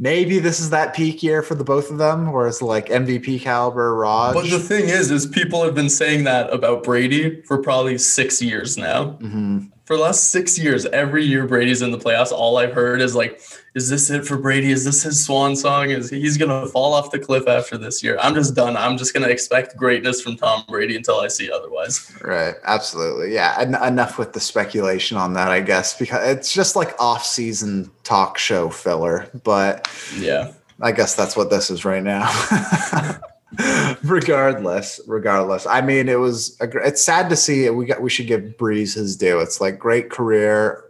maybe 0.00 0.38
this 0.40 0.58
is 0.58 0.70
that 0.70 0.94
peak 0.94 1.22
year 1.22 1.42
for 1.42 1.54
the 1.54 1.62
both 1.62 1.90
of 1.90 1.98
them, 1.98 2.32
where 2.32 2.48
it's 2.48 2.62
like 2.62 2.88
MVP 2.88 3.40
caliber 3.42 3.94
Raj. 3.94 4.34
but 4.34 4.48
the 4.50 4.58
thing 4.58 4.88
is, 4.88 5.10
is 5.12 5.26
people 5.26 5.62
have 5.62 5.74
been 5.74 5.90
saying 5.90 6.24
that 6.24 6.52
about 6.52 6.82
Brady 6.82 7.42
for 7.42 7.58
probably 7.58 7.98
six 7.98 8.42
years 8.42 8.76
now. 8.76 9.16
Mhm. 9.20 9.70
For 9.90 9.96
the 9.96 10.02
last 10.04 10.30
six 10.30 10.56
years, 10.56 10.86
every 10.86 11.24
year 11.24 11.48
Brady's 11.48 11.82
in 11.82 11.90
the 11.90 11.98
playoffs, 11.98 12.30
all 12.30 12.58
I've 12.58 12.72
heard 12.72 13.00
is 13.02 13.16
like, 13.16 13.40
"Is 13.74 13.88
this 13.88 14.08
it 14.08 14.24
for 14.24 14.38
Brady? 14.38 14.70
Is 14.70 14.84
this 14.84 15.02
his 15.02 15.24
swan 15.26 15.56
song? 15.56 15.90
Is 15.90 16.08
he's 16.08 16.36
gonna 16.36 16.68
fall 16.68 16.94
off 16.94 17.10
the 17.10 17.18
cliff 17.18 17.48
after 17.48 17.76
this 17.76 18.00
year?" 18.00 18.16
I'm 18.22 18.32
just 18.32 18.54
done. 18.54 18.76
I'm 18.76 18.96
just 18.96 19.12
gonna 19.12 19.26
expect 19.26 19.76
greatness 19.76 20.22
from 20.22 20.36
Tom 20.36 20.62
Brady 20.68 20.94
until 20.94 21.18
I 21.18 21.26
see 21.26 21.50
otherwise. 21.50 22.08
Right, 22.22 22.54
absolutely, 22.62 23.34
yeah. 23.34 23.56
En- 23.58 23.74
enough 23.74 24.16
with 24.16 24.32
the 24.32 24.38
speculation 24.38 25.16
on 25.16 25.32
that, 25.32 25.48
I 25.50 25.58
guess, 25.60 25.98
because 25.98 26.24
it's 26.36 26.54
just 26.54 26.76
like 26.76 26.94
off-season 27.00 27.90
talk 28.04 28.38
show 28.38 28.70
filler. 28.70 29.26
But 29.42 29.88
Yeah. 30.16 30.52
I 30.80 30.92
guess 30.92 31.16
that's 31.16 31.36
what 31.36 31.50
this 31.50 31.68
is 31.68 31.84
right 31.84 32.04
now. 32.04 32.30
regardless, 34.02 35.00
regardless. 35.06 35.66
I 35.66 35.80
mean, 35.80 36.08
it 36.08 36.18
was. 36.18 36.56
A, 36.60 36.68
it's 36.86 37.02
sad 37.04 37.28
to 37.30 37.36
see. 37.36 37.68
We 37.70 37.86
got. 37.86 38.00
We 38.00 38.10
should 38.10 38.26
give 38.26 38.42
Brees 38.58 38.94
his 38.94 39.16
due. 39.16 39.40
It's 39.40 39.60
like 39.60 39.78
great 39.78 40.10
career. 40.10 40.84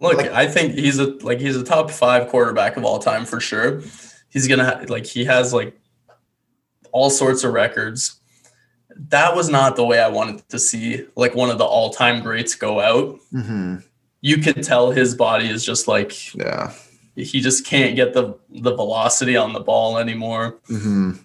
Look, 0.00 0.16
Like- 0.16 0.30
I 0.32 0.46
think 0.46 0.74
he's 0.74 0.98
a 0.98 1.06
like 1.24 1.40
he's 1.40 1.56
a 1.56 1.64
top 1.64 1.90
five 1.90 2.28
quarterback 2.28 2.76
of 2.76 2.84
all 2.84 2.98
time 2.98 3.24
for 3.26 3.40
sure. 3.40 3.82
He's 4.28 4.48
gonna 4.48 4.64
ha- 4.64 4.84
like 4.88 5.04
he 5.06 5.24
has 5.26 5.52
like 5.52 5.78
all 6.92 7.10
sorts 7.10 7.44
of 7.44 7.52
records. 7.52 8.16
That 9.08 9.34
was 9.36 9.48
not 9.48 9.76
the 9.76 9.84
way 9.84 9.98
I 10.00 10.08
wanted 10.08 10.48
to 10.48 10.58
see 10.58 11.06
like 11.16 11.34
one 11.34 11.50
of 11.50 11.58
the 11.58 11.64
all 11.64 11.90
time 11.90 12.22
greats 12.22 12.54
go 12.54 12.80
out. 12.80 13.18
hmm 13.30 13.76
You 14.22 14.38
could 14.38 14.62
tell 14.62 14.90
his 14.90 15.14
body 15.14 15.48
is 15.48 15.64
just 15.64 15.86
like 15.88 16.34
Yeah. 16.34 16.72
he 17.14 17.40
just 17.40 17.66
can't 17.66 17.94
get 17.94 18.14
the 18.14 18.34
the 18.50 18.74
velocity 18.74 19.36
on 19.36 19.52
the 19.52 19.60
ball 19.60 19.98
anymore, 19.98 20.58
hmm 20.66 21.12
whi- 21.12 21.18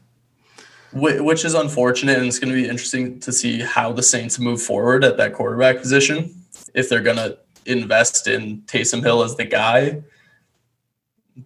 which 0.96 1.46
is 1.46 1.54
unfortunate. 1.54 2.18
And 2.18 2.28
it's 2.28 2.40
going 2.40 2.54
to 2.54 2.60
be 2.60 2.68
interesting 2.68 3.20
to 3.20 3.32
see 3.32 3.60
how 3.60 3.92
the 3.92 4.04
Saints 4.04 4.40
move 4.40 4.62
forward 4.62 5.04
at 5.04 5.18
that 5.18 5.34
quarterback 5.34 5.78
position 5.78 6.34
if 6.74 6.90
they're 6.90 7.02
going 7.02 7.18
to 7.18 7.38
invest 7.66 8.28
in 8.28 8.62
Taysom 8.62 9.04
Hill 9.04 9.24
as 9.24 9.36
the 9.36 9.46
guy. 9.46 10.02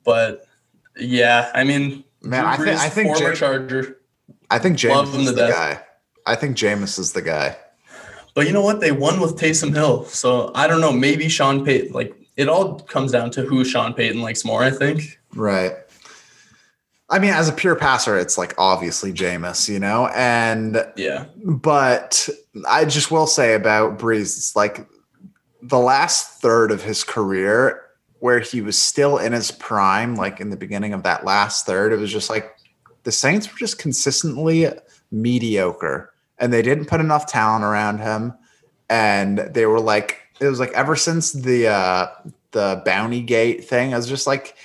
But 0.04 0.45
yeah, 0.97 1.52
I 1.54 1.64
mean, 1.64 2.04
Man, 2.22 2.45
I 2.45 2.58
think. 2.58 2.80
I 2.80 2.89
think. 2.89 3.18
former 3.18 3.36
Charger. 3.36 3.97
I 4.52 4.60
think 4.60 4.78
James 4.78 5.14
is 5.14 5.34
the 5.34 5.36
death. 5.36 5.52
guy. 5.52 5.82
I 6.26 6.36
think 6.36 6.58
Jameis 6.58 7.00
is 7.00 7.14
the 7.14 7.22
guy. 7.22 7.58
But 8.36 8.47
you 8.47 8.54
know 8.54 8.62
what? 8.62 8.80
They 8.80 8.91
won 8.91 9.20
with 9.20 9.36
Taysom 9.36 9.74
Hill. 9.74 10.06
So 10.06 10.52
I 10.54 10.68
don't 10.68 10.82
know. 10.82 10.91
Maybe 10.91 11.30
Sean 11.30 11.66
Payton, 11.66 11.93
like, 11.93 12.16
it 12.38 12.47
all 12.47 12.80
comes 12.80 13.12
down 13.12 13.32
to 13.32 13.43
who 13.43 13.66
Sean 13.66 13.93
Payton 13.93 14.22
likes 14.22 14.45
more, 14.45 14.64
I 14.64 14.70
think. 14.70 15.20
Right. 15.36 15.74
I 17.12 17.20
mean, 17.20 17.32
as 17.32 17.49
a 17.49 17.53
pure 17.53 17.76
passer, 17.76 18.18
it's 18.18 18.38
like 18.38 18.53
obviously 18.57 19.12
Jameis, 19.12 19.68
you 19.68 19.80
know, 19.80 20.07
and 20.16 20.86
Yeah. 20.95 21.26
but 21.43 22.30
I 22.68 22.86
just 22.86 23.10
will 23.10 23.28
say 23.28 23.55
about 23.55 23.97
Brees, 23.97 24.38
it's 24.38 24.55
like 24.55 24.88
the 25.62 25.80
last 25.80 26.39
third 26.41 26.72
of 26.72 26.84
his 26.84 27.03
career 27.03 27.82
where 28.20 28.39
he 28.39 28.62
was 28.62 28.78
still 28.78 29.18
in 29.18 29.34
his 29.34 29.49
prime, 29.49 30.16
like 30.16 30.39
in 30.39 30.49
the 30.49 30.57
beginning 30.57 30.93
of 30.93 31.03
that 31.03 31.26
last 31.26 31.66
third, 31.66 31.93
it 31.93 31.97
was 31.97 32.12
just 32.12 32.30
like 32.30 32.55
the 33.03 33.12
Saints 33.12 33.51
were 33.51 33.57
just 33.57 33.80
consistently 33.80 34.68
mediocre 35.12 36.14
and 36.38 36.53
they 36.53 36.62
didn't 36.62 36.86
put 36.86 36.99
enough 36.99 37.26
talent 37.26 37.64
around 37.64 37.99
him. 37.99 38.34
And 38.89 39.39
they 39.39 39.66
were 39.66 39.80
like, 39.80 40.22
it 40.39 40.47
was 40.47 40.60
like 40.60 40.72
ever 40.74 40.95
since 40.95 41.32
the 41.32 41.68
uh 41.68 42.07
the 42.51 42.82
bounty 42.86 43.22
gate 43.22 43.66
thing, 43.66 43.93
I 43.93 43.97
was 43.97 44.07
just 44.07 44.28
like 44.28 44.55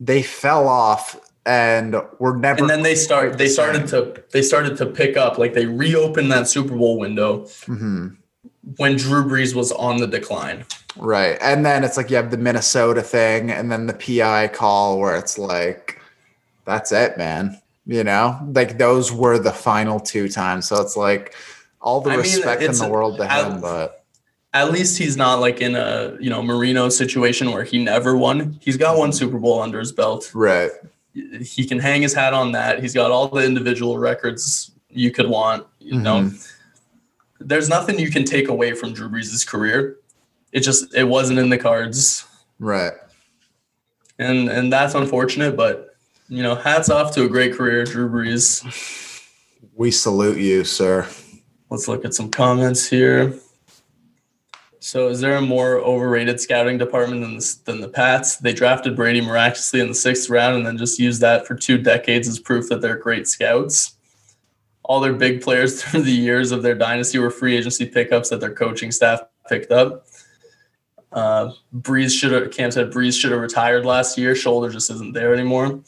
they 0.00 0.22
fell 0.22 0.68
off 0.68 1.18
and 1.46 1.96
we're 2.18 2.36
never 2.36 2.60
and 2.60 2.70
then 2.70 2.82
they 2.82 2.94
start 2.94 3.36
they 3.36 3.48
started 3.48 3.86
to 3.88 4.22
they 4.30 4.40
started 4.40 4.76
to 4.78 4.86
pick 4.86 5.16
up 5.16 5.36
like 5.36 5.52
they 5.52 5.66
reopened 5.66 6.32
that 6.32 6.48
Super 6.48 6.74
Bowl 6.74 6.98
window 6.98 7.40
mm-hmm. 7.40 8.08
when 8.76 8.96
Drew 8.96 9.24
Brees 9.24 9.54
was 9.54 9.70
on 9.72 9.98
the 9.98 10.06
decline. 10.06 10.64
Right. 10.96 11.36
And 11.40 11.66
then 11.66 11.84
it's 11.84 11.96
like 11.96 12.10
you 12.10 12.16
have 12.16 12.30
the 12.30 12.38
Minnesota 12.38 13.02
thing 13.02 13.50
and 13.50 13.70
then 13.70 13.86
the 13.86 13.94
PI 13.94 14.48
call 14.48 14.98
where 14.98 15.16
it's 15.16 15.38
like, 15.38 16.00
that's 16.64 16.92
it, 16.92 17.18
man. 17.18 17.60
You 17.86 18.04
know, 18.04 18.38
like 18.54 18.78
those 18.78 19.12
were 19.12 19.38
the 19.38 19.52
final 19.52 20.00
two 20.00 20.28
times. 20.28 20.68
So 20.68 20.80
it's 20.80 20.96
like 20.96 21.34
all 21.80 22.00
the 22.00 22.10
I 22.10 22.14
respect 22.14 22.62
mean, 22.62 22.70
in 22.70 22.76
the 22.76 22.88
world 22.88 23.18
to 23.18 23.28
him, 23.28 23.60
but 23.60 24.04
at 24.54 24.72
least 24.72 24.96
he's 24.96 25.16
not 25.16 25.40
like 25.40 25.60
in 25.60 25.74
a, 25.74 26.16
you 26.18 26.30
know, 26.30 26.42
Marino 26.42 26.88
situation 26.88 27.50
where 27.50 27.64
he 27.64 27.82
never 27.84 28.16
won. 28.16 28.58
He's 28.62 28.78
got 28.78 28.96
one 28.96 29.12
Super 29.12 29.38
Bowl 29.38 29.60
under 29.60 29.80
his 29.80 29.92
belt. 29.92 30.30
Right. 30.32 30.70
He 31.14 31.64
can 31.64 31.78
hang 31.78 32.02
his 32.02 32.12
hat 32.12 32.34
on 32.34 32.52
that. 32.52 32.82
He's 32.82 32.92
got 32.92 33.10
all 33.10 33.28
the 33.28 33.44
individual 33.44 33.98
records 33.98 34.72
you 34.88 35.10
could 35.10 35.28
want, 35.28 35.66
you 35.78 35.94
mm-hmm. 35.94 36.02
know. 36.02 36.30
There's 37.40 37.68
nothing 37.68 37.98
you 37.98 38.10
can 38.10 38.24
take 38.24 38.48
away 38.48 38.74
from 38.74 38.92
Drew 38.92 39.08
Brees' 39.08 39.46
career 39.46 39.98
it 40.54 40.60
just 40.60 40.94
it 40.94 41.04
wasn't 41.04 41.38
in 41.40 41.50
the 41.50 41.58
cards. 41.58 42.24
Right. 42.58 42.92
And 44.18 44.48
and 44.48 44.72
that's 44.72 44.94
unfortunate, 44.94 45.56
but 45.56 45.96
you 46.28 46.42
know, 46.42 46.54
hats 46.54 46.88
off 46.88 47.12
to 47.16 47.24
a 47.24 47.28
great 47.28 47.54
career, 47.54 47.84
Drew 47.84 48.08
Brees. 48.08 48.62
We 49.74 49.90
salute 49.90 50.38
you, 50.38 50.64
sir. 50.64 51.06
Let's 51.68 51.88
look 51.88 52.04
at 52.04 52.14
some 52.14 52.30
comments 52.30 52.88
here. 52.88 53.34
So, 54.84 55.08
is 55.08 55.22
there 55.22 55.36
a 55.36 55.40
more 55.40 55.78
overrated 55.78 56.38
scouting 56.38 56.76
department 56.76 57.22
than 57.22 57.38
the, 57.38 57.56
than 57.64 57.80
the 57.80 57.88
Pats? 57.88 58.36
They 58.36 58.52
drafted 58.52 58.94
Brady 58.94 59.22
miraculously 59.22 59.80
in 59.80 59.88
the 59.88 59.94
sixth 59.94 60.28
round 60.28 60.56
and 60.56 60.66
then 60.66 60.76
just 60.76 60.98
used 60.98 61.22
that 61.22 61.46
for 61.46 61.54
two 61.54 61.78
decades 61.78 62.28
as 62.28 62.38
proof 62.38 62.68
that 62.68 62.82
they're 62.82 62.98
great 62.98 63.26
scouts. 63.26 63.96
All 64.82 65.00
their 65.00 65.14
big 65.14 65.40
players 65.40 65.82
through 65.82 66.02
the 66.02 66.12
years 66.12 66.52
of 66.52 66.62
their 66.62 66.74
dynasty 66.74 67.18
were 67.18 67.30
free 67.30 67.56
agency 67.56 67.86
pickups 67.86 68.28
that 68.28 68.40
their 68.40 68.52
coaching 68.52 68.92
staff 68.92 69.22
picked 69.48 69.72
up. 69.72 70.04
Uh, 71.10 71.52
Brees 71.74 72.10
should 72.10 72.32
have. 72.32 72.50
Cam 72.50 72.70
said 72.70 72.92
Brees 72.92 73.18
should 73.18 73.32
have 73.32 73.40
retired 73.40 73.86
last 73.86 74.18
year. 74.18 74.34
Shoulder 74.34 74.68
just 74.68 74.90
isn't 74.90 75.14
there 75.14 75.32
anymore. 75.32 75.80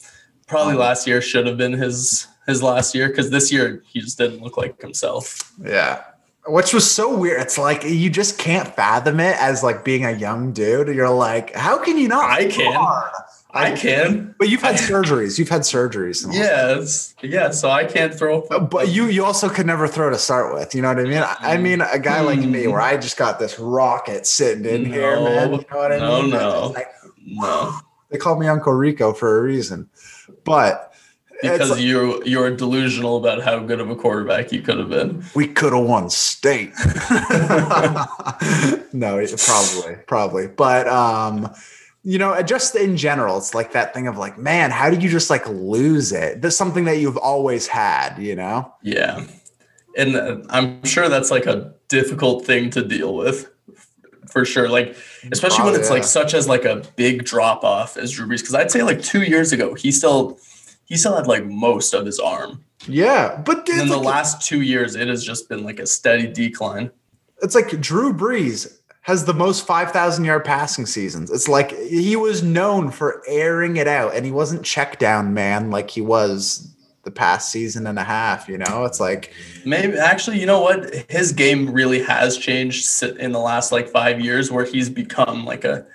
Probably 0.47 0.73
last 0.73 1.05
year 1.05 1.21
should 1.21 1.45
have 1.45 1.57
been 1.57 1.73
his 1.73 2.25
his 2.47 2.63
last 2.63 2.95
year 2.95 3.09
because 3.09 3.29
this 3.29 3.51
year 3.51 3.83
he 3.85 3.99
just 3.99 4.17
didn't 4.17 4.41
look 4.41 4.57
like 4.57 4.81
himself. 4.81 5.53
Yeah, 5.63 6.03
which 6.47 6.73
was 6.73 6.89
so 6.89 7.15
weird. 7.15 7.41
It's 7.41 7.57
like 7.57 7.83
you 7.83 8.09
just 8.09 8.37
can't 8.37 8.67
fathom 8.75 9.19
it 9.19 9.35
as 9.39 9.63
like 9.63 9.83
being 9.83 10.05
a 10.05 10.11
young 10.11 10.53
dude. 10.53 10.87
You're 10.87 11.09
like, 11.09 11.53
how 11.53 11.77
can 11.77 11.97
you 11.97 12.07
not? 12.07 12.29
I 12.29 12.47
can. 12.47 12.73
Hard? 12.73 13.11
I 13.51 13.71
can. 13.75 14.35
But 14.37 14.49
you've 14.49 14.61
had 14.61 14.75
surgeries. 14.75 15.39
You've 15.39 15.49
had 15.49 15.61
surgeries. 15.61 16.25
Yes. 16.31 17.15
Yeah. 17.21 17.49
So 17.51 17.69
I 17.69 17.85
can't 17.85 18.13
throw. 18.13 18.41
But 18.41 18.89
you 18.89 19.05
you 19.05 19.25
also 19.25 19.49
could 19.49 19.65
never 19.65 19.87
throw 19.87 20.09
to 20.09 20.17
start 20.17 20.53
with. 20.53 20.75
You 20.75 20.81
know 20.81 20.89
what 20.89 20.99
I 20.99 21.03
mean? 21.03 21.17
I 21.17 21.23
mm-hmm. 21.23 21.63
mean, 21.63 21.81
a 21.81 21.99
guy 21.99 22.21
like 22.21 22.39
me, 22.39 22.67
where 22.67 22.79
mm-hmm. 22.79 22.95
I 22.95 22.97
just 22.97 23.17
got 23.17 23.39
this 23.39 23.57
rocket 23.57 24.25
sitting 24.25 24.65
in 24.65 24.83
no, 24.83 24.89
here, 24.89 25.19
man. 25.19 25.51
You 25.53 25.57
know 25.57 25.77
what 25.77 25.91
I 25.91 25.97
no, 25.97 26.21
mean? 26.21 26.31
No, 26.31 26.67
like, 26.75 26.93
no. 27.25 27.79
They 28.09 28.17
call 28.17 28.37
me 28.37 28.47
Uncle 28.47 28.73
Rico 28.73 29.11
for 29.11 29.39
a 29.39 29.41
reason, 29.41 29.89
but 30.43 30.93
because 31.41 31.71
like, 31.71 31.81
you 31.81 32.23
you're 32.25 32.55
delusional 32.55 33.17
about 33.17 33.43
how 33.43 33.59
good 33.59 33.79
of 33.79 33.89
a 33.89 33.95
quarterback 33.95 34.51
you 34.51 34.61
could 34.61 34.79
have 34.79 34.89
been. 34.89 35.23
We 35.35 35.47
could 35.47 35.73
have 35.73 35.85
won 35.85 36.09
state. 36.09 36.69
no, 38.93 39.23
probably, 39.37 39.95
probably, 40.07 40.47
but 40.47 40.87
um 40.87 41.53
you 42.07 42.17
know, 42.17 42.41
just 42.41 42.73
in 42.77 42.95
general, 42.95 43.37
it's 43.37 43.53
like 43.53 43.73
that 43.73 43.93
thing 43.93 44.07
of 44.07 44.17
like, 44.17 44.37
man, 44.37 44.71
how 44.71 44.89
did 44.89 45.03
you 45.03 45.09
just 45.09 45.29
like 45.29 45.45
lose 45.49 46.13
it? 46.13 46.41
That's 46.41 46.55
something 46.55 46.85
that 46.85 46.99
you've 46.99 47.17
always 47.17 47.67
had, 47.67 48.17
you 48.17 48.33
know? 48.33 48.73
Yeah. 48.81 49.25
And 49.97 50.15
uh, 50.15 50.37
I'm 50.49 50.85
sure 50.85 51.09
that's 51.09 51.31
like 51.31 51.47
a 51.47 51.73
difficult 51.89 52.45
thing 52.45 52.69
to 52.69 52.81
deal 52.81 53.13
with 53.13 53.51
for 54.29 54.45
sure. 54.45 54.69
Like, 54.69 54.95
especially 55.33 55.65
when 55.65 55.75
it's 55.75 55.89
yeah. 55.89 55.95
like 55.95 56.05
such 56.05 56.33
as 56.33 56.47
like 56.47 56.63
a 56.63 56.81
big 56.95 57.25
drop 57.25 57.65
off 57.65 57.97
as 57.97 58.13
Drew 58.13 58.25
Brees. 58.25 58.41
Cause 58.41 58.55
I'd 58.55 58.71
say 58.71 58.83
like 58.83 59.01
two 59.01 59.23
years 59.23 59.51
ago, 59.51 59.73
he 59.73 59.91
still, 59.91 60.39
he 60.87 60.97
still 60.97 61.15
had 61.15 61.27
like 61.27 61.45
most 61.45 61.93
of 61.93 62.05
his 62.05 62.19
arm. 62.19 62.63
Yeah. 62.87 63.41
But 63.45 63.67
in 63.69 63.79
like, 63.79 63.89
the 63.89 63.97
last 63.97 64.41
two 64.41 64.61
years, 64.61 64.95
it 64.95 65.07
has 65.07 65.23
just 65.23 65.49
been 65.49 65.63
like 65.63 65.79
a 65.79 65.85
steady 65.85 66.27
decline. 66.27 66.91
It's 67.41 67.53
like 67.53 67.79
Drew 67.81 68.13
Brees 68.13 68.77
has 69.01 69.25
the 69.25 69.33
most 69.33 69.65
5,000 69.67 70.25
yard 70.25 70.43
passing 70.43 70.85
seasons. 70.85 71.29
It's 71.29 71.47
like 71.47 71.71
he 71.71 72.15
was 72.15 72.41
known 72.41 72.89
for 72.91 73.21
airing 73.27 73.77
it 73.77 73.87
out 73.87 74.15
and 74.15 74.25
he 74.25 74.31
wasn't 74.31 74.63
check 74.63 74.97
down 74.97 75.33
man 75.33 75.69
like 75.69 75.89
he 75.89 76.01
was 76.01 76.73
the 77.03 77.11
past 77.11 77.51
season 77.51 77.87
and 77.87 77.99
a 77.99 78.03
half, 78.03 78.49
you 78.49 78.57
know? 78.57 78.85
It's 78.85 78.99
like 78.99 79.33
maybe 79.65 79.97
actually, 79.97 80.39
you 80.39 80.45
know 80.45 80.61
what? 80.61 80.93
His 81.09 81.31
game 81.31 81.71
really 81.71 82.01
has 82.03 82.37
changed 82.37 83.03
in 83.03 83.31
the 83.31 83.39
last 83.39 83.71
like 83.71 83.89
5 83.89 84.19
years 84.21 84.51
where 84.51 84.65
he's 84.65 84.89
become 84.89 85.45
like 85.45 85.63
a 85.65 85.85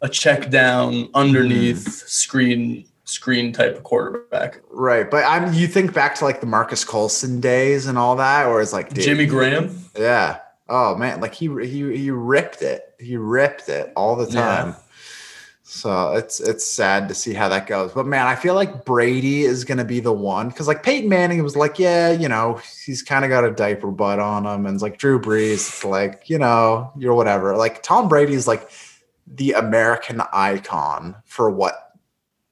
a 0.00 0.08
check 0.08 0.50
down 0.50 1.08
underneath 1.14 1.84
mm. 1.84 2.08
screen 2.08 2.84
screen 3.08 3.52
type 3.54 3.74
of 3.74 3.82
quarterback. 3.84 4.60
Right. 4.70 5.10
But 5.10 5.24
I'm 5.24 5.54
you 5.54 5.66
think 5.66 5.94
back 5.94 6.14
to 6.16 6.24
like 6.24 6.40
the 6.40 6.46
Marques 6.46 6.84
Colston 6.84 7.40
days 7.40 7.86
and 7.86 7.96
all 7.96 8.16
that 8.16 8.46
or 8.46 8.60
it's 8.60 8.72
like 8.72 8.90
dude, 8.90 9.04
Jimmy 9.04 9.26
Graham? 9.26 9.74
Yeah. 9.96 10.40
Oh 10.68 10.94
man, 10.94 11.20
like 11.20 11.34
he 11.34 11.48
he 11.66 11.96
he 11.96 12.10
ripped 12.10 12.60
it. 12.60 12.94
He 13.00 13.16
ripped 13.16 13.70
it 13.70 13.92
all 13.96 14.14
the 14.14 14.26
time. 14.26 14.68
Yeah. 14.68 14.74
So 15.62 16.12
it's 16.12 16.40
it's 16.40 16.66
sad 16.66 17.08
to 17.08 17.14
see 17.14 17.32
how 17.32 17.48
that 17.48 17.66
goes. 17.66 17.92
But 17.92 18.06
man, 18.06 18.26
I 18.26 18.34
feel 18.34 18.54
like 18.54 18.84
Brady 18.84 19.44
is 19.44 19.64
gonna 19.64 19.86
be 19.86 20.00
the 20.00 20.12
one 20.12 20.48
because 20.48 20.68
like 20.68 20.82
Peyton 20.82 21.08
Manning 21.08 21.42
was 21.42 21.56
like, 21.56 21.78
yeah, 21.78 22.10
you 22.10 22.28
know, 22.28 22.60
he's 22.84 23.02
kind 23.02 23.24
of 23.24 23.30
got 23.30 23.44
a 23.44 23.50
diaper 23.50 23.90
butt 23.90 24.18
on 24.18 24.44
him, 24.44 24.66
and 24.66 24.74
it's 24.74 24.82
like 24.82 24.98
Drew 24.98 25.18
Brees, 25.18 25.54
it's 25.54 25.84
like 25.84 26.28
you 26.28 26.38
know, 26.38 26.92
you're 26.98 27.14
whatever. 27.14 27.56
Like 27.56 27.82
Tom 27.82 28.08
Brady 28.08 28.34
is 28.34 28.46
like 28.46 28.70
the 29.26 29.52
American 29.52 30.20
icon 30.32 31.16
for 31.24 31.50
what 31.50 31.92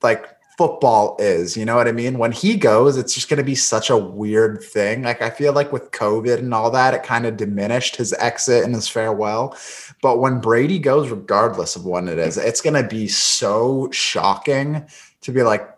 like 0.02 0.36
football 0.57 1.16
is. 1.18 1.57
You 1.57 1.64
know 1.64 1.76
what 1.76 1.88
I 1.88 1.92
mean? 1.92 2.18
When 2.18 2.32
he 2.32 2.57
goes, 2.57 2.96
it's 2.96 3.14
just 3.14 3.28
going 3.28 3.38
to 3.38 3.44
be 3.44 3.54
such 3.54 3.90
a 3.90 3.96
weird 3.96 4.62
thing. 4.62 5.02
Like, 5.02 5.20
I 5.20 5.30
feel 5.30 5.52
like 5.52 5.72
with 5.72 5.90
COVID 5.90 6.38
and 6.38 6.54
all 6.54 6.70
that, 6.70 6.94
it 6.94 7.02
kind 7.02 7.26
of 7.26 7.36
diminished 7.36 7.96
his 7.96 8.12
exit 8.14 8.64
and 8.64 8.74
his 8.74 8.88
farewell. 8.88 9.57
But 10.02 10.18
when 10.18 10.40
Brady 10.40 10.78
goes, 10.78 11.11
regardless 11.11 11.76
of 11.76 11.84
when 11.84 12.09
it 12.09 12.18
is, 12.18 12.36
it's 12.36 12.61
going 12.61 12.80
to 12.82 12.88
be 12.88 13.09
so 13.09 13.90
shocking 13.92 14.86
to 15.22 15.32
be 15.32 15.42
like, 15.42 15.68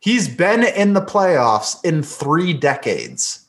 he's 0.00 0.28
been 0.28 0.64
in 0.64 0.94
the 0.94 1.02
playoffs 1.02 1.84
in 1.84 2.02
three 2.02 2.52
decades. 2.54 3.46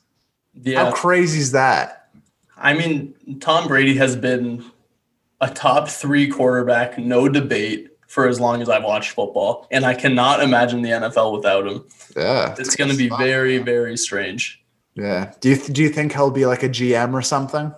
Yeah. 0.54 0.86
How 0.86 0.92
crazy 0.92 1.40
is 1.40 1.52
that? 1.54 2.10
I 2.58 2.74
mean, 2.74 3.14
Tom 3.40 3.68
Brady 3.68 3.96
has 3.96 4.16
been 4.16 4.64
a 5.42 5.50
top 5.50 5.90
three 5.90 6.28
quarterback, 6.30 6.98
no 6.98 7.28
debate 7.28 7.90
for 8.14 8.28
as 8.28 8.40
long 8.40 8.62
as 8.62 8.70
I've 8.70 8.84
watched 8.84 9.10
football, 9.10 9.68
and 9.72 9.84
I 9.84 9.96
cannot 9.96 10.44
imagine 10.44 10.84
the 10.84 10.92
NFL 10.92 11.34
without 11.34 11.66
him. 11.66 11.84
Yeah, 12.16 12.54
it's 12.60 12.76
going 12.76 12.92
to 12.92 12.96
be 12.96 13.10
very, 13.10 13.58
very 13.58 13.98
strange. 13.98 14.64
Yeah. 14.94 15.34
Do 15.40 15.50
you 15.50 15.56
do 15.58 15.82
you 15.82 15.90
think 15.90 16.14
he'll 16.14 16.30
be 16.30 16.46
like 16.46 16.62
a 16.62 16.70
GM 16.70 17.14
or 17.14 17.24
something? 17.24 17.74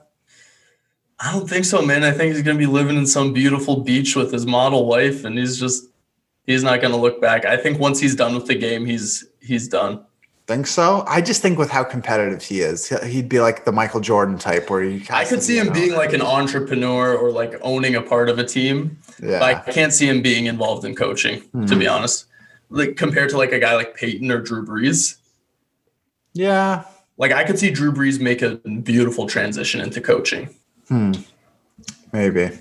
I 1.22 1.32
don't 1.32 1.50
think 1.50 1.64
so, 1.64 1.82
man. 1.82 2.04
I 2.04 2.12
think 2.12 2.34
he's 2.34 2.44
going 2.44 2.58
to 2.58 2.60
be 2.60 2.70
living 2.70 2.98
in 2.98 3.08
some 3.08 3.32
beautiful 3.32 3.78
beach 3.78 4.18
with 4.18 4.34
his 4.34 4.46
model 4.46 4.86
wife, 4.86 5.24
and 5.24 5.38
he's 5.38 5.58
just 5.58 5.86
he's 6.46 6.64
not 6.64 6.82
going 6.82 6.92
to 6.92 7.00
look 7.00 7.22
back. 7.22 7.46
I 7.46 7.56
think 7.56 7.80
once 7.80 8.02
he's 8.02 8.16
done 8.16 8.36
with 8.36 8.48
the 8.48 8.56
game, 8.56 8.86
he's 8.86 9.26
he's 9.40 9.70
done. 9.70 10.04
Think 10.48 10.68
so? 10.68 11.04
I 11.08 11.22
just 11.22 11.42
think 11.42 11.58
with 11.58 11.72
how 11.72 11.84
competitive 11.84 12.44
he 12.44 12.62
is, 12.62 12.90
he'd 13.04 13.28
be 13.28 13.40
like 13.40 13.66
the 13.66 13.72
Michael 13.72 14.00
Jordan 14.00 14.38
type, 14.38 14.70
where 14.70 14.84
you. 14.84 15.02
I 15.10 15.26
could 15.26 15.42
see 15.42 15.58
him 15.58 15.74
being 15.74 15.94
like 15.94 16.14
an 16.14 16.22
entrepreneur 16.22 17.16
or 17.16 17.32
like 17.32 17.56
owning 17.64 17.96
a 17.96 18.02
part 18.02 18.30
of 18.30 18.38
a 18.38 18.44
team. 18.44 19.00
Yeah. 19.22 19.44
I 19.44 19.56
can't 19.56 19.92
see 19.92 20.08
him 20.08 20.22
being 20.22 20.46
involved 20.46 20.86
in 20.86 20.94
coaching, 20.96 21.42
mm-hmm. 21.42 21.66
to 21.66 21.76
be 21.76 21.86
hmm. 21.86 21.94
honest. 21.94 22.28
Like 22.70 22.96
compared 22.96 23.30
to 23.30 23.38
like 23.38 23.54
a 23.54 23.60
guy 23.60 23.76
like 23.76 23.96
Peyton 23.96 24.30
or 24.30 24.40
Drew 24.40 24.64
Brees. 24.64 25.18
Yeah. 26.34 26.84
Like 27.18 27.32
I 27.32 27.44
could 27.44 27.58
see 27.58 27.72
Drew 27.72 27.92
Brees 27.92 28.20
make 28.20 28.44
a 28.44 28.58
beautiful 28.84 29.26
transition 29.26 29.82
into 29.82 30.00
coaching. 30.00 30.50
Hmm. 30.90 31.14
Maybe. 32.14 32.52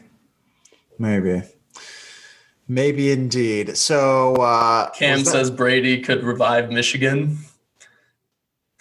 Maybe. 0.99 1.43
Maybe 2.67 3.13
indeed. 3.13 3.77
So 3.77 4.37
uh 4.37 4.91
Cam 4.91 5.25
says 5.25 5.51
Brady 5.51 6.01
could 6.01 6.25
revive 6.25 6.71
Michigan. 6.71 7.39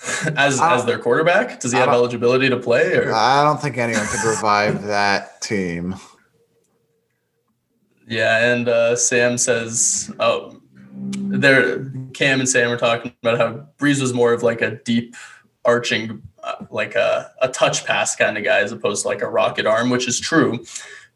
as 0.36 0.60
as 0.62 0.86
their 0.86 1.00
quarterback? 1.00 1.60
Does 1.60 1.72
he 1.72 1.78
have 1.78 1.90
eligibility 1.90 2.50
to 2.50 2.58
play? 2.58 2.96
Or 2.96 3.14
I 3.14 3.44
don't 3.44 3.62
think 3.62 3.78
anyone 3.78 4.06
could 4.08 4.28
revive 4.28 4.84
that 4.88 5.42
team. 5.42 5.96
Yeah, 8.08 8.52
and 8.54 8.68
uh, 8.68 8.96
Sam 8.96 9.38
says, 9.38 10.14
"Oh, 10.20 10.60
there." 10.92 11.92
Cam 12.14 12.40
and 12.40 12.48
Sam 12.48 12.70
are 12.70 12.78
talking 12.78 13.14
about 13.24 13.40
how 13.40 13.68
Brees 13.80 14.00
was 14.00 14.14
more 14.14 14.34
of 14.34 14.44
like 14.44 14.62
a 14.62 14.76
deep 14.84 15.16
arching, 15.66 16.22
uh, 16.44 16.66
like 16.70 16.94
a, 16.94 17.32
a 17.42 17.48
touch 17.48 17.86
pass 17.86 18.16
kind 18.16 18.38
of 18.38 18.44
guy, 18.44 18.60
as 18.60 18.72
opposed 18.72 19.02
to 19.02 19.08
like 19.08 19.22
a 19.24 19.28
rocket 19.28 19.66
arm, 19.66 19.90
which 19.90 20.08
is 20.08 20.20
true. 20.20 20.64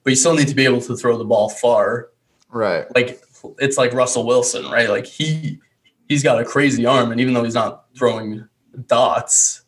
But 0.04 0.12
you 0.12 0.16
still 0.16 0.34
need 0.34 0.48
to 0.48 0.56
be 0.56 0.66
able 0.66 0.82
to 0.82 0.96
throw 0.96 1.18
the 1.18 1.26
ball 1.26 1.50
far. 1.50 2.10
Right. 2.50 2.86
Like 2.96 3.22
it's 3.60 3.78
like 3.78 3.94
Russell 3.94 4.26
Wilson, 4.26 4.66
right? 4.72 4.90
Like 4.90 5.06
he 5.06 5.60
he's 6.08 6.24
got 6.24 6.40
a 6.40 6.46
crazy 6.46 6.86
arm, 6.86 7.12
and 7.12 7.22
even 7.22 7.34
though 7.34 7.44
he's 7.44 7.54
not 7.54 7.86
throwing 7.96 8.48
dots, 8.86 9.64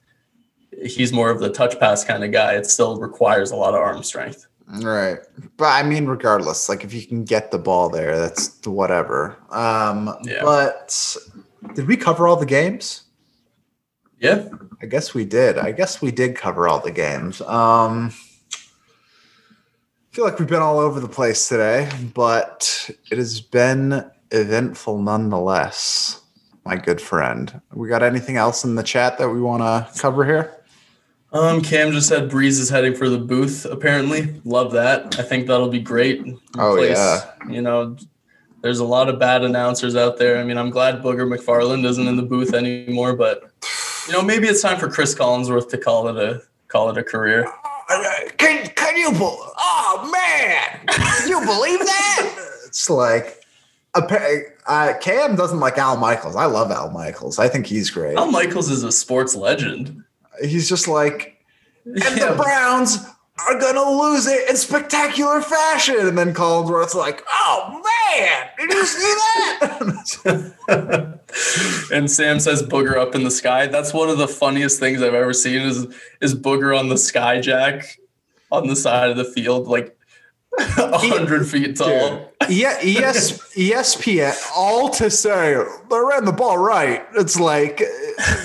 he's 0.84 1.12
more 1.12 1.30
of 1.30 1.40
the 1.40 1.50
touch 1.50 1.80
pass 1.80 2.04
kind 2.04 2.24
of 2.24 2.32
guy. 2.32 2.54
It 2.54 2.66
still 2.66 3.00
requires 3.00 3.52
a 3.52 3.56
lot 3.56 3.74
of 3.74 3.82
arm 3.82 4.04
strength. 4.04 4.46
Right. 4.82 5.18
But 5.58 5.66
I 5.66 5.84
mean, 5.84 6.06
regardless, 6.06 6.70
like 6.70 6.84
if 6.84 6.94
you 6.94 7.06
can 7.06 7.24
get 7.24 7.50
the 7.50 7.58
ball 7.58 7.90
there, 7.90 8.18
that's 8.18 8.64
whatever. 8.66 9.38
Um, 9.50 10.16
Yeah. 10.24 10.44
But 10.44 11.18
did 11.74 11.88
we 11.88 11.98
cover 11.98 12.28
all 12.28 12.36
the 12.36 12.46
games? 12.46 13.04
Yeah. 14.20 14.48
I 14.82 14.86
guess 14.86 15.14
we 15.14 15.26
did. 15.26 15.58
I 15.58 15.72
guess 15.72 16.02
we 16.02 16.12
did 16.12 16.36
cover 16.36 16.68
all 16.68 16.80
the 16.80 16.92
games. 16.92 17.42
Um, 17.42 18.12
I 20.12 20.16
feel 20.16 20.26
like 20.26 20.40
we've 20.40 20.48
been 20.48 20.62
all 20.62 20.80
over 20.80 21.00
the 21.00 21.08
place 21.08 21.48
today, 21.48 21.90
but 22.14 22.90
it 23.12 23.18
has 23.18 23.42
been 23.42 24.10
eventful 24.32 25.02
nonetheless, 25.02 26.22
my 26.70 26.78
good 26.78 27.02
friend. 27.02 27.62
We 27.74 27.90
got 27.90 28.04
anything 28.04 28.38
else 28.38 28.64
in 28.64 28.76
the 28.76 28.84
chat 28.84 29.18
that 29.18 29.30
we 29.30 29.42
want 29.42 29.64
to 29.64 30.00
cover 30.00 30.24
here? 30.24 30.56
Um, 31.32 31.62
Cam 31.62 31.92
just 31.92 32.08
said 32.08 32.30
Brees 32.30 32.60
is 32.60 32.70
heading 32.70 32.94
for 32.94 33.10
the 33.10 33.18
booth. 33.18 33.66
Apparently, 33.66 34.40
love 34.46 34.72
that. 34.74 35.18
I 35.20 35.24
think 35.24 35.48
that'll 35.48 35.70
be 35.70 35.80
great. 35.80 36.24
Oh, 36.60 36.80
yeah. 36.80 37.32
You 37.50 37.64
know, 37.64 37.98
there's 38.62 38.78
a 38.78 38.86
lot 38.86 39.10
of 39.10 39.18
bad 39.18 39.44
announcers 39.44 39.96
out 39.96 40.18
there. 40.18 40.38
I 40.38 40.44
mean, 40.44 40.60
I'm 40.60 40.70
glad 40.70 41.02
Booger 41.02 41.28
McFarland 41.28 41.86
isn't 41.86 42.08
in 42.08 42.16
the 42.16 42.24
booth 42.24 42.54
anymore, 42.54 43.16
but 43.16 43.52
you 44.06 44.14
know, 44.14 44.22
maybe 44.22 44.48
it's 44.48 44.62
time 44.62 44.78
for 44.78 44.90
Cris 44.90 45.16
Collinsworth 45.16 45.70
to 45.70 45.78
call 45.78 46.08
it 46.08 46.18
a 46.18 46.42
call 46.68 46.92
it 46.92 46.98
a 46.98 47.04
career. 47.04 47.52
Can 48.38 48.68
can 48.76 48.96
you? 48.96 49.12
bel 49.12 49.54
Oh 49.58 50.10
man, 50.12 50.86
can 50.88 51.28
you 51.28 51.40
believe 51.40 51.80
that? 51.80 52.36
it's 52.66 52.90
like, 52.90 53.44
appa- 53.96 54.42
uh, 54.70 54.94
Cam 55.02 55.36
doesn't 55.36 55.60
like 55.60 55.78
Al 55.78 55.98
Michaels. 55.98 56.36
I 56.38 56.46
love 56.46 56.72
Al 56.72 56.92
Michaels. 56.92 57.40
I 57.40 57.50
think 57.50 57.66
he's 57.66 57.90
great. 57.90 58.16
Al 58.18 58.32
Michaels 58.32 58.70
is 58.70 58.84
a 58.84 58.92
sports 58.92 59.36
legend. 59.36 60.04
He's 60.42 60.70
just 60.70 60.88
like, 60.88 61.38
and 61.86 61.98
Yeah. 61.98 62.32
the 62.32 62.36
Browns 62.42 63.00
are 63.48 63.60
gonna 63.60 63.90
lose 63.90 64.28
it 64.28 64.50
in 64.50 64.56
spectacular 64.56 65.42
fashion. 65.42 65.96
And 66.08 66.18
then 66.18 66.34
Collinsworth's 66.34 66.96
like, 66.96 67.24
oh 67.32 67.82
man, 68.18 68.48
did 68.58 68.72
you 68.72 68.86
see 68.86 69.14
that? 69.62 71.20
and 71.94 72.10
Sam 72.12 72.40
says 72.40 72.62
booger 72.64 72.96
up 72.98 73.16
in 73.16 73.24
the 73.24 73.32
sky. 73.32 73.68
That's 73.68 73.94
one 73.94 74.10
of 74.10 74.18
the 74.18 74.28
funniest 74.28 74.80
things 74.80 75.02
I've 75.02 75.14
ever 75.14 75.34
seen 75.34 75.62
is 75.62 75.88
is 76.22 76.36
booger 76.36 76.78
on 76.78 76.90
the 76.90 76.96
skyjack 76.96 77.86
on 78.52 78.68
the 78.68 78.76
side 78.76 79.10
of 79.10 79.18
the 79.18 79.24
field, 79.26 79.68
like 79.68 79.96
hundred 80.62 81.48
feet 81.48 81.78
tall. 81.78 82.32
yeah, 82.50 82.78
ES, 82.82 83.40
ESPN, 83.56 84.36
all 84.56 84.90
to 84.90 85.10
say 85.10 85.54
they 85.90 86.00
ran 86.00 86.26
the 86.26 86.32
ball 86.32 86.58
right. 86.58 87.06
It's 87.16 87.40
like 87.40 87.80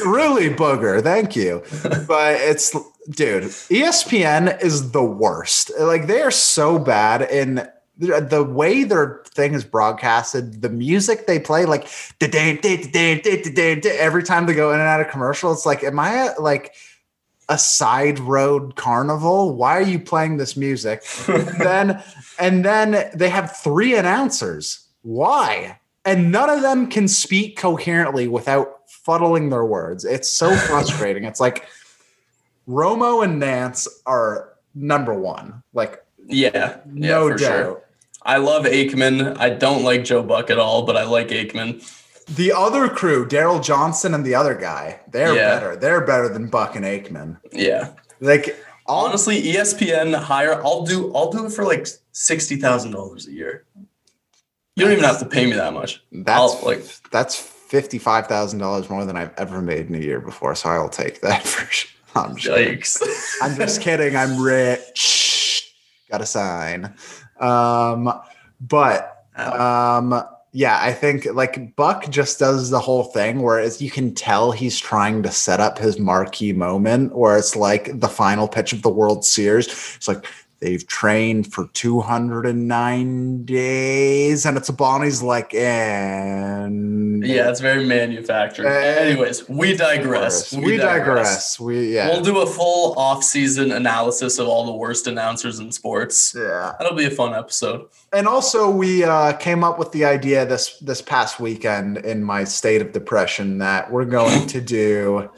really 0.05 0.51
booger. 0.51 1.03
Thank 1.03 1.37
you, 1.37 1.63
but 2.07 2.41
it's 2.41 2.75
dude. 3.11 3.45
ESPN 3.45 4.63
is 4.63 4.93
the 4.93 5.05
worst. 5.05 5.71
Like 5.79 6.07
they 6.07 6.23
are 6.23 6.31
so 6.31 6.79
bad 6.79 7.23
in 7.23 7.69
the 7.97 8.43
way 8.43 8.85
their 8.85 9.23
thing 9.27 9.55
is 9.55 9.65
broadcasted. 9.65 10.63
The 10.63 10.69
music 10.69 11.27
they 11.27 11.39
play, 11.39 11.65
like 11.65 11.89
every 12.23 14.23
time 14.23 14.47
they 14.47 14.55
go 14.55 14.73
in 14.73 14.81
and 14.81 14.89
out 14.89 15.01
of 15.01 15.09
commercial, 15.09 15.53
it's 15.53 15.67
like, 15.67 15.85
am 15.85 15.99
I 15.99 16.35
like? 16.39 16.75
A 17.49 17.59
side 17.59 18.19
road 18.19 18.77
carnival? 18.77 19.55
Why 19.55 19.77
are 19.79 19.83
you 19.83 19.99
playing 19.99 20.37
this 20.37 20.57
music? 20.57 21.05
And 21.29 21.47
then 21.59 22.03
and 22.39 22.65
then 22.65 23.11
they 23.15 23.29
have 23.29 23.57
three 23.57 23.97
announcers. 23.97 24.87
Why? 25.03 25.79
And 26.05 26.31
none 26.31 26.51
of 26.51 26.63
them 26.63 26.89
can 26.89 27.09
speak 27.09 27.57
coherently 27.57 28.29
without 28.29 28.81
fuddling 28.89 29.51
their 29.51 29.65
words. 29.65 30.05
It's 30.05 30.31
so 30.31 30.55
frustrating. 30.69 31.25
It's 31.25 31.41
like 31.41 31.67
romo 32.69 33.25
and 33.25 33.39
nance 33.39 33.89
are 34.07 34.55
number 34.75 35.15
one. 35.15 35.63
Like 35.73 36.05
Yeah, 36.27 36.51
yeah, 36.55 36.81
no 36.87 37.29
for 37.29 37.37
doubt 37.37 37.65
sure. 37.65 37.85
I 38.23 38.39
love 38.39 38.65
Aikman. 38.65 39.37
I 39.39 39.51
don't 39.51 39.85
like 39.85 40.05
Joe 40.05 40.23
Buck 40.23 40.51
at 40.51 40.59
all, 40.59 40.85
but 40.85 40.97
I 40.97 41.05
like 41.05 41.29
Aikman. 41.29 41.83
The 42.27 42.53
other 42.53 42.89
crew 42.89 43.27
daryl 43.27 43.63
johnston 43.63 44.15
and 44.15 44.25
the 44.25 44.35
other 44.35 44.55
guy 44.55 45.01
they're 45.11 45.35
Yeah. 45.35 45.55
better 45.55 45.77
they're 45.77 46.01
better 46.07 46.29
than 46.29 46.49
buck 46.49 46.75
and 46.77 46.85
aikman 46.85 47.39
Yeah. 47.53 47.91
like 48.21 48.57
all 48.87 49.07
Honestly, 49.07 49.41
ESPN 49.43 50.15
hire. 50.15 50.63
I'll 50.63 50.85
do. 50.85 51.11
I'll 51.15 51.31
do 51.31 51.47
it 51.47 51.53
for 51.53 51.65
like 51.65 51.87
sixty 52.13 52.57
thousand 52.57 52.91
dollars 52.93 53.27
a 53.27 53.33
year. 53.33 53.65
You 54.77 54.85
don't 54.85 54.93
even 54.93 55.05
have 55.05 55.21
to 55.21 55.25
pay 55.27 55.47
me 55.47 55.53
that 55.53 55.73
much. 55.73 56.03
That's 56.13 56.29
I'll, 56.39 56.61
like 56.63 56.85
that's 57.11 57.35
fifty 57.35 57.97
five 57.99 58.27
thousand 58.27 58.59
dollars 58.59 58.91
more 58.91 59.07
than 59.07 59.17
I've 59.17 59.33
ever 59.39 59.63
made 59.63 59.89
in 59.89 59.95
a 59.95 59.99
year 59.99 60.21
before, 60.21 60.55
so 60.55 60.69
I'll 60.69 60.91
take 60.91 61.23
that 61.23 61.43
for 61.47 61.65
sure. 61.73 61.91
I'm 62.15 62.37
just. 62.37 63.03
I'm 63.41 63.57
just 63.57 63.81
kidding. 63.81 64.17
I'm 64.17 64.39
rich. 64.43 65.75
Got 66.11 66.21
a 66.21 66.27
sign. 66.27 66.95
Um, 67.41 68.13
but 68.61 69.25
um, 69.37 70.23
yeah, 70.57 70.79
I 70.81 70.93
think 70.93 71.27
like 71.35 71.75
Buck 71.75 72.09
just 72.11 72.39
does 72.39 72.71
the 72.71 72.79
whole 72.79 73.03
thing 73.03 73.43
whereas 73.43 73.83
you 73.83 73.91
can 73.91 74.15
tell 74.15 74.53
he's 74.53 74.79
trying 74.79 75.25
to 75.25 75.33
set 75.33 75.59
up 75.59 75.79
his 75.79 75.99
marquee 75.99 76.53
moment, 76.53 77.17
where 77.17 77.37
it's 77.37 77.57
like 77.57 77.99
the 77.99 78.09
final 78.09 78.47
pitch 78.47 78.73
of 78.73 78.83
the 78.83 78.89
World 78.89 79.25
Series. 79.25 79.67
It's 79.97 80.07
like 80.07 80.25
they've 80.65 80.87
trained 80.87 81.53
for 81.53 81.69
209 81.75 83.45
days, 83.45 84.47
and 84.47 84.57
it's 84.57 84.71
a 84.71 84.73
Bonnie's 84.73 85.23
like, 85.23 85.53
and 85.55 87.23
Yeah, 87.25 87.51
it's 87.51 87.61
very 87.61 87.85
manufactured. 87.85 88.65
Uh, 88.65 88.71
Anyways, 88.71 89.47
we 89.47 89.77
digress. 89.77 90.55
We, 90.55 90.79
digress. 90.79 91.61
We 91.61 91.95
yeah. 91.95 92.09
We'll 92.09 92.23
do 92.23 92.39
a 92.39 92.47
full 92.47 92.99
off-season 92.99 93.73
analysis 93.73 94.39
of 94.39 94.49
all 94.49 94.65
the 94.65 94.73
worst 94.73 95.07
announcers 95.07 95.59
in 95.59 95.71
sports. 95.71 96.35
yeah. 96.35 96.73
That'll 96.79 96.97
be 96.97 97.05
a 97.05 97.11
fun 97.11 97.35
episode. 97.35 97.87
And 98.15 98.27
also, 98.27 98.71
we 98.71 99.05
uh, 99.05 99.35
came 99.35 99.63
up 99.63 99.79
with 99.79 99.93
the 99.93 100.07
idea 100.07 100.47
this 100.47 100.79
this 100.79 101.03
past 101.03 101.39
weekend 101.41 101.99
in 101.99 102.25
my 102.25 102.45
state 102.45 102.81
of 102.81 102.93
depression 102.93 103.59
that 103.59 103.93
we're 103.93 104.07
going 104.07 104.47
to 104.47 104.61
do 104.63 105.29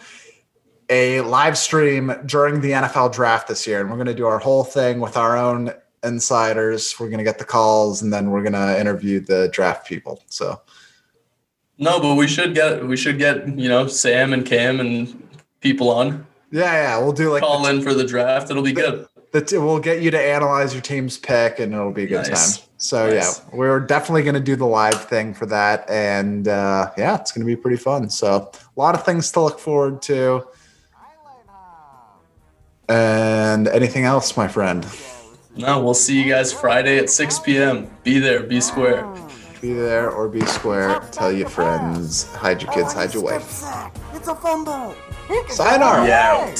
a 0.89 1.21
live 1.23 1.59
stream 1.59 2.13
during 2.27 2.61
the 2.61 2.71
NFL 2.71 3.13
draft 3.13 3.49
this 3.49 3.67
year, 3.67 3.81
and 3.81 3.91
we're 3.91 3.97
going 3.97 4.07
to 4.07 4.15
do 4.15 4.27
our 4.27 4.39
whole 4.39 4.65
thing 4.65 5.01
with 5.01 5.17
our 5.17 5.37
own 5.37 5.73
insiders. 6.05 6.95
We're 6.99 7.09
going 7.09 7.19
to 7.19 7.25
get 7.25 7.39
the 7.39 7.45
calls, 7.45 8.03
and 8.03 8.13
then 8.13 8.31
we're 8.31 8.43
going 8.43 8.53
to 8.53 8.79
interview 8.81 9.21
the 9.21 9.49
draft 9.53 9.87
people. 9.87 10.23
So 10.27 10.61
No, 11.79 12.01
but 12.01 12.15
we 12.15 12.27
should 12.29 12.55
get 12.55 12.87
we 12.87 12.97
should 12.97 13.19
get 13.19 13.49
you 13.59 13.69
know 13.69 13.87
Sam 13.87 14.33
and 14.33 14.45
Cam 14.47 14.81
and 14.81 15.23
people 15.61 15.91
on 15.91 16.27
yeah, 16.51 16.73
yeah, 16.73 16.99
we'll 16.99 17.13
do 17.13 17.31
like 17.31 17.43
call 17.43 17.67
in 17.67 17.83
for 17.83 17.93
the 17.93 18.05
draft. 18.05 18.51
It'll 18.51 18.63
be 18.63 18.73
good. 18.73 19.07
the 19.33 19.59
we'll 19.61 19.81
get 19.81 20.01
you 20.03 20.11
to 20.11 20.21
analyze 20.21 20.73
your 20.73 20.83
team's 20.83 21.19
pick, 21.19 21.59
and 21.59 21.73
it'll 21.73 21.93
be 21.93 22.05
a 22.05 22.07
good 22.07 22.29
Nice. 22.29 22.59
time. 22.59 22.67
So 22.79 23.11
Nice. 23.11 23.41
yeah, 23.41 23.45
we're 23.57 23.81
definitely 23.81 24.23
going 24.23 24.35
to 24.37 24.41
do 24.41 24.57
the 24.57 24.67
live 24.67 25.05
thing 25.09 25.35
for 25.35 25.47
that, 25.47 25.89
and 25.91 26.49
uh, 26.49 26.91
yeah, 26.97 27.17
it's 27.17 27.33
going 27.33 27.47
to 27.47 27.47
be 27.47 27.61
pretty 27.61 27.77
fun. 27.77 28.09
So 28.11 28.51
a 28.55 28.81
lot 28.81 28.95
of 28.95 29.05
things 29.05 29.31
to 29.33 29.41
look 29.41 29.59
forward 29.59 30.03
to. 30.03 30.47
And 32.89 33.69
anything 33.69 34.05
else, 34.05 34.37
my 34.37 34.49
friend? 34.49 34.87
No, 35.57 35.83
we'll 35.83 35.95
see 35.95 36.23
you 36.23 36.31
guys 36.31 36.53
Friday 36.53 36.99
at 36.99 37.11
6 37.11 37.39
p.m. 37.41 37.91
Be 38.05 38.19
there, 38.19 38.43
be 38.43 38.61
square. 38.61 39.07
Be 39.61 39.73
there 39.73 40.11
or 40.11 40.29
be 40.29 40.45
square. 40.45 41.01
Tell 41.11 41.33
your 41.33 41.49
friends. 41.49 42.25
Hide 42.35 42.63
your 42.63 42.71
kids. 42.73 42.93
Hide 42.93 43.15
your 43.15 43.23
wife. 43.23 43.65
It's 44.15 44.29
a 44.29 44.35
fumble. 44.35 44.95
He 45.29 45.43
can 45.43 45.51
Sayonara. 45.51 46.07
Yeah. 46.07 46.55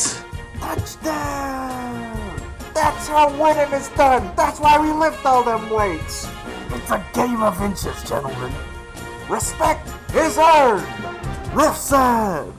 Touchdown. 0.59 2.41
That's 2.75 3.09
how 3.09 3.31
winning 3.41 3.73
is 3.73 3.89
done. 3.91 4.33
That's 4.35 4.59
why 4.61 4.79
we 4.81 4.91
lift 4.93 5.25
all 5.25 5.43
them 5.43 5.69
weights. 5.71 6.27
It's 6.71 6.91
a 6.91 7.05
game 7.13 7.43
of 7.43 7.61
inches, 7.63 8.03
gentlemen. 8.03 8.53
Respect 9.29 9.89
is 10.15 10.39
earned. 10.39 10.87
Listen. 11.55 12.53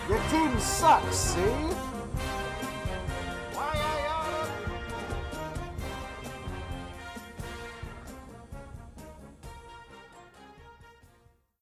Your 0.09 0.19
team 0.29 0.59
sucks, 0.59 1.15
see? 1.15 1.76